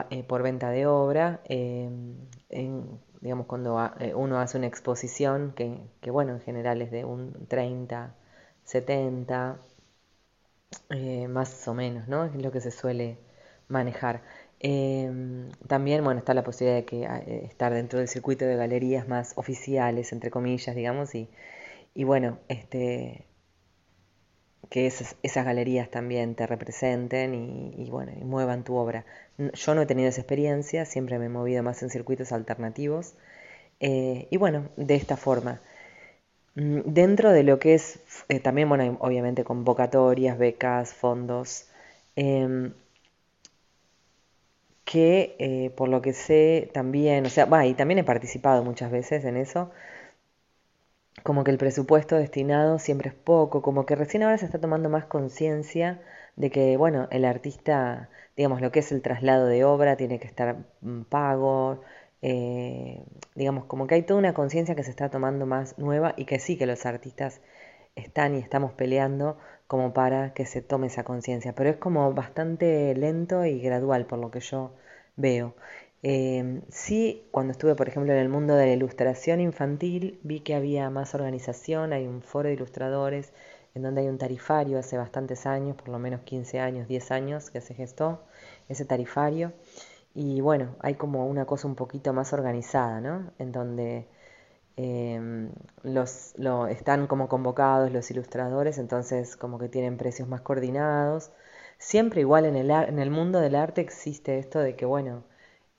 [0.10, 2.16] eh, por venta de obra, em,
[3.22, 8.16] digamos cuando eh, uno hace una exposición, que, bueno, en general es de un 30,
[8.64, 9.58] 70,
[10.90, 12.26] eh, más o menos, ¿no?
[12.26, 13.18] Es lo que se suele
[13.68, 14.22] manejar.
[14.60, 19.34] Em, también, bueno, está la posibilidad de que estar dentro del circuito de galerías más
[19.38, 21.30] oficiales, entre comillas, digamos, y,
[21.96, 23.26] y bueno, este,
[24.70, 29.06] que esas galerías también te representen y, bueno, y muevan tu obra.
[29.38, 33.14] Yo no he tenido esa experiencia, siempre me he movido más en circuitos alternativos.
[33.80, 35.62] Eh, y bueno, de esta forma.
[36.56, 38.00] Mm, dentro de lo que es,
[38.30, 41.68] eh, también, bueno, obviamente convocatorias, becas, fondos,
[42.16, 42.74] em,
[44.86, 48.92] que eh, por lo que sé también, o sea, va, y también he participado muchas
[48.92, 49.72] veces en eso,
[51.24, 54.90] como que el presupuesto destinado siempre es poco, como que recién ahora se está tomando
[54.90, 56.00] más conciencia
[56.36, 60.28] de que, bueno, el artista, digamos, lo que es el traslado de obra tiene que
[60.28, 61.82] estar mm, pago,
[62.22, 63.04] eh,
[63.36, 66.40] digamos, como que hay toda una conciencia que se está tomando más nueva y que
[66.40, 67.42] sí que los artistas
[67.96, 69.38] están y estamos peleando
[69.68, 74.20] como para que se tome esa conciencia, pero es como bastante lento y gradual por
[74.20, 74.74] lo que yo
[75.16, 75.56] veo.
[76.04, 80.54] Em, sí, cuando estuve, por ejemplo, en el mundo de la ilustración infantil, vi que
[80.56, 83.34] había más organización, hay un foro de ilustradores
[83.76, 87.50] en donde hay un tarifario hace bastantes años, por lo menos 15 años, 10 años
[87.50, 88.24] que se gestó
[88.70, 89.54] ese tarifario.
[90.16, 93.32] Y bueno, hay como una cosa un poquito más organizada, ¿no?
[93.40, 94.08] En donde
[94.76, 95.52] Em,
[95.84, 101.32] los, lo, están como convocados los ilustradores, entonces como que tienen precios más coordinados.
[101.78, 105.24] Siempre igual en el, en el mundo del arte existe esto de que, bueno,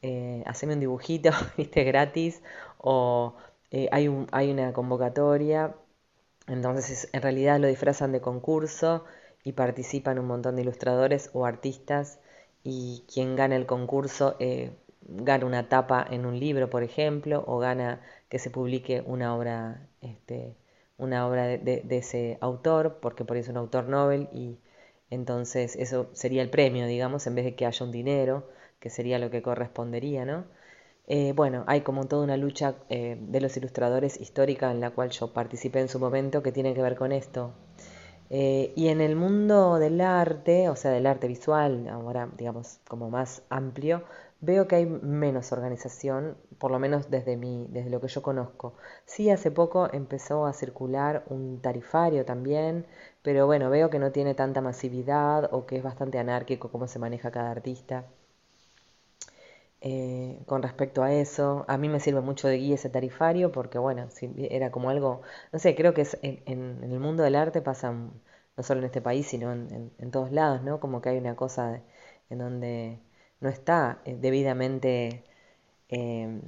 [0.03, 2.43] eh, haceme un dibujito, viste, gratis,
[2.79, 3.35] o
[3.71, 5.75] eh, hay, un, hay una convocatoria,
[6.47, 9.05] entonces en realidad lo disfrazan de concurso
[9.45, 12.19] y participan un montón de ilustradores o artistas
[12.63, 14.73] y quien gana el concurso eh,
[15.07, 19.87] gana una tapa en un libro, por ejemplo, o gana que se publique una obra,
[20.01, 20.57] este,
[20.97, 24.59] una obra de, ese autor, porque por eso es un autor Nobel y
[25.11, 28.49] entonces eso sería el premio, digamos, en vez de que haya un dinero,
[28.81, 30.45] que sería lo que correspondería, ¿no?
[31.07, 35.11] Eh, bueno, hay como toda una lucha eh, de los ilustradores histórica en la cual
[35.11, 37.53] yo participé en su momento que tiene que ver con esto.
[38.31, 43.11] Eh, y en el mundo del arte, o sea, del arte visual, ahora digamos como
[43.11, 44.05] más amplio,
[44.41, 48.75] veo que hay menos organización, por lo menos desde, mi, desde lo que yo conozco.
[49.07, 52.87] Sí, hace poco empezó a circular un tarifario también,
[53.23, 56.99] pero bueno, veo que no tiene tanta masividad o que es bastante anárquico cómo se
[56.99, 58.07] maneja cada artista.
[59.87, 63.79] Eh, con respecto a eso, a mí me sirve mucho de guía ese tarifario porque,
[63.79, 65.21] bueno, si era como algo,
[65.53, 68.87] no sé, creo que es en, en, el mundo del arte pasa no solo en
[68.87, 70.81] este país, sino en, todos lados, ¿no?
[70.81, 71.83] Como que hay una cosa
[72.31, 72.99] en donde
[73.41, 75.25] no está eh, debidamente
[75.89, 76.41] eh,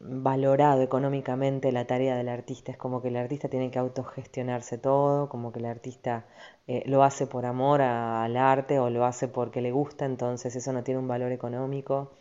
[0.00, 2.72] valorado económicamente la tarea del artista.
[2.72, 6.26] Es como que el artista tiene que autogestionarse todo, como que el artista
[6.66, 10.72] eh, lo hace por amor al arte o lo hace porque le gusta, entonces eso
[10.72, 12.12] no tiene un valor económico.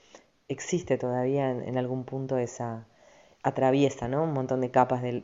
[0.50, 2.88] Existe todavía en, algún punto esa,
[3.44, 4.24] atraviesa ¿no?
[4.24, 5.24] un montón de capas del,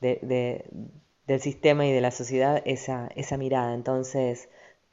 [0.00, 3.74] del sistema y de la sociedad esa, esa mirada.
[3.74, 4.48] Entonces,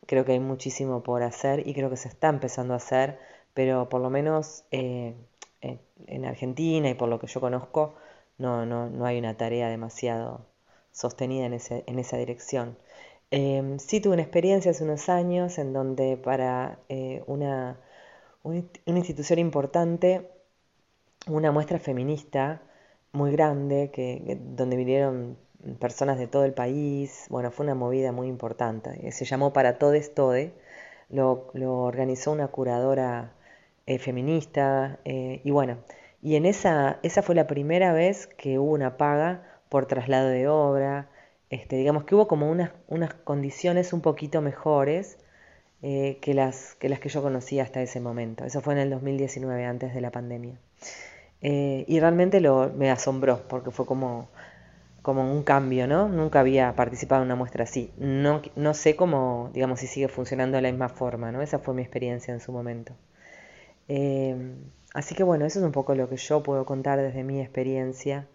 [0.07, 3.19] Creo que hay muchísimo por hacer y creo que se está empezando a hacer,
[3.53, 5.15] pero por lo menos eh,
[5.61, 7.95] en Argentina y por lo que yo conozco,
[8.37, 10.45] no, no, no hay una tarea demasiado
[10.91, 12.77] sostenida en, ese, en esa dirección.
[13.31, 17.79] Eh, sí tuve una experiencia hace unos años en donde para eh, una,
[18.45, 20.29] una, institución importante,
[21.27, 22.61] una muestra feminista
[23.11, 25.37] muy grande, que, donde vinieron
[25.79, 27.25] personas de todo el país.
[27.29, 29.11] Bueno, fue una movida muy importante.
[29.11, 30.53] Se llamó Para Todes Tode.
[31.09, 33.33] Lo, lo organizó una curadora
[33.87, 34.99] eh, feminista.
[35.05, 35.77] Eh, y bueno,
[36.21, 40.47] y en esa, esa fue la primera vez que hubo una paga por traslado de
[40.47, 41.09] obra.
[41.49, 45.17] Este, digamos que hubo como unas, unas condiciones un poquito mejores
[45.81, 48.45] eh, que, las, que las que yo conocía hasta ese momento.
[48.45, 50.59] Eso fue en el 2019, antes de la pandemia.
[51.41, 54.29] y realmente lo, me asombró, porque fue como
[55.01, 56.09] como un cambio, ¿no?
[56.09, 57.93] Nunca había participado en una muestra así.
[57.97, 61.43] No, no sé cómo, digamos, si sigue funcionando de la misma forma, ¿no?
[61.43, 62.93] Esa fue mi experiencia en su momento.
[63.87, 67.41] Em, así que bueno, eso es un poco lo que yo puedo contar desde mi
[67.41, 68.27] experiencia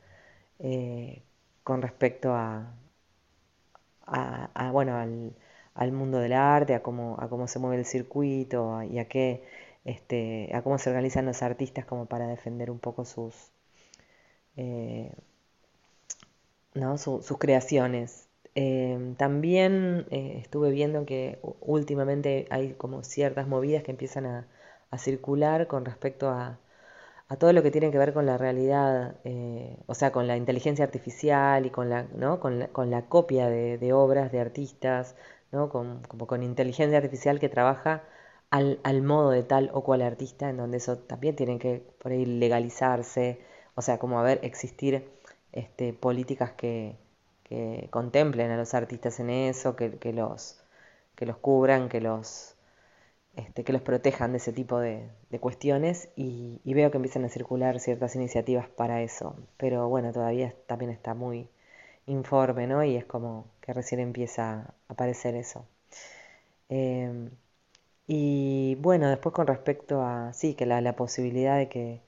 [0.60, 1.22] eh,
[1.64, 2.72] con respecto a,
[4.72, 4.96] bueno,
[5.74, 9.44] al, mundo del arte, a cómo, a cómo se mueve el circuito y a qué,
[9.84, 13.34] este, a cómo se organizan los artistas como para defender un poco sus
[14.56, 15.12] eh,
[16.74, 16.98] ¿no?
[16.98, 18.28] sus creaciones.
[18.54, 24.46] Em, también eh, estuve viendo que últimamente hay como ciertas movidas que empiezan a,
[24.98, 26.58] circular con respecto a,
[27.38, 30.84] todo lo que tiene que ver con la realidad, eh, o sea, con la inteligencia
[30.84, 32.40] artificial y con la, ¿no?
[32.40, 32.58] con
[32.90, 35.14] la, copia de, obras de artistas,
[35.52, 35.68] ¿no?
[35.68, 38.04] Con, como con inteligencia artificial que trabaja
[38.50, 42.26] al, modo de tal o cual artista, en donde eso también tiene que por ahí
[42.26, 43.40] legalizarse,
[43.74, 45.08] o sea, como a ver, existir
[45.52, 46.96] este, políticas que,
[47.90, 50.62] contemplen a los artistas en eso, que, los,
[51.16, 52.54] que los cubran, que los,
[53.36, 55.10] este, que los protejan de ese tipo de,
[55.40, 59.36] cuestiones y, veo que empiezan a circular ciertas iniciativas para eso.
[59.56, 61.48] Pero bueno, todavía también está muy
[62.06, 62.84] informe, ¿no?
[62.84, 65.66] Y es como que recién empieza a aparecer eso.
[66.68, 67.30] Em,
[68.06, 72.02] y bueno, después con respecto a, sí, que la posibilidad de que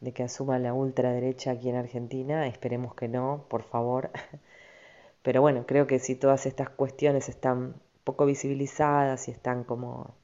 [0.00, 2.46] de que asuma la ultraderecha aquí en Argentina.
[2.48, 4.10] Esperemos que no, por favor.
[5.22, 10.14] Pero bueno, creo que si todas estas cuestiones están poco visibilizadas y están como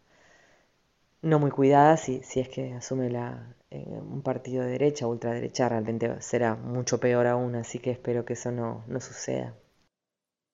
[1.20, 5.68] no muy cuidadas, y si es que asume la, eh, un partido de derecha ultraderecha,
[5.68, 9.54] realmente será mucho peor aún, así que espero que eso no, no suceda.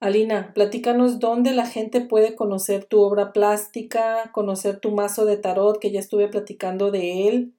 [0.03, 5.79] Alina, platícanos dónde la gente puede conocer tu obra plástica, conocer tu mazo de tarot,
[5.79, 7.55] que ya estuve platicando de él,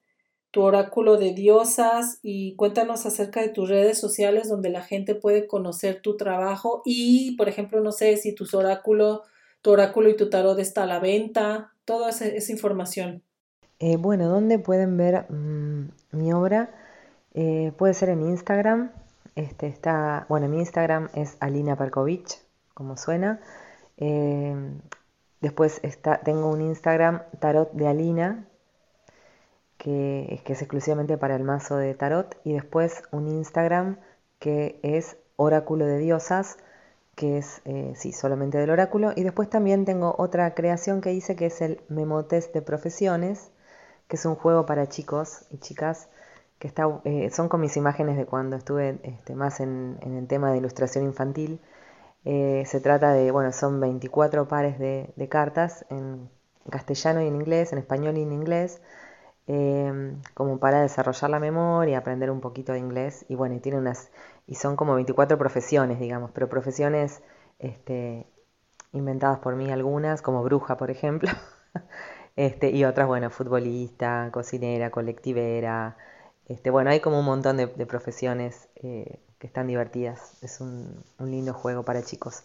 [0.52, 5.48] tu oráculo de diosas y cuéntanos acerca de tus redes sociales donde la gente puede
[5.48, 9.24] conocer tu trabajo y, por ejemplo, no sé si tu oráculo,
[9.62, 13.24] tu oráculo y tu tarot está a la venta, toda esa, información.
[13.80, 16.76] Eh, bueno, ¿dónde pueden ver mm, mi obra?
[17.36, 18.92] Eh, puede ser en Instagram.
[19.36, 22.40] Este está, bueno, mi Instagram es Alina Perkovich,
[22.74, 23.40] como suena.
[23.98, 24.56] Eh,
[25.42, 25.82] después
[26.24, 28.46] tengo un Instagram Tarot de Alina,
[29.78, 32.38] que, que es exclusivamente para el mazo de tarot.
[32.44, 33.98] Y después un Instagram
[34.40, 36.58] que es Oráculo de Diosas,
[37.16, 39.14] que es, eh, sí, solamente del oráculo.
[39.16, 43.52] Y después también tengo otra creación que hice, que es el Memotest de Profesiones,
[44.08, 46.10] que es un juego para chicos y chicas,
[46.64, 50.50] que está, eh, son con mis imágenes de cuando estuve este, más en, el tema
[50.50, 51.60] de ilustración infantil.
[52.24, 56.30] Eh, se trata de, bueno, son 24 pares de, cartas en
[56.70, 58.82] castellano y en inglés, en español y en inglés,
[60.36, 63.26] como para desarrollar la memoria, aprender un poquito de inglés.
[63.28, 64.10] Y bueno, y tiene unas
[64.48, 67.22] y son como 24 profesiones, digamos, pero profesiones
[67.60, 68.26] este,
[68.94, 71.30] inventadas por mí algunas, como bruja, por ejemplo,
[72.38, 75.98] este, y otras, bueno, futbolista, cocinera, colectivera,
[76.48, 81.54] este, bueno, hay como un montón de, profesiones eh, que están divertidas, es un, lindo
[81.54, 82.44] juego para chicos,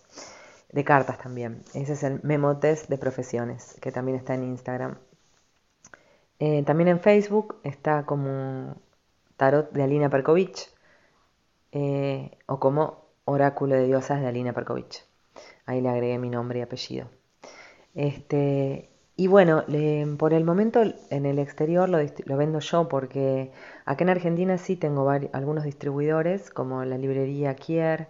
[0.71, 4.99] de cartas también, ese es el Memotest de profesiones, que también está en Instagram.
[6.41, 8.77] Eh, también en Facebook está como
[9.37, 10.71] Tarot de Alina Perkovich,
[11.73, 15.05] eh, o como Oráculo de Diosas de Alina Perkovich.
[15.67, 17.11] Ahí le agregué mi nombre y apellido.
[17.95, 18.89] Este,
[19.21, 19.65] y bueno,
[20.17, 20.81] por el momento
[21.11, 21.99] en el exterior lo,
[22.37, 23.51] vendo yo porque
[23.85, 28.09] acá en Argentina sí tengo algunos distribuidores como la librería Kier.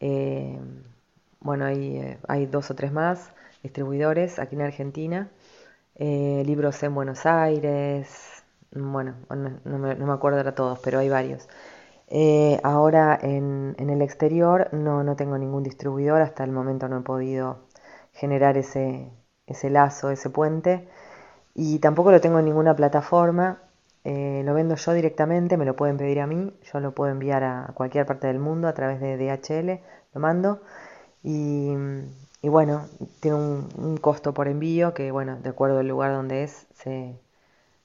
[0.00, 0.58] Eh,
[1.40, 5.30] bueno, hay, eh, hay, dos o tres más distribuidores aquí en Argentina.
[5.98, 8.42] libros en Buenos Aires.
[8.72, 9.16] Bueno,
[9.64, 11.48] no, me, acuerdo de todos, pero hay varios.
[12.08, 17.02] Eh, ahora en, el exterior no, no, tengo ningún distribuidor, hasta el momento no he
[17.02, 17.58] podido
[18.14, 19.10] generar ese,
[19.50, 20.88] ese lazo, ese puente
[21.54, 23.58] y tampoco lo tengo en ninguna plataforma.
[24.04, 27.44] Eh, lo vendo yo directamente, me lo pueden pedir a mí, yo lo puedo enviar
[27.44, 29.80] a cualquier parte del mundo a través de DHL,
[30.14, 30.62] lo mando
[31.22, 31.74] y,
[32.42, 32.86] bueno,
[33.20, 37.20] tiene un, costo por envío que bueno, de acuerdo al lugar donde es, se,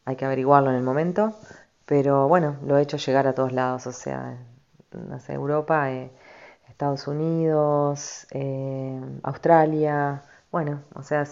[0.06, 1.34] hay que averiguarlo en el momento,
[1.86, 4.38] pero bueno, lo he hecho llegar a todos lados, o sea,
[4.94, 6.12] no sé, Europa, eh,
[6.70, 10.24] Estados Unidos, eh, Australia,
[10.56, 11.26] bueno, o sea,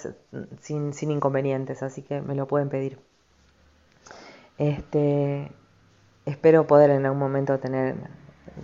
[0.60, 3.00] sin, sin inconvenientes, así que me lo pueden pedir.
[4.58, 5.50] Este,
[6.26, 7.96] espero poder en algún momento tener,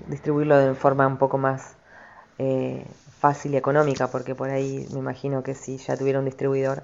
[0.07, 1.77] distribuirlo de forma un poco más
[2.39, 2.85] eh,
[3.19, 6.83] fácil y económica, porque por ahí me imagino que si ya tuviera un distribuidor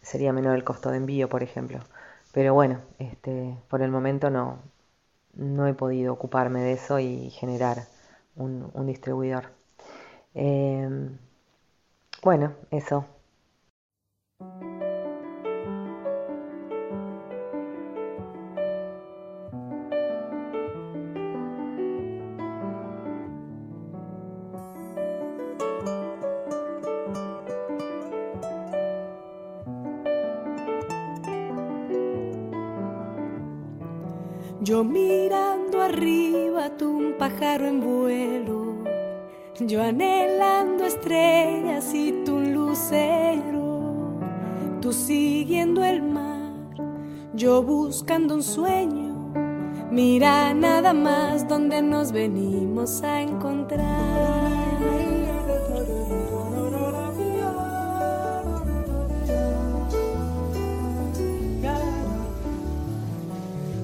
[0.00, 1.80] sería menor el costo de envío, por ejemplo.
[2.32, 4.60] Pero bueno, este, por el momento no,
[5.34, 7.78] no he podido ocuparme de eso y generar
[8.36, 9.46] un, distribuidor.
[10.34, 10.88] Eh,
[12.22, 13.04] bueno, eso.
[47.62, 49.12] Buscando un sueño.
[49.90, 54.42] Mira nada más donde nos venimos a encontrar.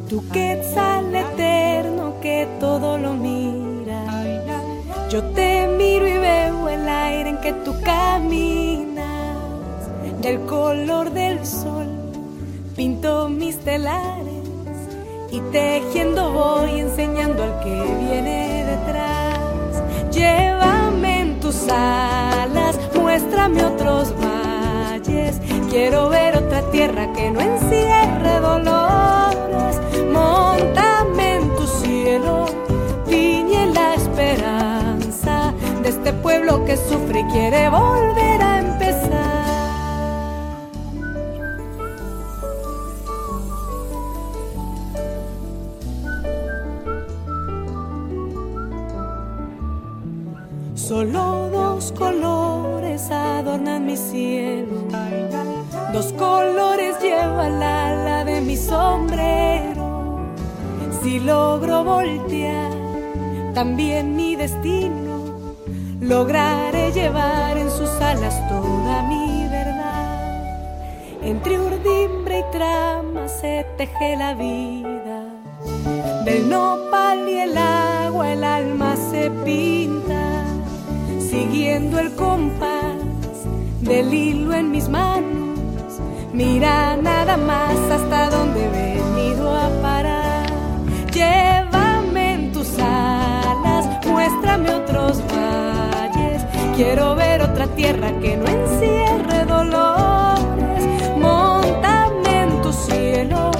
[0.08, 4.04] Tu quetzal eterno que todo lo mira.
[5.10, 9.36] Yo te miro y veo el aire en que tú caminas.
[10.22, 11.77] Del color del sol
[13.58, 14.44] pinto mis telares
[15.30, 19.82] y tejiendo voy enseñando al que viene detrás.
[20.10, 25.40] Llévame en tus alas, muéstrame otros valles.
[25.70, 29.80] Quiero ver otra tierra que no encierre dolores
[30.12, 32.46] montame en tu cielo,
[33.06, 35.52] tiñe la esperanza
[35.82, 39.37] de este pueblo que sufre y quiere volver a empezar.
[61.08, 62.70] Si logro voltear
[63.54, 65.14] también mi destino,
[66.02, 70.44] lograré llevar en sus alas toda mi verdad.
[71.22, 75.18] Entre urdimbre y trama se teje la vida.
[76.26, 80.44] Del nopal y el agua el alma se pinta,
[81.18, 83.38] siguiendo el compás
[83.80, 85.58] del hilo en mis manos.
[86.34, 88.97] Mira nada más hasta donde parar.
[91.18, 96.44] Llévame en tus alas, muéstrame otros valles.
[96.76, 100.84] Quiero ver otra tierra que no encierre dolores.
[101.18, 103.50] Móntame en tu cielo,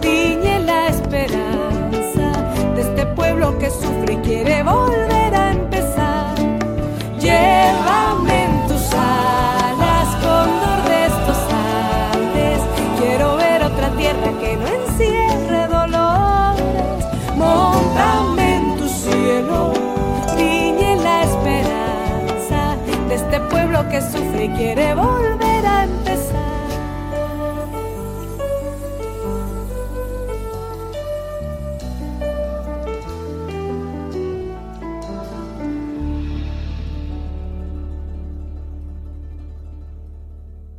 [0.00, 2.28] tiñe la esperanza
[2.76, 6.36] de este pueblo que sufre y quiere volver a empezar.
[7.18, 9.41] Llévame en tus alas,
[23.88, 26.52] que sufre y quiere volver a empezar.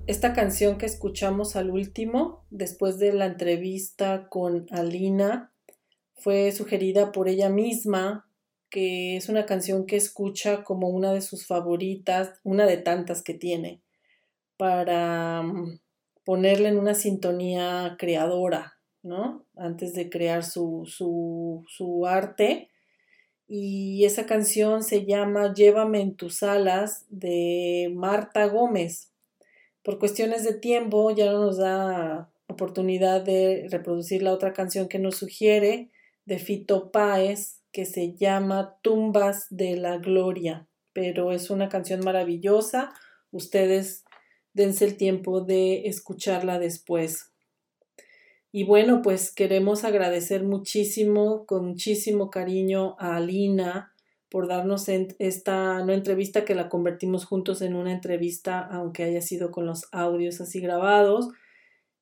[0.06, 5.52] Esta canción que escuchamos al último, después de la entrevista con Alina,
[6.16, 8.28] fue sugerida por ella misma,
[8.74, 13.36] que es una canción que escucha como una de sus favoritas, una de tantas que
[13.36, 13.82] tiene,
[14.58, 15.80] para mm,
[16.24, 19.46] ponerle en una sintonía creadora, ¿no?
[19.56, 22.72] Antes de crear su, su, su arte.
[23.48, 29.14] Y esa canción se llama Llévame en tus alas de Marta Gómez
[29.84, 34.98] por cuestiones de tiempo ya no nos da oportunidad de reproducir la otra canción que
[34.98, 35.90] nos sugiere
[36.26, 42.94] de Fito Páez que se llama Tumbas de la Gloria, pero es una canción maravillosa.
[43.32, 44.06] Ustedes
[44.54, 47.34] dense el tiempo de escucharla después.
[48.52, 53.94] Y bueno, pues queremos agradecer muchísimo, con muchísimo cariño a Alina
[54.30, 59.52] por darnos esta no entrevista que la convertimos juntos en una entrevista, aunque haya sido
[59.52, 61.30] con los audios así grabados.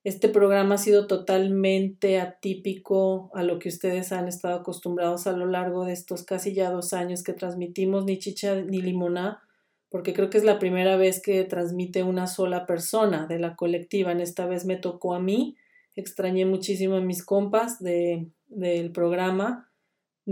[0.03, 5.45] Este programa ha sido totalmente atípico a lo que ustedes han estado acostumbrados a lo
[5.45, 9.43] largo de estos casi ya dos años que transmitimos ni chicha ni limoná,
[9.89, 14.11] porque creo que es la primera vez que transmite una sola persona de la colectiva.
[14.11, 15.55] En esta vez me tocó a mí,
[15.95, 19.70] extrañé muchísimo a mis compas de, del programa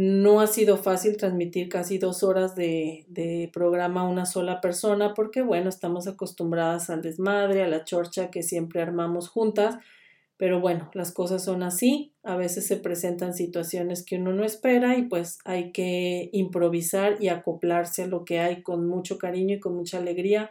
[0.02, 5.14] no ha sido fácil transmitir casi dos horas de, de, programa a una sola persona
[5.14, 9.76] porque, bueno, estamos acostumbradas al desmadre, a la chorcha que siempre armamos juntas,
[10.38, 14.98] pero bueno, las cosas son así, a veces se presentan situaciones que uno no espera
[14.98, 19.60] y pues hay que improvisar y acoplarse a lo que hay con mucho cariño y
[19.60, 20.50] con mucha alegría.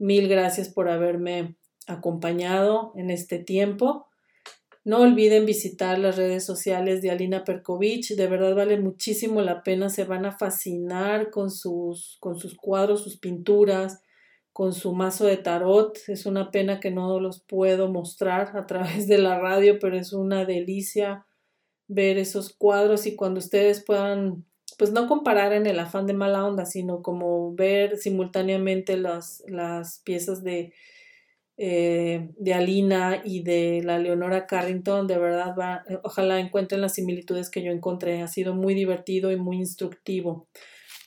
[0.00, 1.54] Mil gracias por haberme
[1.86, 4.08] acompañado en este tiempo.
[4.84, 9.88] No olviden visitar las redes sociales de Alina Perkovich, de verdad vale muchísimo la pena,
[9.88, 14.02] se van a fascinar con sus, con sus cuadros, sus pinturas,
[14.52, 15.98] con su mazo de tarot.
[16.08, 20.12] Es una pena que no los puedo mostrar a través de la radio, pero es
[20.12, 21.26] una delicia
[21.88, 24.44] ver esos cuadros y cuando ustedes puedan,
[24.76, 30.00] pues no comparar en el afán de mala onda, sino como ver simultáneamente las, las
[30.04, 30.74] piezas de
[31.56, 36.94] eh, de Alina y de la Leonora Carrington, de verdad, va, eh, ojalá encuentren las
[36.94, 38.22] similitudes que yo encontré.
[38.22, 40.48] Ha sido muy divertido y muy instructivo.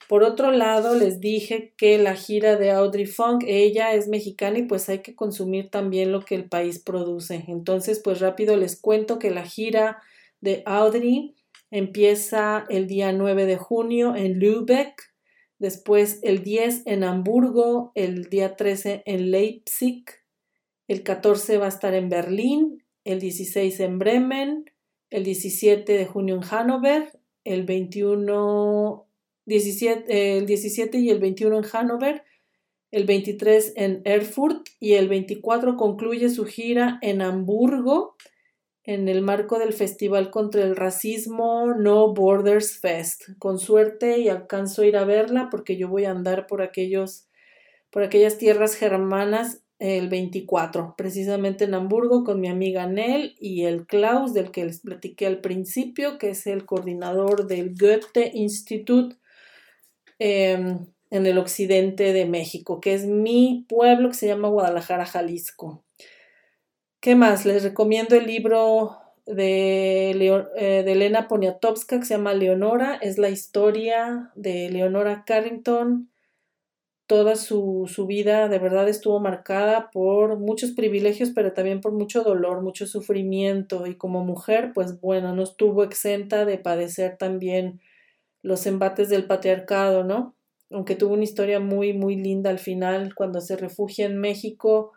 [0.07, 4.64] Por otro lado, les dije que la gira de Audrey Funk, ella es mexicana y
[4.64, 7.44] pues hay que consumir también lo que el país produce.
[7.49, 10.02] Entonces, pues rápido les cuento que la gira
[10.40, 11.36] de Audrey
[11.72, 15.14] empieza el día 9 de junio en Lübeck,
[15.60, 20.06] después el 10 en Hamburgo, el día 13 en Leipzig,
[20.88, 24.66] el 14 va a estar en Berlín, el 16 en Bremen,
[25.10, 29.08] el 17 de junio en Hannover, el 21,
[29.46, 32.24] 17, el 17 y el 21 en Hannover,
[32.92, 38.16] el 23 en Erfurt y el 24 concluye su gira en Hamburgo
[38.84, 43.24] en el marco del Festival contra el Racismo No Borders Fest.
[43.38, 47.28] Con suerte y alcanzo a ir a verla porque yo voy a andar por aquellos
[47.90, 53.86] por aquellas tierras germanas el 24, precisamente en Hamburgo, con mi amiga Nell y el
[53.86, 59.16] Klaus, del que les platiqué al principio, que es el coordinador del Goethe Institut
[60.20, 65.84] em, en el occidente de México, que es mi pueblo que se llama Guadalajara, Jalisco.
[66.99, 67.45] ¿Qué más?
[67.45, 68.98] Les recomiendo el libro
[69.28, 70.12] de,
[70.56, 72.95] eh, de Elena Poniatowska que se llama Leonora.
[72.95, 76.10] Es la historia de Leonora Carrington
[77.08, 82.22] toda su, su, vida de verdad estuvo marcada por muchos privilegios, pero también por mucho
[82.22, 83.88] dolor, mucho sufrimiento.
[83.88, 87.80] Y como mujer, pues bueno, no estuvo exenta de padecer también
[88.44, 90.36] los embates del patriarcado, ¿no?
[90.70, 94.92] Aunque tuvo una historia muy, muy linda al final, cuando se refugia en México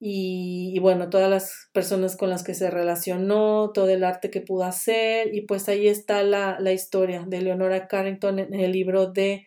[0.00, 4.64] y, bueno, todas las personas con las que se relacionó, todo el arte que pudo
[4.64, 9.46] hacer, y pues ahí está la, la historia de Leonora Carrington en el libro de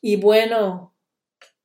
[0.00, 0.94] Y bueno,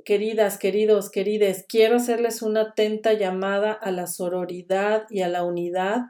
[0.03, 6.01] queridas, queridos, querides, quiero hacerles una atenta llamada a la sororidad y a la unidad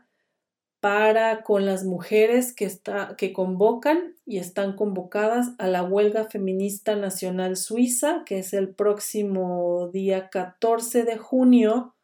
[0.81, 6.95] para con las mujeres que, está, que convocan y están convocadas a la huelga feminista
[6.95, 11.95] nacional suiza, que es el próximo día 14 de junio,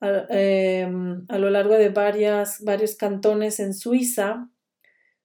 [0.00, 4.50] a, em, a lo largo de varias, varios cantones en Suiza.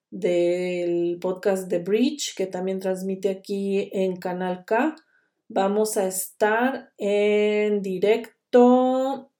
[0.10, 4.98] del podcast The Bridge que también transmite aquí en Canal K
[5.50, 9.32] vamos a estar en directo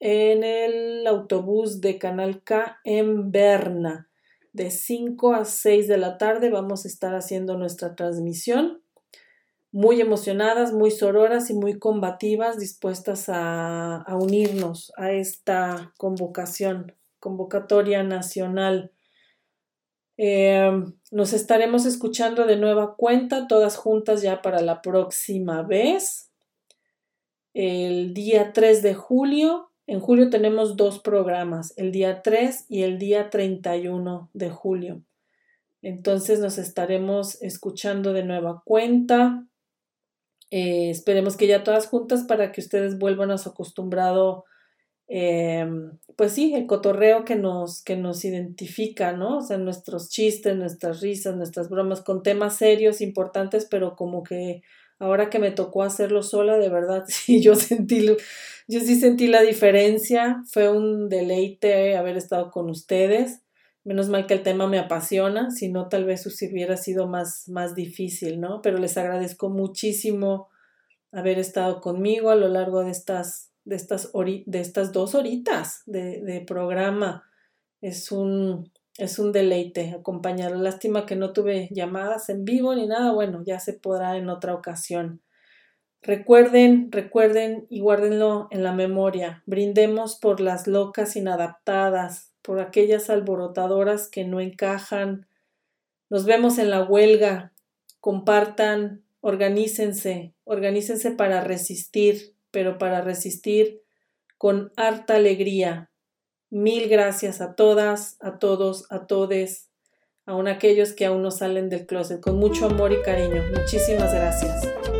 [0.00, 4.08] en el autobús de Canal K en Berna.
[4.52, 8.82] De 5 a 6 de la tarde vamos a estar haciendo nuestra transmisión.
[9.70, 18.02] Muy emocionadas, muy sororas y muy combativas, dispuestas a, a unirnos a esta convocación, convocatoria
[18.02, 18.90] nacional
[20.22, 26.30] Em, nos estaremos escuchando de nueva cuenta, todas juntas ya para la próxima vez.
[27.54, 29.70] El día 3 de julio.
[29.86, 35.02] En julio tenemos dos programas, el día 3 y el día 31 de julio.
[35.80, 39.46] Entonces nos estaremos escuchando de nueva cuenta.
[40.50, 44.44] Eh, esperemos que ya todas juntas para que ustedes vuelvan a su acostumbrado
[45.12, 49.38] Em, pues sí, el cotorreo que nos, que nos identifica, ¿no?
[49.38, 54.62] O sea, nuestros chistes, nuestras risas, nuestras bromas con temas serios, importantes, pero como que
[55.00, 58.06] ahora que me tocó hacerlo sola, de verdad, sí, yo sentí,
[58.68, 63.42] yo sí sentí la diferencia, fue un deleite haber estado con ustedes.
[63.82, 67.74] Menos mal que el tema me apasiona, si no tal vez hubiera sido más, más
[67.74, 68.62] difícil, ¿no?
[68.62, 70.48] Pero les agradezco muchísimo
[71.10, 76.44] haber estado conmigo a lo largo de estas de estas, de estas dos horitas de,
[76.46, 77.24] programa.
[77.80, 80.52] Es un, es un deleite acompañar.
[80.52, 83.12] Lástima que no tuve llamadas en vivo ni nada.
[83.12, 85.20] Bueno, ya se podrá en otra ocasión.
[86.02, 89.42] Recuerden, recuerden y guárdenlo en la memoria.
[89.46, 95.26] Brindemos por las locas inadaptadas, por aquellas alborotadoras que no encajan.
[96.08, 97.52] Nos vemos en la huelga.
[98.00, 103.82] Compartan, organícense, organícense para resistir, pero para resistir
[104.38, 105.90] con harta alegría.
[106.50, 109.70] Mil gracias a todas, a todos, a todes,
[110.26, 113.42] aun aquellos que aún no salen del closet, con mucho amor y cariño.
[113.54, 114.99] Muchísimas gracias.